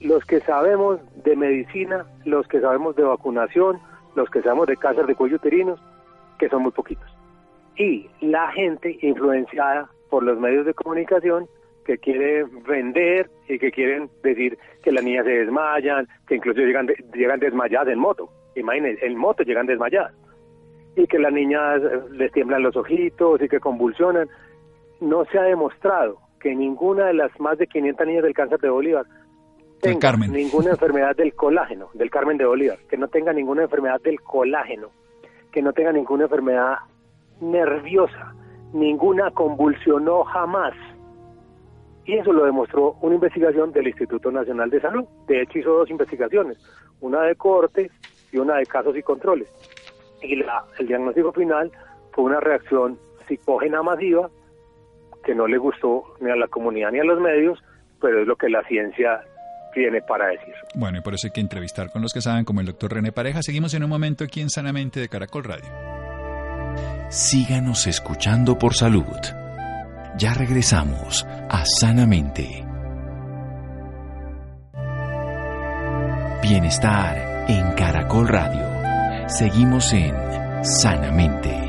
los 0.01 0.25
que 0.25 0.41
sabemos 0.41 1.01
de 1.25 1.37
medicina, 1.37 2.07
los 2.25 2.47
que 2.47 2.61
sabemos 2.61 2.95
de 2.97 3.03
vacunación, 3.03 3.81
los 4.15 4.31
que 4.31 4.43
sabemos 4.43 4.67
de 4.69 4.77
cáncer 4.77 5.07
de 5.07 5.15
cuello 5.15 5.37
uterino, 5.37 5.77
que 6.39 6.49
son 6.49 6.63
muy 6.63 6.73
poquitos. 6.73 7.09
Y 7.77 8.09
la 8.21 8.51
gente 8.53 8.99
influenciada 9.03 9.89
por 10.11 10.23
los 10.23 10.39
medios 10.39 10.67
de 10.67 10.75
comunicación 10.75 11.47
que 11.85 11.99
quiere 11.99 12.45
vender 12.67 13.31
y 13.49 13.59
que 13.59 13.71
quieren 13.71 14.11
decir 14.23 14.59
que 14.83 14.93
las 14.93 15.03
niñas 15.03 15.25
se 15.25 15.31
desmayan, 15.31 16.07
que 16.27 16.37
incluso 16.37 16.61
llegan, 16.61 16.87
llegan 17.15 17.41
desmayadas 17.41 17.89
en 17.89 17.99
moto. 17.99 18.31
Imagínense, 18.57 19.05
en 19.07 19.17
moto 19.17 19.43
llegan 19.43 19.67
desmayadas. 19.67 20.13
Y 20.97 21.07
que 21.07 21.19
las 21.19 21.33
niñas 21.33 21.81
les 22.11 22.31
tiemblan 22.33 22.63
los 22.63 22.77
ojitos 22.77 23.41
y 23.41 23.49
que 23.49 23.61
convulsionan. 23.61 24.29
No 25.01 25.25
se 25.27 25.39
ha 25.39 25.43
demostrado 25.43 26.19
que 26.39 26.55
ninguna 26.55 27.07
de 27.07 27.15
las 27.15 27.39
más 27.41 27.59
de 27.59 27.67
500 27.67 28.07
niñas 28.07 28.23
del 28.23 28.35
cáncer 28.35 28.59
de 28.61 28.71
Bolívar 28.71 29.07
tenga 29.81 30.13
ninguna 30.17 30.71
enfermedad 30.71 31.17
del 31.17 31.35
colágeno, 31.35 31.89
del 31.95 32.11
Carmen 32.11 32.37
de 32.37 32.47
Bolívar, 32.47 32.79
que 32.89 32.97
no 32.97 33.09
tenga 33.09 33.33
ninguna 33.33 33.63
enfermedad 33.63 34.01
del 34.03 34.21
colágeno, 34.21 34.91
que 35.53 35.63
no 35.63 35.73
tenga 35.73 35.93
ninguna 35.93 36.25
enfermedad 36.25 36.79
nerviosa, 37.41 38.35
ninguna 38.73 39.31
convulsionó 39.31 40.25
jamás. 40.25 40.75
Y 42.05 42.15
eso 42.15 42.33
lo 42.33 42.45
demostró 42.45 42.97
una 43.03 43.15
investigación 43.15 43.71
del 43.73 43.89
Instituto 43.89 44.31
Nacional 44.31 44.71
de 44.71 44.81
Salud. 44.81 45.05
De 45.27 45.43
hecho, 45.43 45.59
hizo 45.59 45.73
dos 45.75 45.91
investigaciones, 45.91 46.59
una 47.01 47.23
de 47.23 47.35
corte 47.37 47.91
y 48.33 48.39
una 48.39 48.57
de 48.57 48.67
casos 48.67 48.97
y 48.97 49.03
controles. 49.03 49.49
Y 50.23 50.37
la, 50.37 50.65
el 50.79 50.89
diagnóstico 50.89 51.33
final 51.33 51.71
fue 52.13 52.25
una 52.25 52.41
reacción 52.41 52.99
psicógena 53.29 53.83
masiva 53.83 54.31
que 55.29 55.35
no 55.35 55.47
le 55.47 55.59
gustó 55.59 56.05
ni 56.23 56.31
a 56.31 56.37
la 56.37 56.49
comunidad 56.49 56.91
ni 56.91 57.01
a 57.01 57.05
los 57.05 57.21
medios, 57.21 57.63
pero 58.01 58.23
es 58.23 58.27
lo 58.27 58.37
que 58.37 58.49
la 58.49 58.63
ciencia 58.63 59.21
tiene 59.75 60.01
para 60.01 60.29
decir. 60.29 60.55
Bueno, 60.75 60.99
y 60.99 61.01
por 61.03 61.13
eso 61.13 61.27
hay 61.27 61.33
que 61.33 61.43
entrevistar 61.43 61.91
con 61.91 62.01
los 62.01 62.15
que 62.15 62.23
saben, 62.23 62.47
como 62.47 62.61
el 62.61 62.67
doctor 62.67 62.95
René 62.95 63.13
Pareja. 63.13 63.43
Seguimos 63.43 63.75
en 63.75 63.85
un 63.85 63.91
momento 63.91 64.25
aquí 64.25 64.41
en 64.41 64.49
Sanamente 64.49 65.01
de 65.01 65.09
Caracol 65.11 65.45
Radio. 65.45 65.69
Síganos 67.11 67.87
escuchando 67.87 68.57
por 68.57 68.73
salud. 68.73 69.05
Ya 70.17 70.33
regresamos 70.33 71.27
a 71.27 71.63
Sanamente. 71.67 72.65
Bienestar 76.43 77.45
en 77.49 77.75
Caracol 77.75 78.29
Radio. 78.29 79.29
Seguimos 79.29 79.93
en 79.93 80.15
Sanamente. 80.65 81.68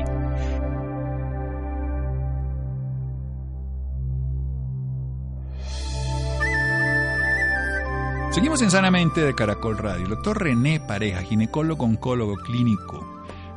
Seguimos 8.30 8.62
en 8.62 8.70
Sanamente 8.70 9.24
de 9.24 9.34
Caracol 9.34 9.76
Radio. 9.76 10.04
El 10.04 10.10
doctor 10.10 10.40
René 10.40 10.78
Pareja, 10.78 11.20
ginecólogo, 11.20 11.84
oncólogo 11.84 12.36
clínico, 12.36 13.04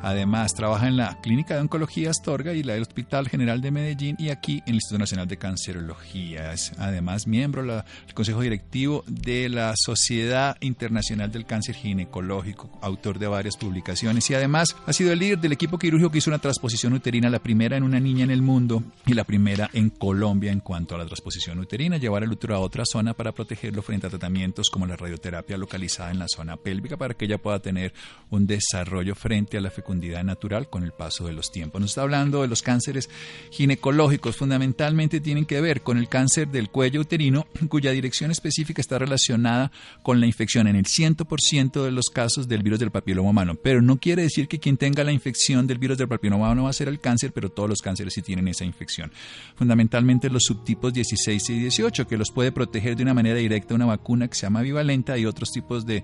Además, 0.04 0.54
trabaja 0.54 0.90
en 0.90 0.98
la 0.98 1.18
Clínica 1.22 1.56
de 1.56 1.62
Oncología 1.62 2.10
Astorga 2.10 2.52
y 2.52 2.62
la 2.62 2.74
del 2.74 2.82
Hospital 2.82 3.30
General 3.30 3.62
de 3.62 3.72
Medellín 3.72 4.18
y 4.20 4.32
aquí 4.32 4.58
en 4.58 4.64
el 4.68 4.76
Instituto 4.76 5.00
Nacional 5.00 5.30
de 5.30 5.38
Cancerología. 5.38 6.52
Es 6.52 6.74
además 6.78 7.26
miembro 7.26 7.64
del 7.64 7.84
Consejo 8.14 8.42
Directivo 8.42 9.06
de 9.08 9.48
la 9.48 9.74
Sociedad 9.78 10.58
Internacional 10.60 11.32
del 11.32 11.46
Cáncer 11.46 11.76
Ginecológico, 11.76 12.70
autor 12.82 13.18
de 13.18 13.28
varias 13.28 13.56
publicaciones 13.56 14.30
y 14.30 14.34
además 14.34 14.76
ha 14.86 14.92
sido 14.92 15.14
el 15.14 15.20
líder 15.20 15.40
del 15.40 15.54
equipo 15.54 15.80
quirúrgico 15.80 16.12
que 16.12 16.18
hizo 16.18 16.30
una 16.30 16.40
transposición 16.40 16.92
uterina, 16.92 17.30
la 17.30 17.40
primera 17.40 17.78
en 17.78 17.84
una 17.84 18.02
niña 18.02 18.26
en 18.26 18.32
el 18.32 18.42
mundo 18.42 18.84
y 19.06 19.14
la 19.14 19.24
primera 19.24 19.70
en 19.72 19.90
Colombia 19.90 20.52
en 20.52 20.60
cuanto 20.60 20.96
a 20.96 20.98
la 20.98 21.06
transposición 21.06 21.60
uterina, 21.60 21.96
llevar 21.96 22.24
el 22.24 22.32
útero 22.34 22.56
a 22.56 22.60
otra 22.60 22.84
zona 22.84 23.14
para 23.14 23.32
protegerlo 23.32 23.82
frente 23.82 24.08
a 24.08 24.10
tratamientos 24.10 24.70
como 24.70 24.86
la 24.86 24.98
radioterapia 24.98 25.56
localizada 25.56 26.12
en 26.12 26.20
la 26.20 26.28
zona 26.28 26.58
pélvica 26.58 26.98
para 26.98 27.14
que 27.14 27.24
ella 27.24 27.38
pueda 27.38 27.60
tener 27.60 27.94
un 28.32 28.46
desarrollo 28.46 29.16
frente 29.16 29.58
a 29.58 29.62
la 29.62 29.72
fecundación 29.72 29.93
natural 30.02 30.70
con 30.70 30.84
el 30.84 30.92
paso 30.92 31.26
de 31.26 31.34
los 31.34 31.52
tiempos. 31.52 31.82
Nos 31.82 31.92
está 31.92 32.02
hablando 32.02 32.42
de 32.42 32.48
los 32.48 32.62
cánceres 32.62 33.10
ginecológicos, 33.52 34.36
fundamentalmente 34.36 35.20
tienen 35.20 35.46
que 35.46 35.62
ver 35.62 35.82
con 35.82 35.98
el 35.98 36.10
cáncer 36.10 36.48
del 36.48 36.70
cuello 36.70 37.02
uterino, 37.02 37.48
cuya 37.70 37.92
dirección 37.92 38.32
específica 38.32 38.82
está 38.82 39.00
relacionada 39.00 39.72
con 40.02 40.20
la 40.20 40.26
infección 40.26 40.68
en 40.68 40.76
el 40.76 40.86
100% 40.86 41.84
de 41.84 41.92
los 41.92 42.10
casos 42.10 42.48
del 42.48 42.64
virus 42.64 42.80
del 42.80 42.92
papiloma 42.92 43.30
humano. 43.30 43.56
Pero 43.56 43.82
no 43.82 43.98
quiere 43.98 44.24
decir 44.24 44.48
que 44.48 44.60
quien 44.60 44.78
tenga 44.78 45.04
la 45.04 45.12
infección 45.12 45.68
del 45.68 45.78
virus 45.78 45.98
del 45.98 46.08
papiloma 46.08 46.46
humano 46.46 46.64
va 46.64 46.70
a 46.70 46.74
ser 46.74 46.88
el 46.88 47.00
cáncer, 47.00 47.32
pero 47.34 47.50
todos 47.50 47.70
los 47.70 47.82
cánceres 47.82 48.14
sí 48.14 48.22
tienen 48.22 48.48
esa 48.48 48.66
infección. 48.66 49.12
Fundamentalmente 49.56 50.30
los 50.30 50.44
subtipos 50.44 50.94
16 50.94 51.50
y 51.50 51.60
18, 51.60 52.08
que 52.08 52.18
los 52.18 52.32
puede 52.32 52.52
proteger 52.52 52.96
de 52.96 53.04
una 53.04 53.14
manera 53.14 53.38
directa 53.38 53.76
una 53.76 53.86
vacuna 53.86 54.28
que 54.28 54.36
se 54.36 54.46
llama 54.46 54.62
bivalenta 54.62 55.18
y 55.18 55.26
otros 55.26 55.52
tipos 55.52 55.86
de 55.86 56.04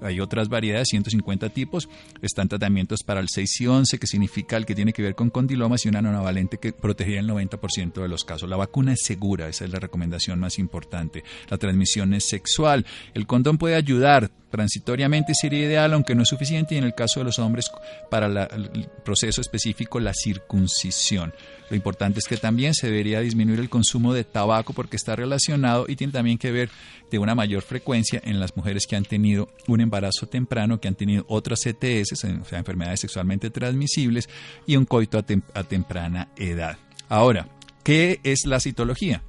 hay 0.00 0.20
otras 0.20 0.48
variedades, 0.48 0.88
150 0.88 1.50
tipos. 1.50 1.88
Están 2.22 2.48
tratamientos 2.48 3.02
para 3.02 3.20
el 3.20 3.28
6 3.28 3.60
y 3.60 3.66
11, 3.66 3.98
que 3.98 4.06
significa 4.06 4.56
el 4.56 4.66
que 4.66 4.74
tiene 4.74 4.92
que 4.92 5.02
ver 5.02 5.14
con 5.14 5.30
condilomas, 5.30 5.84
y 5.84 5.88
una 5.88 6.02
nonavalente 6.02 6.58
que 6.58 6.72
protegería 6.72 7.20
el 7.20 7.28
90% 7.28 8.02
de 8.02 8.08
los 8.08 8.24
casos. 8.24 8.48
La 8.48 8.56
vacuna 8.56 8.92
es 8.92 9.00
segura, 9.02 9.48
esa 9.48 9.64
es 9.64 9.70
la 9.70 9.78
recomendación 9.78 10.40
más 10.40 10.58
importante. 10.58 11.24
La 11.48 11.58
transmisión 11.58 12.14
es 12.14 12.28
sexual. 12.28 12.86
El 13.14 13.26
condón 13.26 13.58
puede 13.58 13.74
ayudar, 13.74 14.30
transitoriamente 14.50 15.34
sería 15.34 15.66
ideal, 15.66 15.92
aunque 15.92 16.14
no 16.14 16.22
es 16.22 16.28
suficiente, 16.28 16.74
y 16.74 16.78
en 16.78 16.84
el 16.84 16.94
caso 16.94 17.20
de 17.20 17.24
los 17.24 17.38
hombres, 17.38 17.70
para 18.10 18.26
el 18.26 18.88
proceso 19.04 19.40
específico, 19.40 20.00
la 20.00 20.12
circuncisión. 20.14 21.32
Lo 21.70 21.76
importante 21.76 22.18
es 22.18 22.26
que 22.26 22.36
también 22.36 22.74
se 22.74 22.88
debería 22.88 23.20
disminuir 23.20 23.60
el 23.60 23.70
consumo 23.70 24.12
de 24.12 24.24
tabaco 24.24 24.72
porque 24.72 24.96
está 24.96 25.14
relacionado 25.14 25.84
y 25.86 25.94
tiene 25.94 26.12
también 26.12 26.36
que 26.36 26.50
ver 26.50 26.68
de 27.10 27.18
una 27.20 27.36
mayor 27.36 27.62
frecuencia 27.62 28.20
en 28.24 28.40
las 28.40 28.56
mujeres 28.56 28.88
que 28.88 28.96
han 28.96 29.04
tenido 29.04 29.48
un 29.68 29.80
embarazo 29.80 30.26
temprano, 30.26 30.80
que 30.80 30.88
han 30.88 30.96
tenido 30.96 31.24
otras 31.28 31.64
ETS, 31.66 32.12
o 32.12 32.44
sea, 32.44 32.58
enfermedades 32.58 33.00
sexualmente 33.00 33.50
transmisibles, 33.50 34.28
y 34.66 34.76
un 34.76 34.84
coito 34.84 35.18
a, 35.18 35.62
temprana 35.62 36.28
edad. 36.36 36.76
Ahora, 37.08 37.46
¿qué 37.84 38.18
es 38.24 38.46
la 38.46 38.58
citología? 38.58 39.22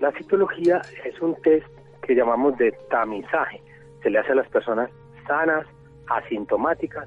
La 0.00 0.12
citología 0.12 0.80
es 1.04 1.20
un 1.20 1.34
test 1.42 1.66
que 2.06 2.14
llamamos 2.14 2.56
de 2.56 2.72
tamizaje. 2.90 3.60
Se 4.02 4.08
le 4.08 4.18
hace 4.18 4.32
a 4.32 4.36
las 4.36 4.48
personas 4.48 4.90
sanas, 5.26 5.66
asintomáticas, 6.08 7.06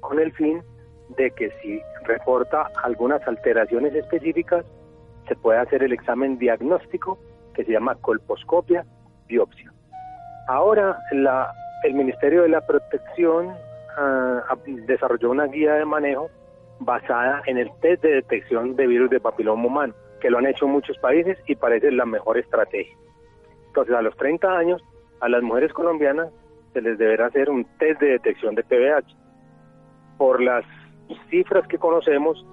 con 0.00 0.18
el 0.18 0.32
fin 0.32 0.62
de 1.16 1.30
que 1.30 1.50
si 1.62 1.80
reporta 2.04 2.70
algunas 2.82 3.26
alteraciones 3.26 3.94
específicas, 3.94 4.64
se 5.26 5.36
puede 5.36 5.58
hacer 5.58 5.82
el 5.82 5.92
examen 5.92 6.38
diagnóstico 6.38 7.18
que 7.54 7.64
se 7.64 7.72
llama 7.72 7.96
colposcopia, 7.96 8.84
biopsia. 9.26 9.72
Ahora 10.48 10.98
la, 11.12 11.52
el 11.84 11.94
Ministerio 11.94 12.42
de 12.42 12.48
la 12.48 12.66
Protección 12.66 13.54
ah, 13.96 14.56
desarrolló 14.86 15.30
una 15.30 15.46
guía 15.46 15.74
de 15.74 15.84
manejo 15.84 16.30
basada 16.80 17.42
en 17.46 17.58
el 17.58 17.70
test 17.80 18.02
de 18.02 18.14
detección 18.14 18.76
de 18.76 18.86
virus 18.86 19.10
de 19.10 19.20
papiloma 19.20 19.66
humano, 19.66 19.94
que 20.20 20.30
lo 20.30 20.38
han 20.38 20.46
hecho 20.46 20.66
muchos 20.66 20.96
países 20.98 21.36
y 21.46 21.56
parece 21.56 21.90
la 21.90 22.06
mejor 22.06 22.38
estrategia. 22.38 22.96
Entonces, 23.66 23.94
a 23.94 24.02
los 24.02 24.16
30 24.16 24.56
años, 24.56 24.82
a 25.20 25.28
las 25.28 25.42
mujeres 25.42 25.72
colombianas 25.72 26.28
se 26.72 26.80
les 26.80 26.98
deberá 26.98 27.26
hacer 27.26 27.50
un 27.50 27.64
test 27.78 28.00
de 28.00 28.10
detección 28.10 28.54
de 28.54 28.62
PVH. 28.62 29.16
Por 30.16 30.40
las 30.40 30.64
cifras 31.30 31.66
que 31.68 31.78
conocemos, 31.78 32.44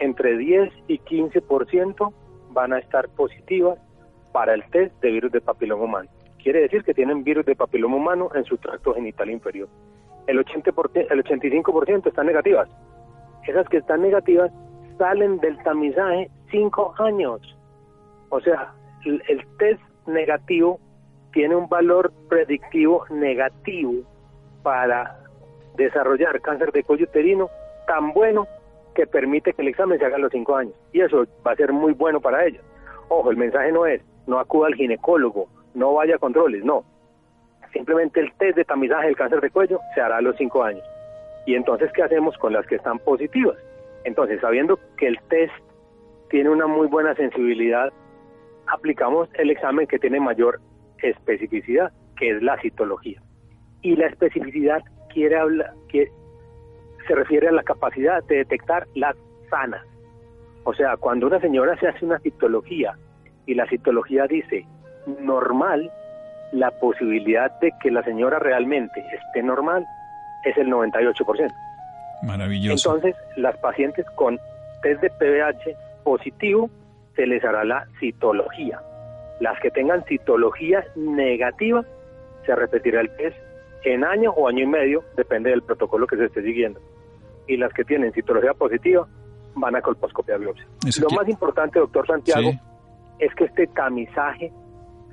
entre 0.00 0.36
10 0.36 0.72
y 0.86 0.98
15% 1.00 2.12
van 2.50 2.72
a 2.72 2.78
estar 2.78 3.08
positivas 3.10 3.78
para 4.32 4.54
el 4.54 4.64
test 4.70 4.94
de 5.00 5.10
virus 5.10 5.32
de 5.32 5.40
papiloma 5.40 5.84
humano. 5.84 6.08
Quiere 6.42 6.60
decir 6.60 6.84
que 6.84 6.94
tienen 6.94 7.24
virus 7.24 7.44
de 7.46 7.56
papiloma 7.56 7.96
humano 7.96 8.30
en 8.34 8.44
su 8.44 8.56
tracto 8.58 8.94
genital 8.94 9.30
inferior. 9.30 9.68
El, 10.26 10.44
80%, 10.44 11.06
el 11.10 11.24
85% 11.24 12.06
están 12.06 12.26
negativas. 12.26 12.68
Esas 13.46 13.68
que 13.68 13.78
están 13.78 14.02
negativas 14.02 14.52
salen 14.98 15.38
del 15.38 15.56
tamizaje 15.62 16.30
5 16.50 16.94
años. 16.98 17.40
O 18.28 18.40
sea, 18.40 18.72
el, 19.04 19.22
el 19.28 19.44
test 19.58 19.80
negativo 20.06 20.78
tiene 21.32 21.56
un 21.56 21.68
valor 21.68 22.12
predictivo 22.28 23.04
negativo 23.10 24.02
para 24.62 25.18
desarrollar 25.76 26.40
cáncer 26.40 26.72
de 26.72 26.82
cuello 26.82 27.04
uterino 27.04 27.48
tan 27.88 28.12
bueno 28.12 28.46
que 28.94 29.06
permite 29.06 29.52
que 29.52 29.62
el 29.62 29.68
examen 29.68 29.98
se 29.98 30.04
haga 30.04 30.16
a 30.16 30.20
los 30.20 30.30
cinco 30.30 30.54
años. 30.54 30.74
Y 30.92 31.00
eso 31.00 31.26
va 31.44 31.52
a 31.52 31.56
ser 31.56 31.72
muy 31.72 31.92
bueno 31.92 32.20
para 32.20 32.44
ellos. 32.44 32.62
Ojo, 33.08 33.30
el 33.30 33.36
mensaje 33.36 33.72
no 33.72 33.86
es, 33.86 34.02
no 34.26 34.38
acuda 34.38 34.68
al 34.68 34.74
ginecólogo, 34.74 35.48
no 35.74 35.94
vaya 35.94 36.16
a 36.16 36.18
controles, 36.18 36.62
no. 36.64 36.84
Simplemente 37.72 38.20
el 38.20 38.32
test 38.34 38.56
de 38.56 38.64
tamizaje 38.64 39.06
del 39.06 39.16
cáncer 39.16 39.40
de 39.40 39.50
cuello 39.50 39.80
se 39.94 40.00
hará 40.00 40.18
a 40.18 40.20
los 40.20 40.36
cinco 40.36 40.62
años. 40.62 40.84
Y 41.46 41.54
entonces, 41.54 41.90
¿qué 41.92 42.02
hacemos 42.02 42.36
con 42.38 42.52
las 42.52 42.66
que 42.66 42.76
están 42.76 42.98
positivas? 42.98 43.56
Entonces, 44.04 44.40
sabiendo 44.40 44.78
que 44.96 45.06
el 45.06 45.18
test 45.28 45.52
tiene 46.28 46.50
una 46.50 46.66
muy 46.66 46.86
buena 46.88 47.14
sensibilidad, 47.14 47.92
aplicamos 48.66 49.28
el 49.34 49.50
examen 49.50 49.86
que 49.86 49.98
tiene 49.98 50.20
mayor 50.20 50.60
especificidad, 51.02 51.92
que 52.16 52.30
es 52.30 52.42
la 52.42 52.60
citología. 52.60 53.22
Y 53.82 53.96
la 53.96 54.08
especificidad 54.08 54.82
quiere 55.12 55.36
hablar, 55.36 55.72
que 55.88 56.08
se 57.08 57.14
refiere 57.14 57.48
a 57.48 57.52
la 57.52 57.62
capacidad 57.62 58.22
de 58.24 58.36
detectar 58.36 58.86
las 58.94 59.16
sanas. 59.50 59.84
O 60.64 60.74
sea, 60.74 60.96
cuando 60.98 61.26
una 61.26 61.40
señora 61.40 61.76
se 61.80 61.88
hace 61.88 62.04
una 62.04 62.18
citología 62.20 62.96
y 63.46 63.54
la 63.54 63.66
citología 63.66 64.26
dice 64.26 64.66
normal, 65.20 65.90
la 66.52 66.70
posibilidad 66.78 67.58
de 67.60 67.72
que 67.80 67.90
la 67.90 68.02
señora 68.02 68.38
realmente 68.38 69.02
esté 69.12 69.42
normal 69.42 69.86
es 70.44 70.56
el 70.58 70.68
98%. 70.68 71.50
Maravilloso. 72.22 72.96
Entonces, 72.96 73.16
las 73.36 73.56
pacientes 73.58 74.04
con 74.14 74.38
test 74.82 75.00
de 75.00 75.10
PVH 75.10 75.74
positivo 76.04 76.68
se 77.16 77.26
les 77.26 77.42
hará 77.42 77.64
la 77.64 77.86
citología. 77.98 78.80
Las 79.40 79.58
que 79.60 79.70
tengan 79.70 80.04
citología 80.04 80.84
negativa, 80.94 81.84
se 82.44 82.54
repetirá 82.54 83.00
el 83.00 83.10
test 83.16 83.36
en 83.84 84.04
año 84.04 84.32
o 84.32 84.48
año 84.48 84.64
y 84.64 84.66
medio, 84.66 85.04
depende 85.16 85.50
del 85.50 85.62
protocolo 85.62 86.06
que 86.06 86.16
se 86.16 86.26
esté 86.26 86.42
siguiendo 86.42 86.80
y 87.48 87.56
las 87.56 87.72
que 87.72 87.84
tienen 87.84 88.12
citología 88.12 88.52
positiva 88.54 89.08
van 89.54 89.74
a 89.74 89.80
colposcopia 89.80 90.36
biopsia. 90.36 90.66
Lo 91.00 91.16
más 91.16 91.28
importante, 91.28 91.80
doctor 91.80 92.06
Santiago, 92.06 92.52
es 93.18 93.34
que 93.34 93.44
este 93.44 93.66
tamizaje 93.68 94.52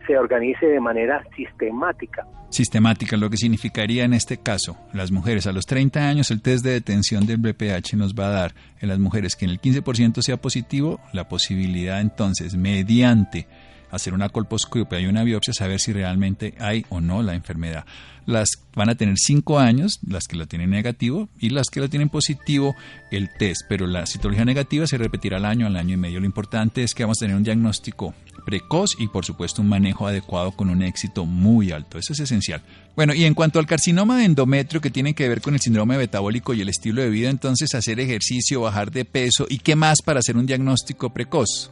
se 0.05 0.17
organice 0.17 0.67
de 0.67 0.79
manera 0.79 1.23
sistemática. 1.35 2.27
Sistemática, 2.49 3.17
lo 3.17 3.29
que 3.29 3.37
significaría 3.37 4.05
en 4.05 4.13
este 4.13 4.37
caso, 4.37 4.77
las 4.93 5.11
mujeres 5.11 5.47
a 5.47 5.51
los 5.51 5.65
30 5.65 5.99
años, 5.99 6.29
el 6.31 6.41
test 6.41 6.63
de 6.63 6.71
detención 6.71 7.25
del 7.25 7.37
BPH 7.37 7.95
nos 7.95 8.13
va 8.13 8.27
a 8.27 8.31
dar 8.31 8.53
en 8.79 8.89
las 8.89 8.99
mujeres 8.99 9.35
que 9.35 9.45
en 9.45 9.51
el 9.51 9.59
15% 9.59 10.21
sea 10.21 10.37
positivo, 10.37 10.99
la 11.11 11.27
posibilidad 11.27 11.99
entonces, 12.01 12.55
mediante 12.55 13.47
hacer 13.95 14.13
una 14.13 14.29
colposcopia 14.29 14.99
y 14.99 15.05
una 15.05 15.23
biopsia, 15.23 15.53
saber 15.53 15.79
si 15.79 15.93
realmente 15.93 16.55
hay 16.59 16.85
o 16.89 17.01
no 17.01 17.23
la 17.23 17.33
enfermedad. 17.33 17.85
Las 18.25 18.49
van 18.75 18.89
a 18.89 18.95
tener 18.95 19.15
cinco 19.17 19.59
años, 19.59 19.99
las 20.07 20.27
que 20.27 20.35
lo 20.35 20.47
tienen 20.47 20.71
negativo, 20.71 21.29
y 21.39 21.49
las 21.49 21.67
que 21.69 21.79
lo 21.79 21.89
tienen 21.89 22.09
positivo, 22.09 22.75
el 23.11 23.29
test. 23.37 23.61
Pero 23.69 23.85
la 23.85 24.05
citología 24.05 24.45
negativa 24.45 24.87
se 24.87 24.97
repetirá 24.97 25.37
al 25.37 25.45
año, 25.45 25.67
al 25.67 25.75
año 25.75 25.93
y 25.93 25.97
medio. 25.97 26.19
Lo 26.19 26.25
importante 26.25 26.83
es 26.83 26.93
que 26.93 27.03
vamos 27.03 27.19
a 27.19 27.25
tener 27.25 27.35
un 27.35 27.43
diagnóstico 27.43 28.13
precoz 28.45 28.91
y, 28.99 29.07
por 29.07 29.25
supuesto, 29.25 29.61
un 29.61 29.69
manejo 29.69 30.07
adecuado 30.07 30.51
con 30.51 30.69
un 30.69 30.81
éxito 30.83 31.25
muy 31.25 31.71
alto. 31.71 31.97
Eso 31.97 32.13
es 32.13 32.19
esencial. 32.19 32.61
Bueno, 32.95 33.13
y 33.13 33.25
en 33.25 33.33
cuanto 33.33 33.59
al 33.59 33.65
carcinoma 33.65 34.17
de 34.17 34.25
endometrio, 34.25 34.81
que 34.81 34.91
tiene 34.91 35.13
que 35.13 35.27
ver 35.27 35.41
con 35.41 35.53
el 35.53 35.59
síndrome 35.59 35.97
metabólico 35.97 36.53
y 36.53 36.61
el 36.61 36.69
estilo 36.69 37.01
de 37.01 37.09
vida, 37.09 37.29
entonces 37.29 37.73
hacer 37.75 37.99
ejercicio, 37.99 38.61
bajar 38.61 38.91
de 38.91 39.05
peso 39.05 39.45
y 39.49 39.59
qué 39.59 39.75
más 39.75 40.01
para 40.03 40.19
hacer 40.19 40.37
un 40.37 40.45
diagnóstico 40.45 41.13
precoz. 41.13 41.71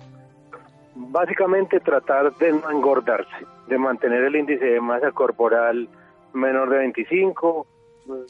Básicamente 0.95 1.79
tratar 1.79 2.35
de 2.37 2.51
no 2.53 2.69
engordarse, 2.69 3.45
de 3.67 3.77
mantener 3.77 4.23
el 4.23 4.35
índice 4.35 4.65
de 4.65 4.81
masa 4.81 5.11
corporal 5.11 5.89
menor 6.33 6.69
de 6.69 6.77
25, 6.79 7.65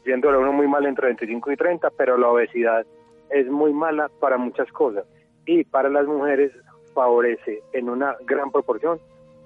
viéndolo 0.06 0.40
uno 0.40 0.54
muy 0.54 0.68
mal 0.68 0.86
entre 0.86 1.08
25 1.08 1.52
y 1.52 1.58
30, 1.58 1.90
pero 1.92 2.18
la 2.18 2.30
obesidad 2.30 2.86
es 3.30 3.50
muy 3.50 3.74
mala 3.74 4.10
para 4.20 4.38
muchas 4.38 4.72
cosas. 4.72 5.06
Y 5.46 5.66
para 5.66 5.90
las 5.90 6.08
mujeres 6.08 6.52
favorece 6.94 7.62
en 7.74 7.90
una 7.90 8.16
gran 8.26 8.52
proporción 8.52 9.00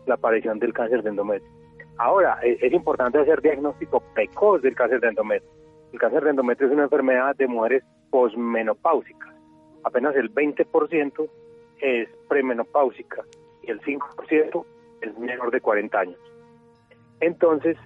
la 0.05 0.15
aparición 0.15 0.59
del 0.59 0.73
cáncer 0.73 1.01
de 1.03 1.09
endometrio. 1.09 1.51
Ahora, 1.97 2.39
e, 2.43 2.57
es, 2.61 2.73
importante 2.73 3.19
hacer 3.19 3.41
diagnóstico 3.41 4.03
precoz 4.13 4.61
del 4.61 4.75
cáncer 4.75 4.99
de 4.99 5.09
endometrio. 5.09 5.49
El 5.91 5.99
cáncer 5.99 6.23
de 6.23 6.29
endometrio 6.31 6.67
es 6.67 6.73
una 6.73 6.83
enfermedad 6.83 7.35
de 7.35 7.47
mujeres 7.47 7.83
posmenopáusicas. 8.11 9.33
Apenas 9.83 10.15
el 10.15 10.33
20% 10.33 11.29
es 11.81 12.09
premenopáusica 12.27 13.23
y 13.63 13.71
el 13.71 13.81
5% 13.81 14.65
es 15.01 15.17
menor 15.17 15.51
de 15.51 15.61
40 15.61 15.99
años. 15.99 16.19
Entonces, 17.19 17.77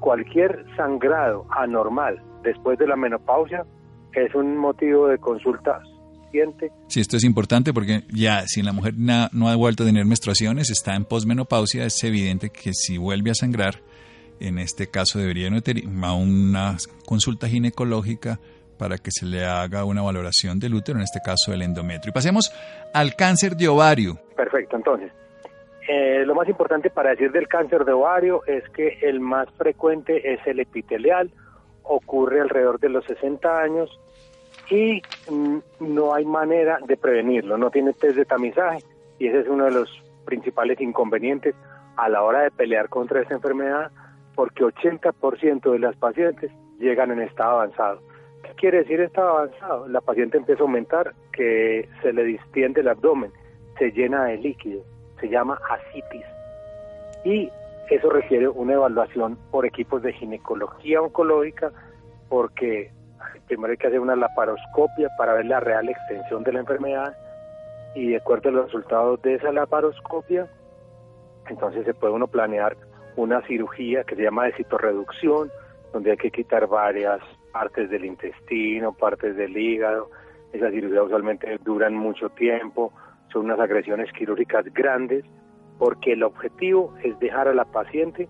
cualquier 0.00 0.64
sangrado 0.76 1.46
anormal 1.50 2.22
después 2.42 2.78
de 2.78 2.86
la 2.86 2.96
menopausia 2.96 3.64
es 4.12 4.34
un 4.34 4.56
motivo 4.56 5.08
de 5.08 5.18
consulta 5.18 5.80
suficiente. 5.84 6.72
Sí, 6.88 7.00
esto 7.00 7.16
es 7.16 7.24
importante 7.24 7.72
porque 7.72 8.04
ya 8.12 8.44
si 8.46 8.62
la 8.62 8.72
mujer 8.72 8.94
no 8.96 9.48
ha 9.48 9.56
vuelto 9.56 9.82
a 9.82 9.86
tener 9.86 10.04
menstruaciones, 10.04 10.70
está 10.70 10.94
en 10.94 11.04
posmenopausia, 11.04 11.84
es 11.84 12.02
evidente 12.02 12.50
que 12.50 12.72
si 12.72 12.98
vuelve 12.98 13.30
a 13.30 13.34
sangrar, 13.34 13.82
en 14.40 14.58
este 14.58 14.88
caso 14.88 15.18
debería 15.18 15.48
ir 15.48 15.88
a 16.02 16.14
una 16.14 16.76
consulta 17.04 17.46
ginecológica 17.46 18.40
para 18.80 18.96
que 18.96 19.10
se 19.10 19.26
le 19.26 19.44
haga 19.44 19.84
una 19.84 20.00
valoración 20.00 20.58
del 20.58 20.72
útero, 20.72 20.98
en 20.98 21.04
este 21.04 21.20
caso 21.20 21.50
del 21.50 21.60
endometrio. 21.60 22.10
Y 22.10 22.14
pasemos 22.14 22.50
al 22.94 23.14
cáncer 23.14 23.54
de 23.54 23.68
ovario. 23.68 24.18
Perfecto, 24.34 24.76
entonces, 24.76 25.12
eh, 25.86 26.24
lo 26.24 26.34
más 26.34 26.48
importante 26.48 26.88
para 26.88 27.10
decir 27.10 27.30
del 27.30 27.46
cáncer 27.46 27.84
de 27.84 27.92
ovario 27.92 28.42
es 28.46 28.66
que 28.70 28.98
el 29.02 29.20
más 29.20 29.50
frecuente 29.58 30.32
es 30.32 30.40
el 30.46 30.60
epitelial, 30.60 31.30
ocurre 31.82 32.40
alrededor 32.40 32.80
de 32.80 32.88
los 32.88 33.04
60 33.04 33.60
años 33.60 34.00
y 34.70 35.02
mm, 35.30 35.58
no 35.80 36.14
hay 36.14 36.24
manera 36.24 36.78
de 36.86 36.96
prevenirlo, 36.96 37.58
no 37.58 37.70
tiene 37.70 37.92
test 37.92 38.16
de 38.16 38.24
tamizaje 38.24 38.78
y 39.18 39.26
ese 39.26 39.40
es 39.40 39.48
uno 39.48 39.66
de 39.66 39.72
los 39.72 39.90
principales 40.24 40.80
inconvenientes 40.80 41.54
a 41.96 42.08
la 42.08 42.22
hora 42.22 42.42
de 42.42 42.50
pelear 42.50 42.88
contra 42.88 43.20
esta 43.20 43.34
enfermedad 43.34 43.90
porque 44.34 44.64
80% 44.64 45.70
de 45.70 45.78
las 45.78 45.96
pacientes 45.96 46.50
llegan 46.78 47.10
en 47.10 47.20
estado 47.20 47.60
avanzado. 47.60 48.09
¿Qué 48.42 48.50
quiere 48.56 48.78
decir 48.78 49.00
estado 49.00 49.38
avanzado? 49.38 49.88
La 49.88 50.00
paciente 50.00 50.38
empieza 50.38 50.62
a 50.62 50.66
aumentar, 50.66 51.14
que 51.32 51.88
se 52.02 52.12
le 52.12 52.24
distiende 52.24 52.80
el 52.80 52.88
abdomen, 52.88 53.32
se 53.78 53.90
llena 53.92 54.24
de 54.24 54.38
líquido, 54.38 54.82
se 55.20 55.28
llama 55.28 55.58
asitis. 55.68 56.24
Y 57.24 57.50
eso 57.90 58.08
requiere 58.08 58.48
una 58.48 58.74
evaluación 58.74 59.36
por 59.50 59.66
equipos 59.66 60.02
de 60.02 60.12
ginecología 60.12 61.02
oncológica, 61.02 61.72
porque 62.28 62.90
primero 63.46 63.72
hay 63.72 63.76
que 63.76 63.88
hacer 63.88 64.00
una 64.00 64.16
laparoscopia 64.16 65.08
para 65.18 65.34
ver 65.34 65.46
la 65.46 65.60
real 65.60 65.88
extensión 65.88 66.42
de 66.44 66.52
la 66.52 66.60
enfermedad 66.60 67.16
y 67.94 68.10
de 68.10 68.16
acuerdo 68.16 68.48
a 68.48 68.52
los 68.52 68.66
resultados 68.66 69.20
de 69.22 69.34
esa 69.34 69.52
laparoscopia, 69.52 70.48
entonces 71.48 71.84
se 71.84 71.94
puede 71.94 72.14
uno 72.14 72.28
planear 72.28 72.76
una 73.16 73.42
cirugía 73.46 74.04
que 74.04 74.14
se 74.14 74.22
llama 74.22 74.44
de 74.44 74.52
citorreducción, 74.52 75.50
donde 75.92 76.12
hay 76.12 76.16
que 76.16 76.30
quitar 76.30 76.68
varias 76.68 77.20
partes 77.52 77.90
del 77.90 78.04
intestino, 78.04 78.92
partes 78.92 79.36
del 79.36 79.56
hígado. 79.56 80.10
Esas 80.52 80.72
cirugías 80.72 81.04
usualmente 81.04 81.58
duran 81.62 81.94
mucho 81.94 82.28
tiempo, 82.30 82.92
son 83.32 83.46
unas 83.46 83.60
agresiones 83.60 84.12
quirúrgicas 84.12 84.64
grandes, 84.72 85.24
porque 85.78 86.12
el 86.12 86.22
objetivo 86.22 86.94
es 87.02 87.18
dejar 87.20 87.48
a 87.48 87.54
la 87.54 87.64
paciente 87.64 88.28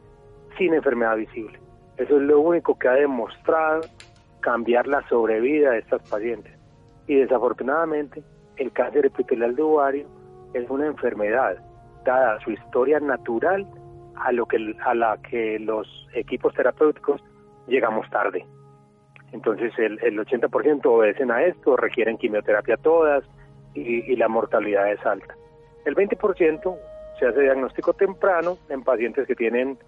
sin 0.59 0.75
enfermedad 0.75 1.17
visible. 1.17 1.59
Eso 1.97 2.17
es 2.17 2.23
lo 2.23 2.41
único 2.41 2.79
que 2.79 2.89
ha 2.89 2.93
demostrado 2.93 3.83
cambiar 4.41 4.87
la 4.87 5.07
sobrevida 5.09 5.73
de 5.73 5.79
estas 5.79 6.09
pacientes. 6.09 6.53
Y 7.07 7.17
desafortunadamente, 7.17 8.23
el 8.57 8.73
cáncer 8.73 9.07
epitelial 9.07 9.55
de 9.55 9.63
ovario 9.63 10.07
es 10.55 10.69
una 10.71 10.87
enfermedad, 10.87 11.57
dada 12.05 12.39
su 12.41 12.53
historia 12.53 13.01
natural, 13.01 13.67
a, 14.17 14.33
lo 14.33 14.47
que, 14.47 14.75
a 14.85 14.95
la 14.95 15.19
que 15.23 15.59
los 15.59 15.87
equipos 16.15 16.55
terapéuticos 16.55 17.23
llegamos 17.67 18.09
tarde. 18.11 18.45
Entonces 19.33 19.73
el, 19.79 19.99
el 20.03 20.19
80% 20.19 20.87
obedecen 20.87 21.31
a 21.31 21.43
esto, 21.45 21.77
requieren 21.77 22.19
quimioterapia 22.19 22.77
todas 22.77 23.25
y, 23.75 24.13
y 24.13 24.17
la 24.17 24.29
mortalidad 24.29 24.91
es 24.93 25.05
alta. 25.07 25.37
El 25.85 25.95
20% 25.95 26.77
se 27.19 27.27
hace 27.27 27.41
diagnóstico 27.41 27.93
temprano 27.93 28.59
en 28.69 28.83
pacientes 28.83 29.27
que 29.27 29.35
tienen 29.35 29.79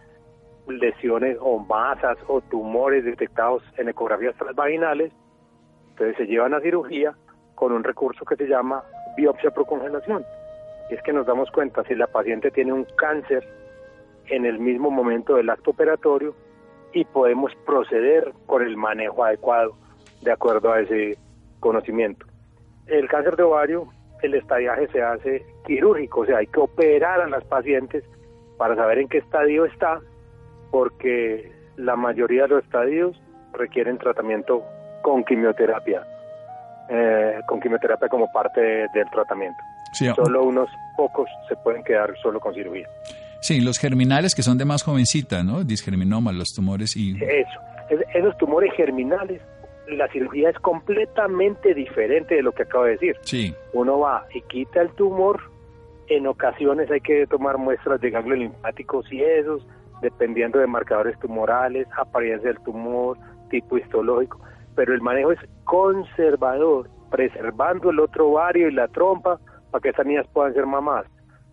lesiones 0.69 1.37
o 1.41 1.59
masas 1.59 2.19
o 2.29 2.41
tumores 2.43 3.05
detectados 3.05 3.63
en 3.79 3.89
ecografías 3.89 4.37
transvaginales, 4.37 5.13
entonces 5.91 6.17
se 6.17 6.27
llevan 6.27 6.55
a 6.55 6.61
cirugía 6.61 7.15
con 7.55 7.73
un 7.73 7.85
recurso 7.85 8.25
que 8.25 8.37
se 8.37 8.47
llama 8.47 8.85
biopsia 9.17 9.51
procongelación. 9.51 10.25
Y 10.91 10.95
es 10.95 11.03
que 11.03 11.13
nos 11.13 11.27
damos 11.27 11.51
cuenta 11.51 11.83
si 11.85 11.95
la 11.95 12.07
paciente 12.07 12.51
tiene 12.51 12.73
un 12.73 12.85
cáncer 12.97 13.47
en 14.27 14.47
el 14.47 14.59
mismo 14.59 14.91
momento 14.91 15.35
del 15.35 15.51
acto 15.51 15.71
operatorio 15.71 16.35
y 16.93 17.05
podemos 17.05 17.53
proceder 17.67 18.33
con 18.47 18.63
el 18.63 18.77
manejo 18.77 19.25
adecuado 19.25 19.75
de 20.21 20.33
acuerdo 20.33 20.73
a 20.73 20.81
ese 20.81 21.17
conocimiento. 21.61 22.27
El 22.87 23.09
cáncer 23.09 23.37
de 23.37 23.43
ovario, 23.43 23.89
el 24.23 24.35
estadiaje 24.35 24.89
se 24.89 25.03
hace 25.03 25.45
quirúrgico, 25.67 26.21
o 26.21 26.27
sea, 26.27 26.39
hay 26.39 26.47
que 26.47 26.61
operar 26.61 27.21
a 27.21 27.29
las 27.29 27.45
pacientes 27.45 28.05
para 28.59 28.77
saber 28.77 28.99
en 28.99 29.09
qué 29.09 29.19
estadio 29.19 29.65
está 29.65 30.01
porque 30.71 31.53
la 31.77 31.97
mayoría 31.97 32.43
de 32.43 32.49
los 32.49 32.65
estadios 32.65 33.21
requieren 33.53 33.99
tratamiento 33.99 34.65
con 35.03 35.25
quimioterapia, 35.25 36.03
eh, 36.89 37.41
con 37.47 37.61
quimioterapia 37.61 38.09
como 38.09 38.31
parte 38.33 38.61
del 38.61 39.11
tratamiento. 39.11 39.59
solo 40.15 40.45
unos 40.45 40.71
pocos 40.97 41.29
se 41.49 41.57
pueden 41.57 41.85
quedar 41.85 42.17
solo 42.23 42.41
con 42.41 42.55
cirugía. 42.55 42.89
Sí, 43.43 43.61
los 43.61 43.79
germinales 43.79 44.35
que 44.35 44.43
son 44.43 44.57
de 44.57 44.65
más 44.65 44.83
jovencita, 44.83 45.43
¿no? 45.43 45.65
Disgerminoma, 45.65 46.33
los 46.33 46.55
tumores 46.55 46.97
y... 46.97 47.17
Eso, 47.23 47.61
esos 48.15 48.39
tumores 48.39 48.73
germinales, 48.75 49.43
la 49.89 50.09
cirugía 50.09 50.51
es 50.51 50.59
completamente 50.61 51.75
diferente 51.75 52.37
de 52.37 52.43
lo 52.43 52.53
que 52.53 52.63
acabo 52.63 52.85
de 52.85 52.93
decir. 52.93 53.17
Sí. 53.23 53.55
Uno 53.73 53.99
va 53.99 54.27
y 54.33 54.43
quita 54.43 54.81
el 54.81 54.91
tumor, 54.93 55.41
en 56.09 56.27
ocasiones 56.27 56.91
hay 56.91 57.01
que 57.01 57.27
tomar 57.27 57.59
muestras 57.59 58.01
de 58.01 58.11
ganglios 58.11 58.39
linfáticos 58.39 59.13
y 59.13 59.23
esos, 59.23 59.67
dependiendo 60.01 60.59
de 60.59 60.67
marcadores 60.67 61.19
tumorales, 61.19 61.87
apariencia 61.97 62.49
del 62.49 62.63
tumor, 62.63 63.19
tipo 63.51 63.77
histológico, 63.77 64.41
pero 64.75 64.95
el 64.95 65.01
manejo 65.01 65.33
es 65.33 65.41
conservador, 65.65 66.89
preservando 67.11 67.91
el 67.91 68.01
otro 68.01 68.29
ovario 68.29 68.69
y 68.69 68.73
la 68.73 68.89
trompa 68.89 69.39
para 69.71 69.83
que 69.83 69.89
esas 69.91 70.07
niñas 70.07 70.27
puedan 70.33 70.55
ser 70.55 70.67
mamás. 70.67 71.07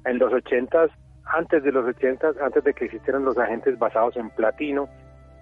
En 0.06 0.18
los 0.18 0.32
80, 0.32 0.88
antes 1.30 1.64
de 1.64 1.72
los 1.72 1.86
80, 1.86 2.34
antes 2.42 2.64
de 2.64 2.74
que 2.74 2.86
existieran 2.86 3.24
los 3.24 3.38
agentes 3.38 3.78
basados 3.78 4.16
en 4.18 4.30
platino, 4.32 4.90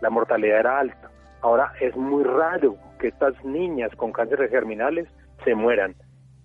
la 0.02 0.10
mortalidad 0.10 0.60
era 0.60 0.80
alta. 0.80 1.10
Ahora 1.42 1.72
es 1.80 1.96
muy 1.96 2.24
raro 2.24 2.78
que 3.00 3.08
estas 3.08 3.34
niñas 3.46 3.92
con 3.96 4.12
cánceres 4.12 4.50
germinales 4.50 5.08
se 5.44 5.56
mueran 5.56 5.96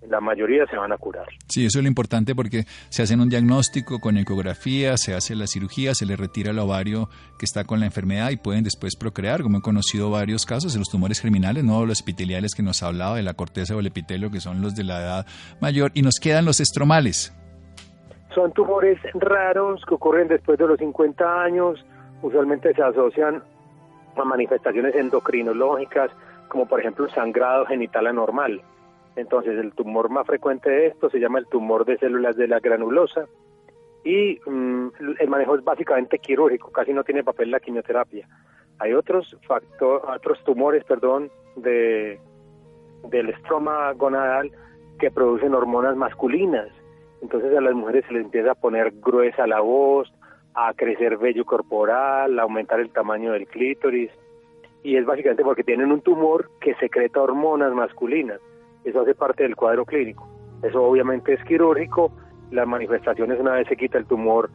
la 0.08 0.20
mayoría 0.20 0.66
se 0.66 0.76
van 0.76 0.92
a 0.92 0.98
curar. 0.98 1.26
Sí, 1.48 1.66
eso 1.66 1.78
es 1.78 1.82
lo 1.82 1.88
importante 1.88 2.34
porque 2.34 2.64
se 2.88 3.02
hacen 3.02 3.20
un 3.20 3.28
diagnóstico 3.28 4.00
con 4.00 4.16
ecografía, 4.16 4.96
se 4.96 5.14
hace 5.14 5.34
la 5.34 5.46
cirugía, 5.46 5.94
se 5.94 6.06
le 6.06 6.16
retira 6.16 6.50
el 6.50 6.58
ovario 6.58 7.08
que 7.38 7.44
está 7.44 7.64
con 7.64 7.80
la 7.80 7.86
enfermedad 7.86 8.30
y 8.30 8.36
pueden 8.36 8.64
después 8.64 8.96
procrear, 8.96 9.42
como 9.42 9.58
he 9.58 9.62
conocido 9.62 10.10
varios 10.10 10.46
casos 10.46 10.72
de 10.72 10.78
los 10.78 10.88
tumores 10.88 11.20
germinales, 11.20 11.64
no 11.64 11.86
los 11.86 12.00
epiteliales 12.00 12.54
que 12.54 12.62
nos 12.62 12.82
ha 12.82 12.88
hablado 12.88 13.14
de 13.14 13.22
la 13.22 13.34
corteza 13.34 13.76
o 13.76 13.80
el 13.80 13.86
epitelio, 13.86 14.30
que 14.30 14.40
son 14.40 14.60
los 14.60 14.74
de 14.74 14.84
la 14.84 15.00
edad 15.00 15.26
mayor, 15.60 15.92
y 15.94 16.02
nos 16.02 16.16
quedan 16.20 16.44
los 16.44 16.60
estromales. 16.60 17.32
Son 18.34 18.52
tumores 18.52 18.98
raros 19.14 19.84
que 19.86 19.94
ocurren 19.94 20.28
después 20.28 20.58
de 20.58 20.66
los 20.66 20.78
50 20.78 21.42
años, 21.42 21.84
usualmente 22.22 22.72
se 22.74 22.82
asocian 22.82 23.42
a 24.16 24.24
manifestaciones 24.24 24.94
endocrinológicas, 24.94 26.10
como 26.48 26.66
por 26.66 26.80
ejemplo 26.80 27.08
sangrado 27.10 27.66
genital 27.66 28.06
anormal 28.06 28.62
entonces, 29.16 29.58
el 29.58 29.72
tumor 29.72 30.08
más 30.08 30.26
frecuente 30.26 30.70
de 30.70 30.86
esto 30.86 31.10
se 31.10 31.18
llama 31.18 31.38
el 31.38 31.46
tumor 31.46 31.84
de 31.84 31.98
células 31.98 32.36
de 32.36 32.48
la 32.48 32.60
granulosa 32.60 33.26
y 34.04 34.40
mm, 34.46 34.88
el 35.20 35.28
manejo 35.28 35.54
es 35.54 35.64
básicamente 35.64 36.18
quirúrgico, 36.18 36.70
casi 36.72 36.92
no 36.92 37.04
tiene 37.04 37.22
papel 37.22 37.50
la 37.50 37.60
quimioterapia. 37.60 38.26
Hay 38.78 38.94
otros 38.94 39.36
factor, 39.46 40.02
otros 40.08 40.42
tumores, 40.44 40.84
perdón, 40.84 41.30
de 41.56 42.20
del 43.08 43.30
estroma 43.30 43.92
gonadal 43.92 44.50
que 44.98 45.10
producen 45.10 45.54
hormonas 45.54 45.96
masculinas. 45.96 46.68
Entonces 47.22 47.56
a 47.56 47.60
las 47.60 47.74
mujeres 47.74 48.04
se 48.06 48.14
les 48.14 48.24
empieza 48.24 48.52
a 48.52 48.56
poner 48.56 48.92
gruesa 49.00 49.46
la 49.46 49.60
voz, 49.60 50.12
a 50.54 50.74
crecer 50.74 51.16
vello 51.16 51.44
corporal, 51.44 52.38
a 52.38 52.42
aumentar 52.42 52.80
el 52.80 52.90
tamaño 52.90 53.32
del 53.32 53.46
clítoris. 53.46 54.10
Y 54.82 54.96
es 54.96 55.06
básicamente 55.06 55.44
porque 55.44 55.64
tienen 55.64 55.92
un 55.92 56.00
tumor 56.00 56.50
que 56.60 56.74
secreta 56.74 57.22
hormonas 57.22 57.72
masculinas. 57.72 58.40
Eso 58.84 59.00
hace 59.00 59.14
parte 59.14 59.44
del 59.44 59.56
cuadro 59.56 59.84
clínico. 59.84 60.28
Eso 60.62 60.82
obviamente 60.82 61.34
es 61.34 61.44
quirúrgico. 61.44 62.12
Las 62.50 62.66
manifestaciones 62.66 63.38
una 63.40 63.52
vez 63.52 63.68
se 63.68 63.76
quita 63.76 63.98
el 63.98 64.06
tumor 64.06 64.50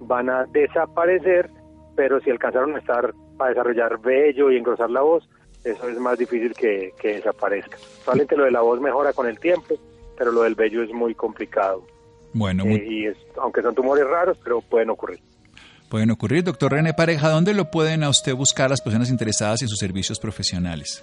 van 0.00 0.28
a 0.28 0.44
desaparecer, 0.46 1.50
pero 1.94 2.20
si 2.20 2.30
alcanzaron 2.30 2.74
a 2.74 2.78
estar 2.78 3.14
para 3.36 3.50
desarrollar 3.50 4.00
vello 4.00 4.50
y 4.50 4.56
engrosar 4.56 4.90
la 4.90 5.02
voz, 5.02 5.28
eso 5.64 5.88
es 5.88 5.98
más 5.98 6.18
difícil 6.18 6.52
que, 6.54 6.92
desaparezca. 7.02 7.76
Solamente 7.78 8.36
lo 8.36 8.44
de 8.44 8.50
la 8.50 8.60
voz 8.60 8.80
mejora 8.80 9.12
con 9.12 9.26
el 9.26 9.38
tiempo, 9.38 9.74
pero 10.16 10.32
lo 10.32 10.42
del 10.42 10.54
vello 10.54 10.82
es 10.82 10.92
muy 10.92 11.14
complicado. 11.14 11.82
Bueno, 12.36 12.64
eh, 12.64 12.84
y 12.86 13.06
es, 13.06 13.16
aunque 13.40 13.62
son 13.62 13.74
tumores 13.74 14.06
raros, 14.06 14.38
pero 14.44 14.60
pueden 14.60 14.90
ocurrir. 14.90 15.18
Pueden 15.88 16.10
ocurrir. 16.10 16.44
Doctor 16.44 16.72
René 16.72 16.92
Pareja, 16.92 17.30
¿dónde 17.30 17.54
lo 17.54 17.70
pueden 17.70 18.04
a 18.04 18.10
usted 18.10 18.34
buscar 18.34 18.68
las 18.68 18.82
personas 18.82 19.08
interesadas 19.08 19.62
en 19.62 19.68
sus 19.68 19.78
servicios 19.78 20.20
profesionales? 20.20 21.02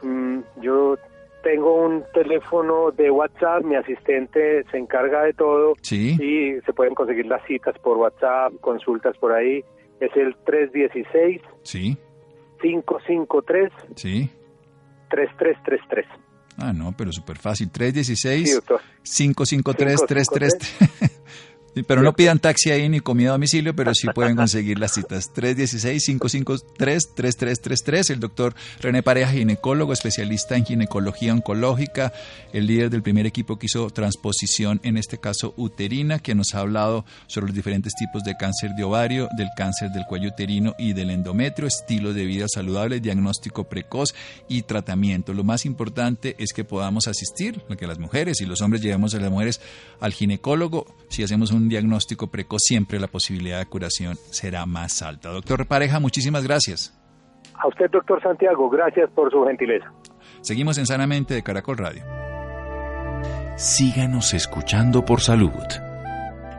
Mm, 0.00 0.38
yo 0.62 0.96
tengo 1.42 1.86
un 1.86 2.04
teléfono 2.14 2.92
de 2.92 3.10
WhatsApp, 3.10 3.64
mi 3.64 3.74
asistente 3.74 4.62
se 4.70 4.78
encarga 4.78 5.24
de 5.24 5.32
todo 5.32 5.74
¿Sí? 5.82 6.16
y 6.22 6.60
se 6.64 6.72
pueden 6.72 6.94
conseguir 6.94 7.26
las 7.26 7.44
citas 7.46 7.76
por 7.80 7.96
WhatsApp, 7.96 8.52
consultas 8.60 9.16
por 9.18 9.32
ahí. 9.32 9.64
Es 9.98 10.14
el 10.16 10.36
316 10.44 11.40
sí. 11.62 11.98
553 12.60 13.72
sí. 13.96 14.30
3333. 15.10 16.23
Ah, 16.56 16.72
no, 16.72 16.92
pero 16.96 17.12
súper 17.12 17.38
fácil. 17.38 17.70
316 17.70 18.60
Pero 21.82 22.02
no 22.02 22.14
pidan 22.14 22.38
taxi 22.38 22.70
ahí 22.70 22.88
ni 22.88 23.00
comida 23.00 23.30
a 23.30 23.32
domicilio, 23.32 23.74
pero 23.74 23.92
sí 23.94 24.06
pueden 24.14 24.36
conseguir 24.36 24.78
las 24.78 24.92
citas. 24.92 25.32
316-553-3333. 25.34 28.10
El 28.10 28.20
doctor 28.20 28.54
René 28.80 29.02
Pareja, 29.02 29.32
ginecólogo, 29.32 29.92
especialista 29.92 30.56
en 30.56 30.64
ginecología 30.64 31.32
oncológica, 31.32 32.12
el 32.52 32.66
líder 32.66 32.90
del 32.90 33.02
primer 33.02 33.26
equipo 33.26 33.58
que 33.58 33.66
hizo 33.66 33.90
transposición, 33.90 34.80
en 34.84 34.96
este 34.96 35.18
caso 35.18 35.52
uterina, 35.56 36.20
que 36.20 36.34
nos 36.34 36.54
ha 36.54 36.60
hablado 36.60 37.04
sobre 37.26 37.48
los 37.48 37.56
diferentes 37.56 37.94
tipos 37.94 38.24
de 38.24 38.36
cáncer 38.36 38.70
de 38.76 38.84
ovario, 38.84 39.28
del 39.36 39.48
cáncer 39.56 39.90
del 39.90 40.06
cuello 40.06 40.28
uterino 40.28 40.76
y 40.78 40.92
del 40.92 41.10
endometrio, 41.10 41.66
estilo 41.66 42.14
de 42.14 42.24
vida 42.24 42.46
saludable, 42.48 43.00
diagnóstico 43.00 43.64
precoz 43.64 44.14
y 44.48 44.62
tratamiento. 44.62 45.34
Lo 45.34 45.44
más 45.44 45.66
importante 45.66 46.36
es 46.38 46.52
que 46.52 46.64
podamos 46.64 47.08
asistir, 47.08 47.62
que 47.76 47.86
las 47.86 47.98
mujeres 47.98 48.40
y 48.40 48.46
los 48.46 48.60
hombres 48.60 48.82
llevemos 48.82 49.14
a 49.14 49.20
las 49.20 49.30
mujeres 49.30 49.60
al 50.00 50.12
ginecólogo. 50.12 50.86
Si 51.08 51.22
hacemos 51.22 51.50
un 51.50 51.63
diagnóstico 51.68 52.28
precoz, 52.28 52.62
siempre 52.62 52.98
la 52.98 53.08
posibilidad 53.08 53.58
de 53.58 53.66
curación 53.66 54.16
será 54.30 54.66
más 54.66 55.02
alta. 55.02 55.30
Doctor 55.30 55.66
Pareja, 55.66 56.00
muchísimas 56.00 56.44
gracias. 56.44 56.98
A 57.54 57.68
usted, 57.68 57.90
doctor 57.90 58.20
Santiago, 58.22 58.68
gracias 58.68 59.10
por 59.10 59.30
su 59.30 59.44
gentileza. 59.44 59.92
Seguimos 60.40 60.78
en 60.78 60.86
Sanamente 60.86 61.34
de 61.34 61.42
Caracol 61.42 61.78
Radio. 61.78 62.04
Síganos 63.56 64.34
escuchando 64.34 65.04
por 65.04 65.20
salud. 65.20 65.52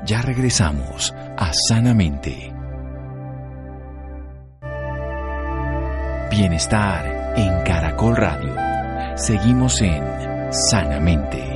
Ya 0.06 0.22
regresamos 0.22 1.13
a 1.38 1.52
Sanamente. 1.54 2.54
Bienestar 6.32 7.34
en 7.36 7.63
Caracol 7.63 8.15
Radio. 8.15 8.56
Seguimos 9.18 9.82
en 9.82 10.04
Sanamente. 10.52 11.55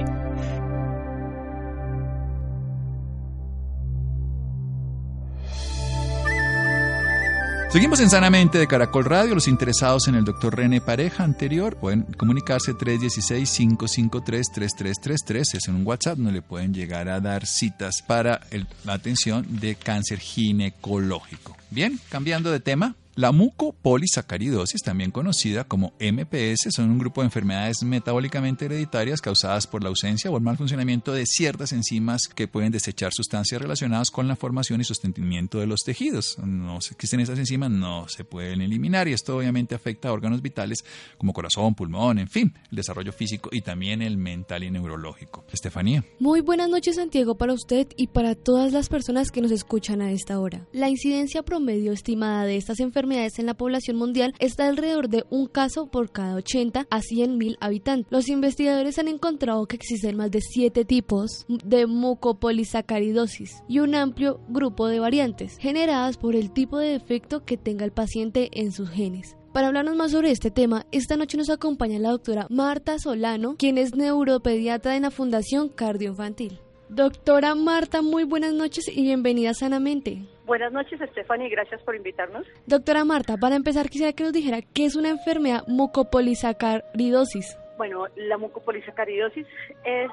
Seguimos 7.70 8.00
en 8.00 8.10
Sanamente 8.10 8.58
de 8.58 8.66
Caracol 8.66 9.06
Radio. 9.06 9.36
Los 9.36 9.48
interesados 9.48 10.08
en 10.08 10.16
el 10.16 10.26
doctor 10.26 10.58
René 10.58 10.82
Pareja 10.82 11.24
anterior 11.24 11.76
pueden 11.76 12.02
comunicarse 12.18 12.74
316-553-3333. 12.74 15.42
Es 15.54 15.68
en 15.68 15.76
un 15.76 15.86
WhatsApp 15.86 16.18
donde 16.18 16.32
le 16.32 16.42
pueden 16.42 16.74
llegar 16.74 17.08
a 17.10 17.20
dar 17.20 17.46
citas 17.46 18.02
para 18.02 18.42
la 18.86 18.94
atención 18.94 19.46
de 19.60 19.76
cáncer 19.76 20.18
ginecológico. 20.18 21.56
Bien, 21.70 22.00
cambiando 22.10 22.50
de 22.50 22.60
tema. 22.60 22.96
La 23.20 23.34
mucopolisacaridosis, 23.34 24.82
también 24.82 25.12
conocida 25.12 25.66
como 25.66 25.92
MPS, 26.00 26.70
son 26.74 26.90
un 26.90 27.00
grupo 27.00 27.20
de 27.20 27.26
enfermedades 27.26 27.84
metabólicamente 27.84 28.64
hereditarias 28.64 29.20
causadas 29.20 29.68
por 29.68 29.84
la 29.84 29.90
ausencia 29.90 30.32
o 30.32 30.38
el 30.38 30.42
mal 30.42 30.56
funcionamiento 30.56 31.12
de 31.12 31.26
ciertas 31.26 31.74
enzimas 31.74 32.30
que 32.30 32.48
pueden 32.48 32.72
desechar 32.72 33.12
sustancias 33.12 33.62
relacionadas 33.62 34.10
con 34.10 34.30
la 34.30 34.38
formación 34.38 34.80
y 34.80 34.86
sostenimiento 34.86 35.60
de 35.60 35.68
los 35.68 35.82
tejidos. 35.82 36.38
No 36.40 36.78
existen 36.78 37.20
esas 37.20 37.38
enzimas, 37.38 37.70
no 37.70 38.08
se 38.08 38.24
pueden 38.24 38.62
eliminar 38.62 39.10
y 39.10 39.12
esto 39.12 39.36
obviamente 39.36 39.76
afecta 39.76 40.08
a 40.08 40.14
órganos 40.14 40.42
vitales 40.42 40.86
como 41.18 41.34
corazón, 41.34 41.76
pulmón, 41.76 42.20
en 42.20 42.30
fin, 42.30 42.54
el 42.72 42.78
desarrollo 42.78 43.12
físico 43.12 43.50
y 43.52 43.60
también 43.60 44.02
el 44.02 44.16
mental 44.16 44.64
y 44.64 44.72
neurológico. 44.72 45.44
Estefanía. 45.52 46.06
Muy 46.20 46.40
buenas 46.40 46.70
noches 46.70 46.96
Santiago 46.96 47.36
para 47.36 47.52
usted 47.52 47.86
y 47.98 48.08
para 48.08 48.36
todas 48.36 48.72
las 48.72 48.88
personas 48.88 49.30
que 49.30 49.42
nos 49.42 49.52
escuchan 49.52 50.02
a 50.02 50.14
esta 50.14 50.40
hora. 50.40 50.66
La 50.72 50.88
incidencia 50.88 51.44
promedio 51.44 51.92
estimada 51.92 52.46
de 52.46 52.56
estas 52.56 52.80
enfermedades 52.80 53.09
en 53.12 53.46
la 53.48 53.56
población 53.56 53.98
mundial 53.98 54.36
está 54.40 54.68
alrededor 54.68 55.10
de 55.10 55.26
un 55.32 55.48
caso 55.48 55.88
por 55.88 56.12
cada 56.12 56.36
80 56.36 56.88
a 56.90 57.02
100 57.02 57.38
mil 57.38 57.58
habitantes. 57.60 58.12
Los 58.12 58.30
investigadores 58.30 59.00
han 59.00 59.08
encontrado 59.08 59.66
que 59.66 59.78
existen 59.78 60.16
más 60.16 60.30
de 60.30 60.42
7 60.42 60.86
tipos 60.86 61.46
de 61.48 61.88
mucopolisacaridosis 61.88 63.64
y 63.68 63.80
un 63.80 63.96
amplio 63.96 64.40
grupo 64.48 64.88
de 64.88 65.00
variantes 65.00 65.58
generadas 65.58 66.18
por 66.18 66.36
el 66.36 66.52
tipo 66.52 66.78
de 66.78 66.90
defecto 66.90 67.44
que 67.46 67.58
tenga 67.58 67.84
el 67.84 67.92
paciente 67.92 68.50
en 68.54 68.72
sus 68.72 68.90
genes. 68.90 69.36
Para 69.54 69.68
hablarnos 69.68 69.96
más 69.96 70.12
sobre 70.12 70.30
este 70.30 70.52
tema, 70.52 70.86
esta 70.92 71.18
noche 71.18 71.36
nos 71.36 71.50
acompaña 71.50 71.98
la 71.98 72.12
doctora 72.12 72.46
Marta 72.52 73.00
Solano, 73.00 73.56
quien 73.58 73.80
es 73.80 73.96
neuropediatra 73.96 74.96
en 74.96 75.02
la 75.02 75.12
Fundación 75.12 75.70
Cardioinfantil. 75.70 76.60
Doctora 76.90 77.54
Marta, 77.54 78.02
muy 78.02 78.24
buenas 78.24 78.52
noches 78.52 78.88
y 78.88 79.04
bienvenida 79.04 79.54
sanamente. 79.54 80.26
Buenas 80.48 80.74
noches, 80.74 81.00
Stephanie, 81.12 81.48
gracias 81.48 81.84
por 81.84 81.96
invitarnos. 81.96 82.48
Doctora 82.66 83.06
Marta, 83.06 83.38
para 83.38 83.56
empezar 83.56 83.90
quisiera 83.90 84.12
que 84.14 84.24
nos 84.24 84.34
dijera 84.34 84.64
qué 84.74 84.86
es 84.86 84.96
una 84.96 85.10
enfermedad 85.10 85.62
mucopolisacaridosis. 85.68 87.56
Bueno, 87.78 88.08
la 88.16 88.40
mucopolisacaridosis 88.40 89.46
es 89.86 90.10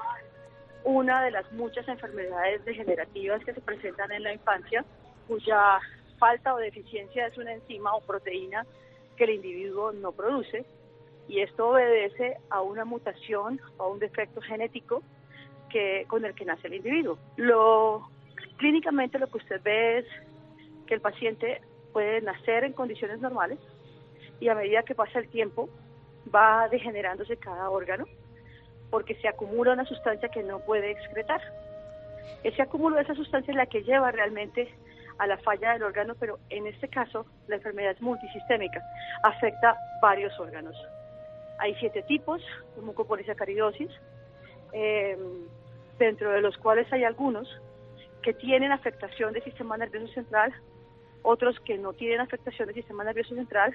una 0.83 1.23
de 1.23 1.31
las 1.31 1.51
muchas 1.53 1.87
enfermedades 1.87 2.63
degenerativas 2.63 3.43
que 3.43 3.55
se 3.55 3.61
presentan 3.61 4.11
en 4.11 4.21
la 4.21 4.33
infancia, 4.33 4.85
cuya 5.27 5.79
falta 6.19 6.53
o 6.53 6.57
deficiencia 6.57 7.25
es 7.25 7.35
una 7.39 7.53
enzima 7.53 7.95
o 7.95 8.01
proteína 8.01 8.67
que 9.15 9.23
el 9.23 9.31
individuo 9.31 9.93
no 9.93 10.11
produce, 10.11 10.63
y 11.27 11.39
esto 11.39 11.69
obedece 11.69 12.37
a 12.51 12.61
una 12.61 12.85
mutación 12.85 13.59
o 13.77 13.83
a 13.85 13.87
un 13.87 13.97
defecto 13.97 14.41
genético 14.41 15.01
que, 15.67 16.05
con 16.07 16.25
el 16.25 16.33
que 16.33 16.45
nace 16.45 16.67
el 16.67 16.75
individuo. 16.75 17.17
Lo, 17.35 18.09
clínicamente 18.57 19.19
lo 19.19 19.27
que 19.27 19.37
usted 19.37 19.61
ve 19.63 19.99
es 19.99 20.05
que 20.85 20.93
el 20.93 21.01
paciente 21.01 21.61
puede 21.93 22.21
nacer 22.21 22.63
en 22.63 22.73
condiciones 22.73 23.19
normales 23.19 23.59
y 24.39 24.49
a 24.49 24.55
medida 24.55 24.83
que 24.83 24.95
pasa 24.95 25.19
el 25.19 25.29
tiempo 25.29 25.69
va 26.33 26.67
degenerándose 26.69 27.37
cada 27.37 27.69
órgano 27.69 28.05
porque 28.89 29.15
se 29.15 29.27
acumula 29.27 29.73
una 29.73 29.85
sustancia 29.85 30.29
que 30.29 30.43
no 30.43 30.59
puede 30.59 30.91
excretar. 30.91 31.41
Ese 32.43 32.61
acúmulo 32.61 32.95
de 32.95 33.03
esa 33.03 33.15
sustancia 33.15 33.51
es 33.51 33.57
la 33.57 33.65
que 33.65 33.83
lleva 33.83 34.11
realmente 34.11 34.73
a 35.17 35.27
la 35.27 35.37
falla 35.39 35.73
del 35.73 35.83
órgano, 35.83 36.15
pero 36.19 36.39
en 36.49 36.67
este 36.67 36.87
caso 36.87 37.25
la 37.47 37.55
enfermedad 37.55 37.91
es 37.91 38.01
multisistémica, 38.01 38.81
afecta 39.23 39.75
varios 40.01 40.37
órganos. 40.39 40.75
Hay 41.59 41.73
siete 41.75 42.03
tipos 42.03 42.41
mucopolisacaridosis, 42.81 43.89
eh, 44.73 45.17
dentro 45.97 46.31
de 46.31 46.41
los 46.41 46.57
cuales 46.57 46.91
hay 46.91 47.03
algunos 47.03 47.47
que 48.21 48.33
tienen 48.33 48.71
afectación 48.71 49.33
del 49.33 49.43
sistema 49.43 49.77
nervioso 49.77 50.13
central, 50.13 50.53
otros 51.23 51.59
que 51.61 51.77
no 51.77 51.93
tienen 51.93 52.19
afectación 52.21 52.67
del 52.67 52.75
sistema 52.75 53.03
nervioso 53.03 53.35
central, 53.35 53.73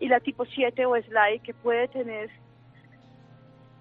y 0.00 0.08
la 0.08 0.20
tipo 0.20 0.44
7 0.44 0.86
o 0.86 0.96
SLAI 0.96 1.40
que 1.40 1.54
puede 1.54 1.88
tener 1.88 2.30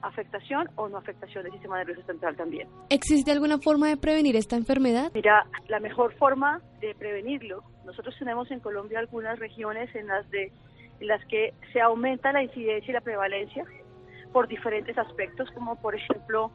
afectación 0.02 0.70
o 0.76 0.89
no 0.89 0.98
afectación 0.98 1.44
del 1.44 1.54
sistema 1.54 1.78
nervioso 1.78 2.02
central 2.04 2.36
también. 2.36 2.68
¿Existe 2.89 3.32
alguna 3.32 3.58
forma 3.60 3.88
de 3.88 3.98
prevenir 3.98 4.36
esta 4.36 4.58
enfermedad? 4.58 5.12
Mira, 5.14 5.46
la 5.68 5.80
mejor 5.80 6.14
forma 6.16 6.62
de 6.82 6.94
prevenirlo, 6.96 7.64
nosotros 7.86 8.16
tenemos 8.20 8.52
en 8.52 8.60
Colombia 8.60 9.00
algunas 9.00 9.39
regiones 9.39 9.94
en 9.96 10.08
las 10.08 10.30
de 10.30 10.52
en 11.00 11.08
las 11.08 11.26
que 11.26 11.54
se 11.72 11.82
aumenta 11.82 12.32
la 12.32 12.44
incidencia 12.44 12.91
y 12.91 12.94
la 12.94 13.02
prevalencia 13.02 13.66
por 14.34 14.47
diferentes 14.47 14.97
aspectos, 14.97 15.49
como 15.51 15.79
por 15.79 15.95
ejemplo 15.95 16.51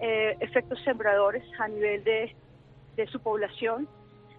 eh, 0.00 0.36
efectos 0.40 0.82
sembradores 0.84 1.44
a 1.58 1.68
nivel 1.68 2.02
de 2.04 2.34
de 2.96 3.06
su 3.06 3.20
población, 3.20 3.88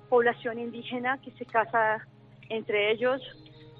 población 0.09 0.59
indígena 0.59 1.19
que 1.21 1.31
se 1.31 1.45
casa 1.45 2.05
entre 2.49 2.91
ellos, 2.91 3.21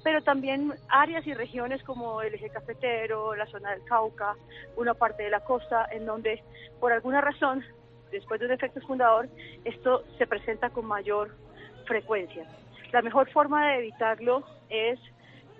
pero 0.02 0.22
también 0.22 0.74
áreas 0.88 1.26
y 1.26 1.34
regiones 1.34 1.82
como 1.84 2.22
el 2.22 2.34
eje 2.34 2.50
cafetero, 2.50 3.34
la 3.34 3.46
zona 3.46 3.70
del 3.70 3.84
Cauca, 3.84 4.34
una 4.76 4.94
parte 4.94 5.22
de 5.22 5.30
la 5.30 5.40
costa, 5.40 5.86
en 5.92 6.06
donde 6.06 6.42
por 6.80 6.92
alguna 6.92 7.20
razón, 7.20 7.64
después 8.10 8.40
de 8.40 8.46
un 8.46 8.52
efecto 8.52 8.80
fundador, 8.80 9.28
esto 9.64 10.04
se 10.18 10.26
presenta 10.26 10.70
con 10.70 10.86
mayor 10.86 11.36
frecuencia. 11.86 12.44
La 12.92 13.02
mejor 13.02 13.30
forma 13.30 13.68
de 13.68 13.78
evitarlo 13.78 14.42
es 14.68 14.98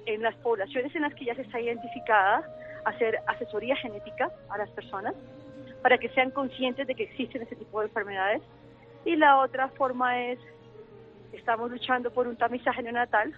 en 0.06 0.22
las 0.22 0.34
poblaciones 0.36 0.94
en 0.96 1.02
las 1.02 1.14
que 1.14 1.26
ya 1.26 1.34
se 1.36 1.42
está 1.42 1.60
identificada, 1.60 2.42
hacer 2.84 3.18
asesoría 3.26 3.76
genética 3.76 4.30
a 4.48 4.58
las 4.58 4.70
personas 4.70 5.14
para 5.82 5.98
que 5.98 6.08
sean 6.10 6.30
conscientes 6.30 6.86
de 6.86 6.94
que 6.94 7.04
existen 7.04 7.42
ese 7.42 7.56
tipo 7.56 7.80
de 7.80 7.86
enfermedades. 7.86 8.42
Y 9.04 9.16
la 9.16 9.38
otra 9.38 9.68
forma 9.68 10.20
es, 10.20 10.38
estamos 11.32 11.70
luchando 11.70 12.10
por 12.12 12.28
un 12.28 12.36
tamizaje 12.36 12.82
neonatal. 12.82 13.34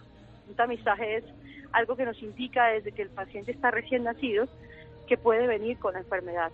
Un 0.48 0.54
tamizaje 0.54 1.16
es 1.16 1.24
algo 1.72 1.96
que 1.96 2.04
nos 2.04 2.22
indica 2.22 2.66
desde 2.66 2.92
que 2.92 3.02
el 3.02 3.10
paciente 3.10 3.52
está 3.52 3.70
recién 3.70 4.04
nacido 4.04 4.46
que 5.06 5.16
puede 5.16 5.46
venir 5.46 5.78
con 5.78 5.94
la 5.94 6.00
enfermedad. 6.00 6.52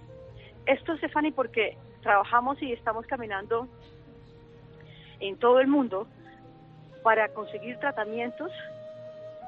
Esto, 0.66 0.96
Stephanie, 0.96 1.32
porque 1.32 1.76
trabajamos 2.02 2.60
y 2.62 2.72
estamos 2.72 3.06
caminando 3.06 3.68
en 5.20 5.36
todo 5.38 5.60
el 5.60 5.66
mundo 5.66 6.06
para 7.02 7.28
conseguir 7.30 7.78
tratamientos 7.78 8.52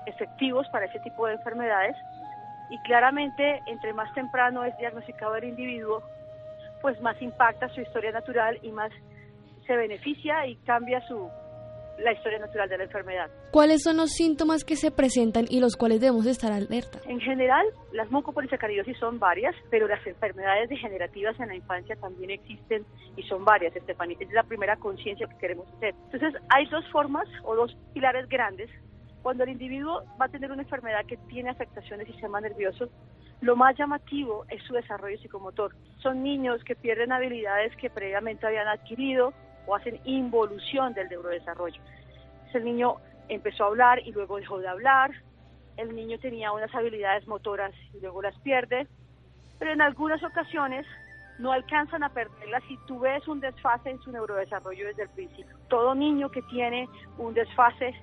efectivos 0.06 0.66
para 0.68 0.86
ese 0.86 0.98
tipo 1.00 1.26
de 1.26 1.34
enfermedades 1.34 1.96
y 2.72 2.78
claramente 2.84 3.60
entre 3.66 3.92
más 3.92 4.12
temprano 4.14 4.64
es 4.64 4.76
diagnosticado 4.78 5.36
el 5.36 5.44
individuo, 5.44 6.02
pues 6.80 6.98
más 7.02 7.20
impacta 7.20 7.68
su 7.68 7.82
historia 7.82 8.12
natural 8.12 8.58
y 8.62 8.72
más 8.72 8.90
se 9.66 9.76
beneficia 9.76 10.46
y 10.46 10.56
cambia 10.64 11.06
su 11.06 11.28
la 11.98 12.12
historia 12.14 12.38
natural 12.38 12.68
de 12.70 12.78
la 12.78 12.84
enfermedad. 12.84 13.30
¿Cuáles 13.50 13.82
son 13.82 13.98
los 13.98 14.12
síntomas 14.12 14.64
que 14.64 14.76
se 14.76 14.90
presentan 14.90 15.44
y 15.50 15.60
los 15.60 15.76
cuales 15.76 16.00
debemos 16.00 16.24
estar 16.24 16.50
alerta? 16.50 17.00
En 17.06 17.20
general, 17.20 17.66
las 17.92 18.10
mucopolisacaridosis 18.10 18.96
son 18.98 19.18
varias, 19.18 19.54
pero 19.70 19.86
las 19.86 20.04
enfermedades 20.06 20.70
degenerativas 20.70 21.38
en 21.38 21.48
la 21.48 21.54
infancia 21.54 21.94
también 21.96 22.30
existen 22.30 22.86
y 23.16 23.22
son 23.24 23.44
varias, 23.44 23.76
Estefanía. 23.76 24.16
Es 24.18 24.32
la 24.32 24.44
primera 24.44 24.76
conciencia 24.76 25.26
que 25.28 25.36
queremos 25.36 25.70
hacer. 25.74 25.94
Entonces, 26.10 26.40
hay 26.48 26.66
dos 26.70 26.84
formas 26.90 27.28
o 27.44 27.54
dos 27.54 27.76
pilares 27.92 28.26
grandes 28.28 28.70
cuando 29.22 29.44
el 29.44 29.50
individuo 29.50 30.02
va 30.20 30.26
a 30.26 30.28
tener 30.28 30.50
una 30.50 30.62
enfermedad 30.62 31.06
que 31.06 31.16
tiene 31.16 31.50
afectación 31.50 31.98
del 31.98 32.08
sistema 32.08 32.40
nervioso, 32.40 32.88
lo 33.40 33.56
más 33.56 33.76
llamativo 33.76 34.44
es 34.48 34.62
su 34.64 34.74
desarrollo 34.74 35.18
psicomotor. 35.18 35.74
Son 35.98 36.22
niños 36.22 36.62
que 36.64 36.76
pierden 36.76 37.12
habilidades 37.12 37.74
que 37.76 37.90
previamente 37.90 38.46
habían 38.46 38.68
adquirido 38.68 39.32
o 39.66 39.74
hacen 39.74 40.00
involución 40.04 40.94
del 40.94 41.08
neurodesarrollo. 41.08 41.80
el 42.54 42.64
niño 42.64 42.96
empezó 43.28 43.64
a 43.64 43.68
hablar 43.68 44.00
y 44.04 44.12
luego 44.12 44.36
dejó 44.36 44.58
de 44.58 44.68
hablar, 44.68 45.10
el 45.76 45.94
niño 45.94 46.18
tenía 46.18 46.52
unas 46.52 46.74
habilidades 46.74 47.26
motoras 47.26 47.72
y 47.94 48.00
luego 48.00 48.20
las 48.22 48.38
pierde, 48.40 48.86
pero 49.58 49.72
en 49.72 49.80
algunas 49.80 50.22
ocasiones 50.22 50.86
no 51.38 51.52
alcanzan 51.52 52.04
a 52.04 52.10
perderlas 52.10 52.62
si 52.68 52.76
tú 52.86 53.00
ves 53.00 53.26
un 53.26 53.40
desfase 53.40 53.90
en 53.90 54.00
su 54.02 54.12
neurodesarrollo 54.12 54.86
desde 54.86 55.04
el 55.04 55.08
principio. 55.10 55.56
Todo 55.68 55.94
niño 55.94 56.30
que 56.30 56.42
tiene 56.42 56.88
un 57.18 57.32
desfase, 57.32 57.94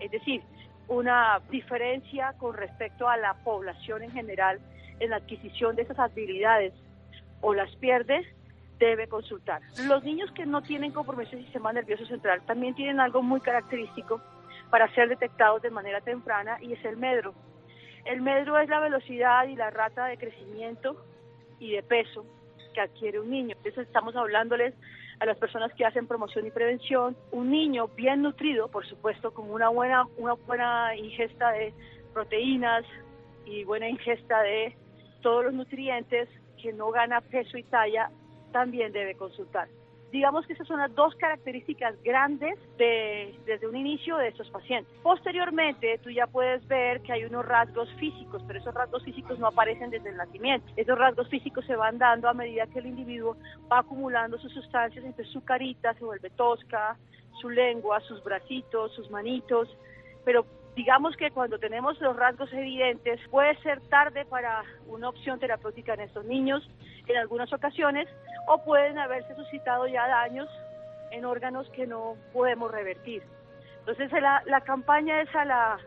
es 0.00 0.10
decir, 0.10 0.42
una 0.88 1.40
diferencia 1.50 2.34
con 2.38 2.54
respecto 2.54 3.08
a 3.08 3.16
la 3.16 3.34
población 3.44 4.02
en 4.02 4.10
general 4.10 4.58
en 5.00 5.10
la 5.10 5.16
adquisición 5.16 5.76
de 5.76 5.82
esas 5.82 5.98
habilidades 5.98 6.72
o 7.40 7.54
las 7.54 7.74
pierde, 7.76 8.26
debe 8.78 9.06
consultar. 9.08 9.60
Los 9.86 10.02
niños 10.02 10.30
que 10.32 10.46
no 10.46 10.62
tienen 10.62 10.92
compromiso 10.92 11.32
del 11.32 11.44
sistema 11.44 11.72
nervioso 11.72 12.06
central 12.06 12.42
también 12.46 12.74
tienen 12.74 13.00
algo 13.00 13.22
muy 13.22 13.40
característico 13.40 14.20
para 14.70 14.92
ser 14.94 15.08
detectados 15.08 15.62
de 15.62 15.70
manera 15.70 16.00
temprana 16.00 16.58
y 16.60 16.72
es 16.72 16.84
el 16.84 16.96
medro. 16.96 17.34
El 18.04 18.22
medro 18.22 18.58
es 18.58 18.68
la 18.68 18.80
velocidad 18.80 19.46
y 19.46 19.56
la 19.56 19.70
rata 19.70 20.06
de 20.06 20.16
crecimiento 20.16 20.96
y 21.58 21.72
de 21.72 21.82
peso 21.82 22.24
que 22.72 22.80
adquiere 22.80 23.20
un 23.20 23.30
niño. 23.30 23.56
Entonces 23.56 23.86
estamos 23.86 24.14
hablándoles 24.16 24.74
a 25.20 25.26
las 25.26 25.36
personas 25.38 25.72
que 25.74 25.84
hacen 25.84 26.06
promoción 26.06 26.46
y 26.46 26.50
prevención. 26.50 27.16
Un 27.32 27.50
niño 27.50 27.88
bien 27.88 28.22
nutrido, 28.22 28.68
por 28.68 28.86
supuesto, 28.86 29.32
con 29.32 29.50
una 29.50 29.68
buena, 29.68 30.06
una 30.16 30.34
buena 30.34 30.94
ingesta 30.96 31.50
de 31.52 31.72
proteínas 32.12 32.84
y 33.44 33.64
buena 33.64 33.88
ingesta 33.88 34.42
de 34.42 34.76
todos 35.22 35.44
los 35.44 35.54
nutrientes, 35.54 36.28
que 36.60 36.72
no 36.72 36.90
gana 36.90 37.20
peso 37.20 37.56
y 37.56 37.62
talla, 37.64 38.10
también 38.52 38.92
debe 38.92 39.14
consultar. 39.14 39.68
Digamos 40.10 40.46
que 40.46 40.54
esas 40.54 40.66
son 40.66 40.78
las 40.78 40.94
dos 40.94 41.14
características 41.16 41.94
grandes 42.02 42.58
de, 42.78 43.34
desde 43.44 43.66
un 43.66 43.76
inicio 43.76 44.16
de 44.16 44.28
estos 44.28 44.48
pacientes. 44.50 44.92
Posteriormente, 45.02 45.98
tú 46.02 46.10
ya 46.10 46.26
puedes 46.26 46.66
ver 46.66 47.02
que 47.02 47.12
hay 47.12 47.24
unos 47.24 47.44
rasgos 47.44 47.92
físicos, 47.94 48.42
pero 48.46 48.58
esos 48.58 48.72
rasgos 48.74 49.04
físicos 49.04 49.38
no 49.38 49.48
aparecen 49.48 49.90
desde 49.90 50.08
el 50.08 50.16
nacimiento. 50.16 50.66
Esos 50.76 50.98
rasgos 50.98 51.28
físicos 51.28 51.64
se 51.66 51.76
van 51.76 51.98
dando 51.98 52.28
a 52.28 52.34
medida 52.34 52.66
que 52.66 52.78
el 52.78 52.86
individuo 52.86 53.36
va 53.70 53.80
acumulando 53.80 54.38
sus 54.38 54.52
sustancias, 54.52 55.04
entonces 55.04 55.32
su 55.32 55.44
carita 55.44 55.92
se 55.94 56.04
vuelve 56.04 56.30
tosca, 56.30 56.96
su 57.40 57.50
lengua, 57.50 58.00
sus 58.00 58.22
bracitos, 58.24 58.94
sus 58.94 59.10
manitos, 59.10 59.68
pero 60.24 60.44
digamos 60.78 61.16
que 61.16 61.32
cuando 61.32 61.58
tenemos 61.58 62.00
los 62.00 62.14
rasgos 62.14 62.52
evidentes 62.52 63.18
puede 63.32 63.56
ser 63.62 63.80
tarde 63.88 64.24
para 64.26 64.62
una 64.86 65.08
opción 65.08 65.40
terapéutica 65.40 65.94
en 65.94 66.02
estos 66.02 66.24
niños 66.24 66.62
en 67.08 67.16
algunas 67.16 67.52
ocasiones 67.52 68.06
o 68.46 68.62
pueden 68.62 68.96
haberse 68.96 69.34
suscitado 69.34 69.88
ya 69.88 70.06
daños 70.06 70.48
en 71.10 71.24
órganos 71.24 71.68
que 71.70 71.84
no 71.84 72.14
podemos 72.32 72.70
revertir. 72.70 73.24
Entonces 73.80 74.08
la, 74.22 74.40
la 74.46 74.60
campaña 74.60 75.20
es 75.20 75.34
a 75.34 75.44
la 75.44 75.78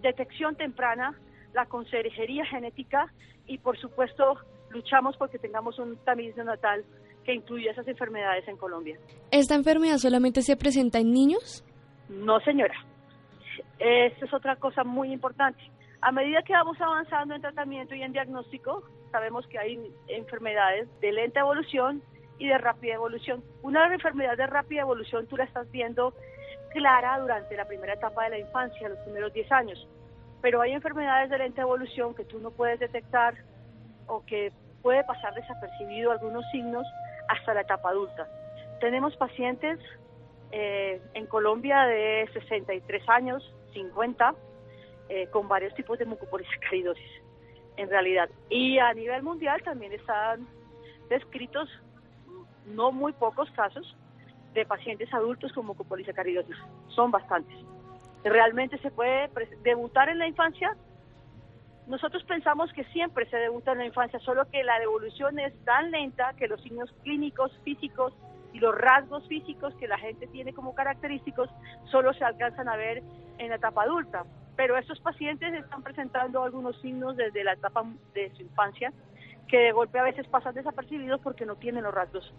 detección 0.00 0.56
temprana, 0.56 1.14
la 1.52 1.66
consejería 1.66 2.46
genética 2.46 3.12
y 3.46 3.58
por 3.58 3.78
supuesto 3.78 4.38
luchamos 4.70 5.14
porque 5.18 5.38
tengamos 5.38 5.78
un 5.78 5.98
tamiz 6.06 6.34
natal 6.38 6.86
que 7.22 7.34
incluya 7.34 7.72
esas 7.72 7.86
enfermedades 7.86 8.48
en 8.48 8.56
Colombia. 8.56 8.96
¿Esta 9.30 9.56
enfermedad 9.56 9.98
solamente 9.98 10.40
se 10.40 10.56
presenta 10.56 11.00
en 11.00 11.12
niños? 11.12 11.62
No, 12.08 12.40
señora. 12.40 12.91
Esa 13.78 14.24
es 14.24 14.32
otra 14.32 14.56
cosa 14.56 14.84
muy 14.84 15.12
importante. 15.12 15.60
A 16.00 16.10
medida 16.10 16.42
que 16.42 16.52
vamos 16.52 16.80
avanzando 16.80 17.34
en 17.34 17.42
tratamiento 17.42 17.94
y 17.94 18.02
en 18.02 18.12
diagnóstico, 18.12 18.82
sabemos 19.10 19.46
que 19.46 19.58
hay 19.58 19.78
enfermedades 20.08 20.88
de 21.00 21.12
lenta 21.12 21.40
evolución 21.40 22.02
y 22.38 22.48
de 22.48 22.58
rápida 22.58 22.94
evolución. 22.94 23.44
Una 23.62 23.86
enfermedad 23.92 24.36
de 24.36 24.46
rápida 24.46 24.80
evolución 24.80 25.26
tú 25.28 25.36
la 25.36 25.44
estás 25.44 25.70
viendo 25.70 26.12
clara 26.72 27.18
durante 27.20 27.56
la 27.56 27.66
primera 27.66 27.94
etapa 27.94 28.24
de 28.24 28.30
la 28.30 28.38
infancia, 28.38 28.88
los 28.88 28.98
primeros 29.00 29.32
10 29.32 29.52
años. 29.52 29.88
Pero 30.40 30.60
hay 30.60 30.72
enfermedades 30.72 31.30
de 31.30 31.38
lenta 31.38 31.62
evolución 31.62 32.14
que 32.14 32.24
tú 32.24 32.40
no 32.40 32.50
puedes 32.50 32.80
detectar 32.80 33.34
o 34.08 34.24
que 34.26 34.52
puede 34.82 35.04
pasar 35.04 35.34
desapercibido 35.34 36.10
algunos 36.10 36.44
signos 36.50 36.84
hasta 37.28 37.54
la 37.54 37.60
etapa 37.60 37.90
adulta. 37.90 38.26
Tenemos 38.80 39.16
pacientes 39.16 39.78
eh, 40.52 41.00
en 41.14 41.26
Colombia 41.26 41.86
de 41.86 42.28
63 42.34 43.08
años, 43.08 43.54
50, 43.72 44.34
eh, 45.08 45.26
con 45.28 45.48
varios 45.48 45.74
tipos 45.74 45.98
de 45.98 46.04
mucopolisacaridosis, 46.04 47.10
en 47.76 47.88
realidad. 47.88 48.28
Y 48.50 48.78
a 48.78 48.92
nivel 48.92 49.22
mundial 49.22 49.62
también 49.62 49.92
están 49.92 50.46
descritos 51.08 51.70
no 52.66 52.92
muy 52.92 53.12
pocos 53.14 53.50
casos 53.52 53.96
de 54.52 54.66
pacientes 54.66 55.12
adultos 55.14 55.52
con 55.52 55.66
mucopolisacaridosis. 55.66 56.56
Son 56.88 57.10
bastantes. 57.10 57.56
Realmente 58.22 58.76
se 58.78 58.90
puede 58.90 59.30
debutar 59.62 60.10
en 60.10 60.18
la 60.18 60.28
infancia. 60.28 60.76
Nosotros 61.86 62.22
pensamos 62.24 62.70
que 62.74 62.84
siempre 62.84 63.28
se 63.30 63.38
debuta 63.38 63.72
en 63.72 63.78
la 63.78 63.86
infancia, 63.86 64.20
solo 64.20 64.48
que 64.50 64.62
la 64.62 64.82
evolución 64.82 65.38
es 65.38 65.52
tan 65.64 65.90
lenta 65.90 66.34
que 66.34 66.46
los 66.46 66.60
signos 66.60 66.92
clínicos, 67.02 67.58
físicos 67.64 68.12
y 68.52 68.58
los 68.60 68.74
rasgos 68.76 69.26
físicos 69.28 69.74
que 69.76 69.88
la 69.88 69.98
gente 69.98 70.26
tiene 70.26 70.52
como 70.52 70.74
característicos 70.74 71.48
solo 71.90 72.12
se 72.12 72.24
alcanzan 72.24 72.68
a 72.68 72.76
ver 72.76 73.02
en 73.38 73.48
la 73.48 73.56
etapa 73.56 73.82
adulta. 73.82 74.24
Pero 74.56 74.76
estos 74.76 75.00
pacientes 75.00 75.52
están 75.54 75.82
presentando 75.82 76.42
algunos 76.42 76.80
signos 76.80 77.16
desde 77.16 77.44
la 77.44 77.54
etapa 77.54 77.84
de 78.14 78.30
su 78.36 78.42
infancia 78.42 78.92
que 79.48 79.58
de 79.58 79.72
golpe 79.72 79.98
a 79.98 80.04
veces 80.04 80.26
pasan 80.28 80.54
desapercibidos 80.54 81.20
porque 81.20 81.46
no 81.46 81.56
tienen 81.56 81.84
los 81.84 81.94
rasgos 81.94 82.32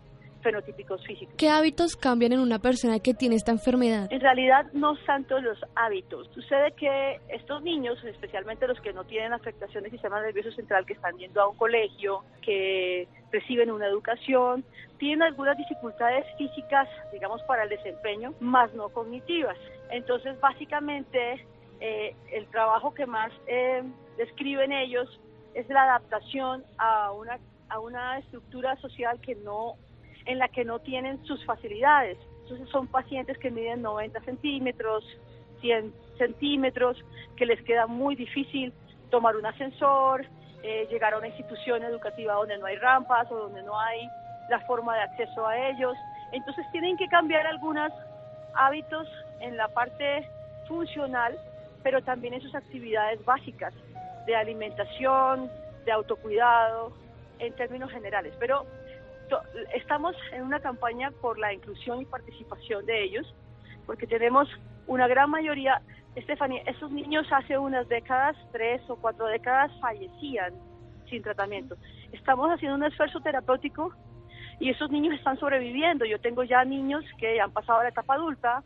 fenotípicos 0.44 1.04
físicos. 1.06 1.34
¿Qué 1.38 1.50
hábitos 1.50 1.96
cambian 1.96 2.34
en 2.34 2.40
una 2.40 2.60
persona 2.60 3.00
que 3.00 3.14
tiene 3.14 3.36
esta 3.36 3.52
enfermedad? 3.52 4.12
En 4.12 4.22
realidad 4.22 4.68
no 4.74 4.96
tanto 5.06 5.40
los 5.40 5.58
hábitos. 5.76 6.30
Sucede 6.34 6.74
que 6.74 7.20
estos 7.30 7.64
niños, 7.64 8.04
especialmente 8.04 8.68
los 8.68 8.80
que 8.82 8.94
no 8.94 9.04
tienen 9.06 9.34
afectación 9.34 9.84
del 9.84 9.92
sistema 9.92 10.22
nervioso 10.22 10.52
central, 10.52 10.86
que 10.86 10.94
están 10.94 11.18
yendo 11.18 11.42
a 11.42 11.48
un 11.48 11.58
colegio, 11.58 12.24
que 12.42 13.08
reciben 13.32 13.72
una 13.72 13.88
educación, 13.88 14.64
tienen 15.00 15.24
algunas 15.24 15.58
dificultades 15.58 16.26
físicas, 16.38 16.88
digamos, 17.12 17.42
para 17.44 17.64
el 17.64 17.70
desempeño, 17.70 18.34
más 18.40 18.74
no 18.74 18.90
cognitivas. 18.90 19.58
Entonces, 19.90 20.40
básicamente, 20.40 21.46
eh, 21.80 22.16
el 22.32 22.46
trabajo 22.48 22.94
que 22.94 23.06
más 23.06 23.32
eh, 23.48 23.84
describen 24.18 24.72
ellos 24.72 25.20
es 25.54 25.68
la 25.70 25.84
adaptación 25.84 26.64
a 26.78 27.12
una, 27.12 27.40
a 27.70 27.80
una 27.80 28.20
estructura 28.20 28.76
social 28.78 29.20
que 29.20 29.36
no 29.36 29.76
en 30.26 30.40
la 30.40 30.48
que 30.48 30.66
no 30.66 30.80
tienen 30.80 31.24
sus 31.26 31.44
facilidades. 31.46 32.18
Entonces 32.44 32.70
son 32.70 32.88
pacientes 32.88 33.38
que 33.38 33.52
miden 33.52 33.82
90 33.82 34.22
centímetros, 34.22 35.04
100 35.62 35.94
centímetros, 36.18 36.98
que 37.36 37.46
les 37.46 37.62
queda 37.64 37.88
muy 37.88 38.16
difícil 38.16 38.74
tomar 39.10 39.36
un 39.36 39.46
ascensor, 39.46 40.26
eh, 40.64 40.88
llegar 40.90 41.14
a 41.14 41.18
una 41.18 41.28
institución 41.28 41.84
educativa 41.84 42.34
donde 42.34 42.58
no 42.58 42.66
hay 42.66 42.76
rampas 42.78 43.32
o 43.32 43.36
donde 43.36 43.64
no 43.64 43.80
hay 43.80 44.08
la 44.50 44.60
forma 44.62 44.96
de 44.96 45.02
acceso 45.04 45.48
a 45.48 45.70
ellos. 45.70 45.96
Entonces 46.32 46.66
tienen 46.72 46.98
que 46.98 47.08
cambiar 47.08 47.46
algunos 47.48 47.92
hábitos 48.56 49.08
en 49.40 49.58
la 49.58 49.68
parte 49.68 50.28
funcional, 50.68 51.38
pero 51.84 52.02
también 52.02 52.34
en 52.34 52.42
sus 52.42 52.56
actividades 52.56 53.24
básicas 53.26 53.74
de 54.26 54.36
alimentación, 54.36 55.50
de 55.86 55.92
autocuidado, 55.92 56.94
en 57.40 57.54
términos 57.56 57.92
generales. 57.92 58.34
Pero 58.40 58.66
estamos 59.74 60.16
en 60.32 60.44
una 60.44 60.60
campaña 60.60 61.12
por 61.22 61.38
la 61.40 61.54
inclusión 61.54 62.02
y 62.02 62.06
participación 62.06 62.86
de 62.86 63.04
ellos, 63.04 63.34
porque 63.86 64.08
tenemos 64.08 64.48
una 64.88 65.08
gran 65.08 65.30
mayoría, 65.30 65.82
Estefanía, 66.16 66.62
esos 66.68 66.92
niños 66.92 67.26
hace 67.32 67.58
unas 67.58 67.88
décadas, 67.90 68.36
tres 68.52 68.82
o 68.88 68.96
cuatro 68.96 69.26
décadas, 69.26 69.72
fallecían 69.80 70.54
sin 71.10 71.24
tratamiento. 71.24 71.76
Estamos 72.12 72.50
haciendo 72.52 72.76
un 72.76 72.84
esfuerzo 72.84 73.20
terapéutico 73.22 73.94
y 74.60 74.70
esos 74.70 74.92
niños 74.92 75.16
están 75.16 75.38
sobreviviendo. 75.40 76.06
Yo 76.06 76.20
tengo 76.20 76.44
ya 76.44 76.64
niños 76.64 77.04
que 77.18 77.42
han 77.42 77.52
pasado 77.52 77.80
a 77.80 77.84
la 77.84 77.90
etapa 77.90 78.14
adulta 78.14 78.64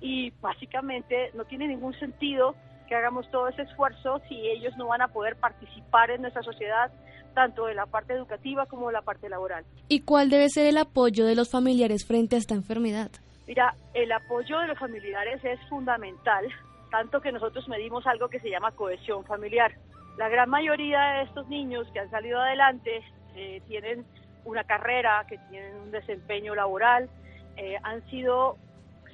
y 0.00 0.30
básicamente 0.40 1.30
no 1.34 1.44
tiene 1.44 1.66
ningún 1.68 1.94
sentido 1.94 2.54
que 2.86 2.94
hagamos 2.94 3.28
todo 3.30 3.48
ese 3.48 3.62
esfuerzo 3.62 4.20
si 4.28 4.34
ellos 4.48 4.76
no 4.76 4.86
van 4.86 5.02
a 5.02 5.08
poder 5.08 5.36
participar 5.36 6.10
en 6.10 6.22
nuestra 6.22 6.42
sociedad, 6.42 6.92
tanto 7.36 7.66
de 7.66 7.74
la 7.74 7.84
parte 7.84 8.14
educativa 8.14 8.64
como 8.64 8.86
de 8.86 8.94
la 8.94 9.02
parte 9.02 9.28
laboral. 9.28 9.62
¿Y 9.88 10.00
cuál 10.00 10.30
debe 10.30 10.48
ser 10.48 10.66
el 10.66 10.78
apoyo 10.78 11.26
de 11.26 11.34
los 11.34 11.50
familiares 11.50 12.06
frente 12.06 12.34
a 12.34 12.38
esta 12.38 12.54
enfermedad? 12.54 13.10
Mira, 13.46 13.74
el 13.92 14.10
apoyo 14.10 14.58
de 14.58 14.68
los 14.68 14.78
familiares 14.78 15.44
es 15.44 15.60
fundamental, 15.68 16.46
tanto 16.90 17.20
que 17.20 17.30
nosotros 17.32 17.68
medimos 17.68 18.06
algo 18.06 18.28
que 18.28 18.40
se 18.40 18.48
llama 18.48 18.72
cohesión 18.72 19.22
familiar. 19.26 19.74
La 20.16 20.30
gran 20.30 20.48
mayoría 20.48 20.98
de 20.98 21.22
estos 21.24 21.46
niños 21.48 21.86
que 21.92 22.00
han 22.00 22.10
salido 22.10 22.40
adelante 22.40 23.02
eh, 23.34 23.60
tienen 23.68 24.06
una 24.46 24.64
carrera, 24.64 25.26
que 25.28 25.36
tienen 25.50 25.76
un 25.76 25.90
desempeño 25.90 26.54
laboral, 26.54 27.10
eh, 27.58 27.76
han 27.82 28.02
sido 28.08 28.56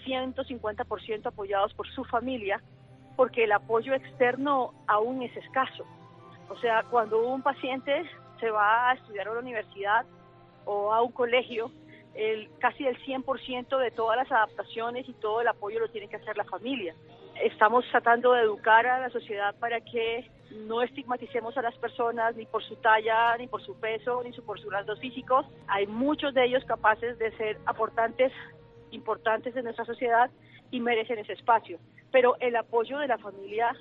150% 0.07 1.27
apoyados 1.27 1.75
por 1.75 1.89
su 1.89 2.05
familia, 2.05 2.63
porque 3.17 3.45
el 3.45 3.53
apoyo 3.53 3.95
externo 3.95 4.75
aún 4.87 5.23
es 5.25 5.37
escaso. 5.37 5.85
O 6.53 6.59
sea, 6.59 6.83
cuando 6.91 7.27
un 7.27 7.41
paciente 7.41 8.05
se 8.39 8.51
va 8.51 8.91
a 8.91 8.93
estudiar 8.93 9.27
a 9.27 9.33
la 9.33 9.41
universidad 9.41 10.05
o 10.67 10.93
a 10.93 11.01
un 11.01 11.11
colegio, 11.11 11.71
el, 12.15 12.51
casi 12.59 12.87
el 12.87 12.99
100% 12.99 13.79
de 13.79 13.91
todas 13.91 14.19
las 14.19 14.31
adaptaciones 14.31 15.09
y 15.09 15.15
todo 15.15 15.41
el 15.41 15.49
apoyo 15.49 15.81
lo 15.81 15.89
tiene 15.89 16.09
que 16.09 16.17
hacer 16.17 16.37
la 16.37 16.45
familia. 16.45 16.95
Estamos 17.43 17.87
tratando 17.91 18.35
de 18.35 18.43
educar 18.43 18.87
a 18.87 19.01
la 19.01 19.09
sociedad 19.09 19.55
para 19.59 19.81
que 19.81 20.31
no 20.67 20.83
estigmaticemos 20.83 21.57
a 21.57 21.63
las 21.63 21.75
personas 21.77 22.37
ni 22.37 22.45
por 22.45 22.63
su 22.63 22.77
talla, 22.77 23.35
ni 23.39 23.47
por 23.47 23.63
su 23.63 23.75
peso, 23.81 24.23
ni 24.23 24.33
por 24.33 24.61
sus 24.61 24.71
rasgos 24.71 25.01
físicos. 25.01 25.47
Hay 25.69 25.87
muchos 25.87 26.35
de 26.35 26.45
ellos 26.45 26.63
capaces 26.67 27.19
de 27.19 27.35
ser 27.39 27.57
aportantes 27.65 28.31
importantes 28.91 29.55
de 29.55 29.63
nuestra 29.63 29.87
sociedad 29.87 30.31
y 30.71 30.81
merecen 30.81 31.19
ese 31.19 31.33
espacio. 31.33 31.79
Pero 32.11 32.37
el 32.41 32.55
apoyo 32.57 32.99
de 32.99 33.09
la 33.09 33.17
familia 33.17 33.75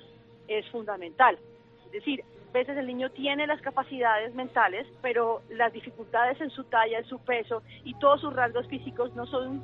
es 0.48 0.66
fundamental. 0.70 1.38
Es 1.84 1.92
decir, 1.92 2.24
veces 2.52 2.76
el 2.76 2.86
niño 2.86 3.10
tiene 3.10 3.46
las 3.46 3.60
capacidades 3.60 4.34
mentales, 4.34 4.86
pero 5.00 5.42
las 5.50 5.72
dificultades 5.72 6.40
en 6.40 6.50
su 6.50 6.64
talla, 6.64 6.98
en 6.98 7.04
su 7.06 7.18
peso 7.20 7.62
y 7.84 7.94
todos 7.94 8.20
sus 8.20 8.34
rasgos 8.34 8.66
físicos 8.68 9.14
no 9.14 9.26
son, 9.26 9.62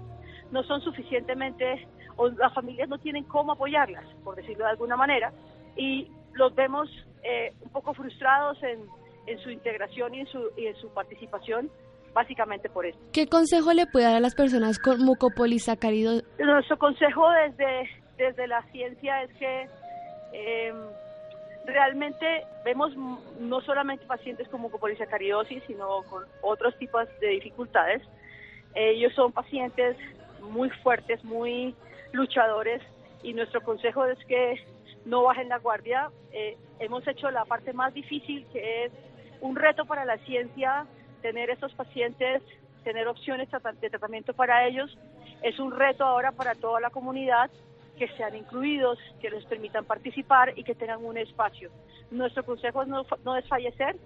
no 0.51 0.63
son 0.65 0.81
suficientemente, 0.81 1.87
o 2.17 2.29
las 2.29 2.53
familias 2.55 2.89
no 2.89 2.99
tienen 2.99 3.25
cómo 3.25 3.53
apoyarlas, 3.53 4.05
por 4.25 4.37
decirlo 4.37 4.65
de 4.65 4.71
alguna 4.71 4.97
manera, 4.97 5.33
y 5.77 6.11
los 6.33 6.55
vemos 6.55 6.89
eh, 7.23 7.53
un 7.61 7.71
poco 7.71 7.95
frustrados 7.95 8.63
en, 8.63 8.81
en 9.27 9.39
su 9.41 9.51
integración 9.51 10.15
y 10.15 10.21
en 10.21 10.27
su, 10.27 10.51
y 10.57 10.67
en 10.67 10.77
su 10.77 10.89
participación 10.91 11.71
básicamente 12.15 12.69
por 12.69 12.87
eso. 12.87 12.99
¿Qué 13.13 13.27
consejo 13.27 13.73
le 13.73 13.87
puede 13.87 14.07
dar 14.07 14.17
a 14.17 14.21
las 14.21 14.35
personas 14.35 14.79
con 14.79 15.05
mucopolisacáridos? 15.05 16.25
Nuestro 16.39 16.79
consejo 16.79 17.29
desde, 17.31 17.89
desde 18.17 18.47
la 18.49 18.63
ciencia 18.73 19.23
es 19.23 19.33
que 19.35 19.69
eh, 20.33 20.73
realmente 21.69 22.45
vemos 22.65 22.93
no 23.39 23.61
solamente 23.61 24.07
pacientes 24.07 24.49
con 24.49 24.61
mucopolisacaridosis, 24.63 25.63
sino 25.67 26.03
con 26.05 26.25
otros 26.43 26.77
tipos 26.79 27.07
de 27.21 27.29
dificultades. 27.29 28.03
Ellos 28.75 29.13
son 29.15 29.33
pacientes 29.33 29.97
muy 30.41 30.71
fuertes, 30.71 31.23
muy 31.25 31.75
luchadores 32.13 32.83
y 33.23 33.35
nuestro 33.35 33.61
consejo 33.63 34.05
es 34.07 34.19
que 34.25 34.61
no 35.05 35.23
bajen 35.25 35.49
la 35.49 35.59
guardia. 35.59 36.11
Eh, 36.33 36.57
hemos 36.79 37.07
hecho 37.07 37.31
la 37.31 37.45
parte 37.45 37.73
más 37.73 37.93
difícil, 37.93 38.47
que 38.53 38.87
es 38.87 38.93
un 39.41 39.55
reto 39.55 39.85
para 39.85 40.05
la 40.05 40.17
ciencia, 40.19 40.87
tener 41.23 41.51
estos 41.51 41.73
pacientes, 41.75 42.43
tener 42.83 43.09
opciones 43.09 43.49
de 43.51 43.91
tratamiento 43.91 44.33
para 44.33 44.67
ellos. 44.67 44.97
Es 45.43 45.59
un 45.59 45.71
reto 45.71 46.05
ahora 46.05 46.33
para 46.33 46.55
toda 46.55 46.81
la 46.81 46.91
comunidad 46.91 47.51
que 47.99 48.09
sean 48.17 48.35
incluidos, 48.37 48.99
que 49.21 49.31
les 49.31 49.45
permitan 49.45 49.85
participar 49.85 50.57
y 50.57 50.65
que 50.65 50.75
tengan 50.75 51.05
un 51.05 51.19
espacio. 51.19 51.71
Nuestro 52.11 52.45
consejo 52.45 52.83
es 52.83 52.89
no, 52.89 53.05
no 53.25 53.35
desfallecer, 53.35 53.97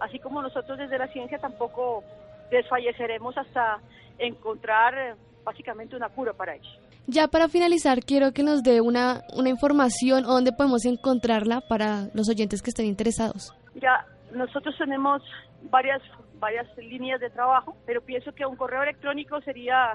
así 0.00 0.18
como 0.18 0.42
nosotros 0.42 0.78
desde 0.78 0.98
la 0.98 1.08
ciencia 1.08 1.38
tampoco 1.38 2.04
desfalleceremos 2.50 3.36
hasta 3.36 3.80
encontrar 4.18 4.94
eh, 4.96 5.14
básicamente 5.44 5.96
una 5.96 6.08
cura 6.08 6.32
para 6.32 6.54
ellos. 6.54 6.78
Ya 7.06 7.26
para 7.26 7.48
finalizar, 7.48 8.00
quiero 8.04 8.32
que 8.32 8.42
nos 8.42 8.62
dé 8.62 8.80
una, 8.80 9.22
una 9.34 9.48
información 9.48 10.26
o 10.26 10.34
dónde 10.34 10.52
podemos 10.52 10.84
encontrarla 10.84 11.62
para 11.62 12.08
los 12.12 12.28
oyentes 12.28 12.60
que 12.60 12.70
estén 12.70 12.86
interesados. 12.86 13.54
Ya, 13.74 14.04
nosotros 14.32 14.76
tenemos 14.76 15.22
varias, 15.62 16.02
varias 16.38 16.66
líneas 16.76 17.18
de 17.20 17.30
trabajo, 17.30 17.76
pero 17.86 18.02
pienso 18.02 18.34
que 18.34 18.44
un 18.44 18.56
correo 18.56 18.82
electrónico 18.82 19.40
sería 19.40 19.94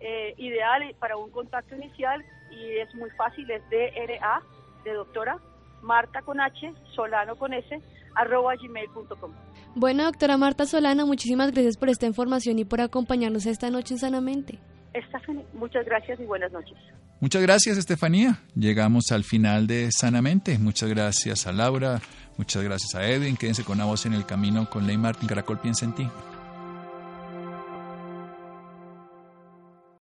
eh, 0.00 0.34
ideal 0.38 0.82
para 0.98 1.16
un 1.16 1.30
contacto 1.30 1.76
inicial 1.76 2.24
y 2.56 2.78
es 2.78 2.94
muy 2.94 3.10
fácil, 3.10 3.50
es 3.50 3.62
DRA, 3.70 4.42
de 4.84 4.92
doctora, 4.92 5.38
Marta 5.82 6.22
con 6.22 6.40
H, 6.40 6.72
Solano 6.94 7.36
con 7.36 7.52
S, 7.52 7.80
arroba 8.14 8.54
gmail.com. 8.56 9.32
Bueno, 9.74 10.04
doctora 10.04 10.36
Marta 10.36 10.66
Solano, 10.66 11.06
muchísimas 11.06 11.50
gracias 11.52 11.76
por 11.76 11.88
esta 11.88 12.06
información 12.06 12.58
y 12.58 12.64
por 12.64 12.80
acompañarnos 12.80 13.46
esta 13.46 13.70
noche 13.70 13.94
en 13.94 13.98
Sanamente. 13.98 14.58
Stephanie, 15.08 15.44
muchas 15.52 15.84
gracias 15.84 16.20
y 16.20 16.24
buenas 16.24 16.52
noches. 16.52 16.76
Muchas 17.20 17.42
gracias, 17.42 17.78
Estefanía. 17.78 18.38
Llegamos 18.54 19.10
al 19.10 19.24
final 19.24 19.66
de 19.66 19.90
Sanamente. 19.90 20.58
Muchas 20.58 20.88
gracias 20.88 21.46
a 21.46 21.52
Laura, 21.52 22.00
muchas 22.36 22.62
gracias 22.62 22.94
a 22.94 23.08
Edwin. 23.08 23.36
Quédense 23.36 23.64
con 23.64 23.78
la 23.78 23.84
voz 23.84 24.06
en 24.06 24.12
el 24.12 24.26
camino 24.26 24.68
con 24.70 24.86
Ley 24.86 24.96
Martin. 24.96 25.28
Caracol 25.28 25.58
piensa 25.58 25.84
en 25.84 25.94
ti. 25.94 26.08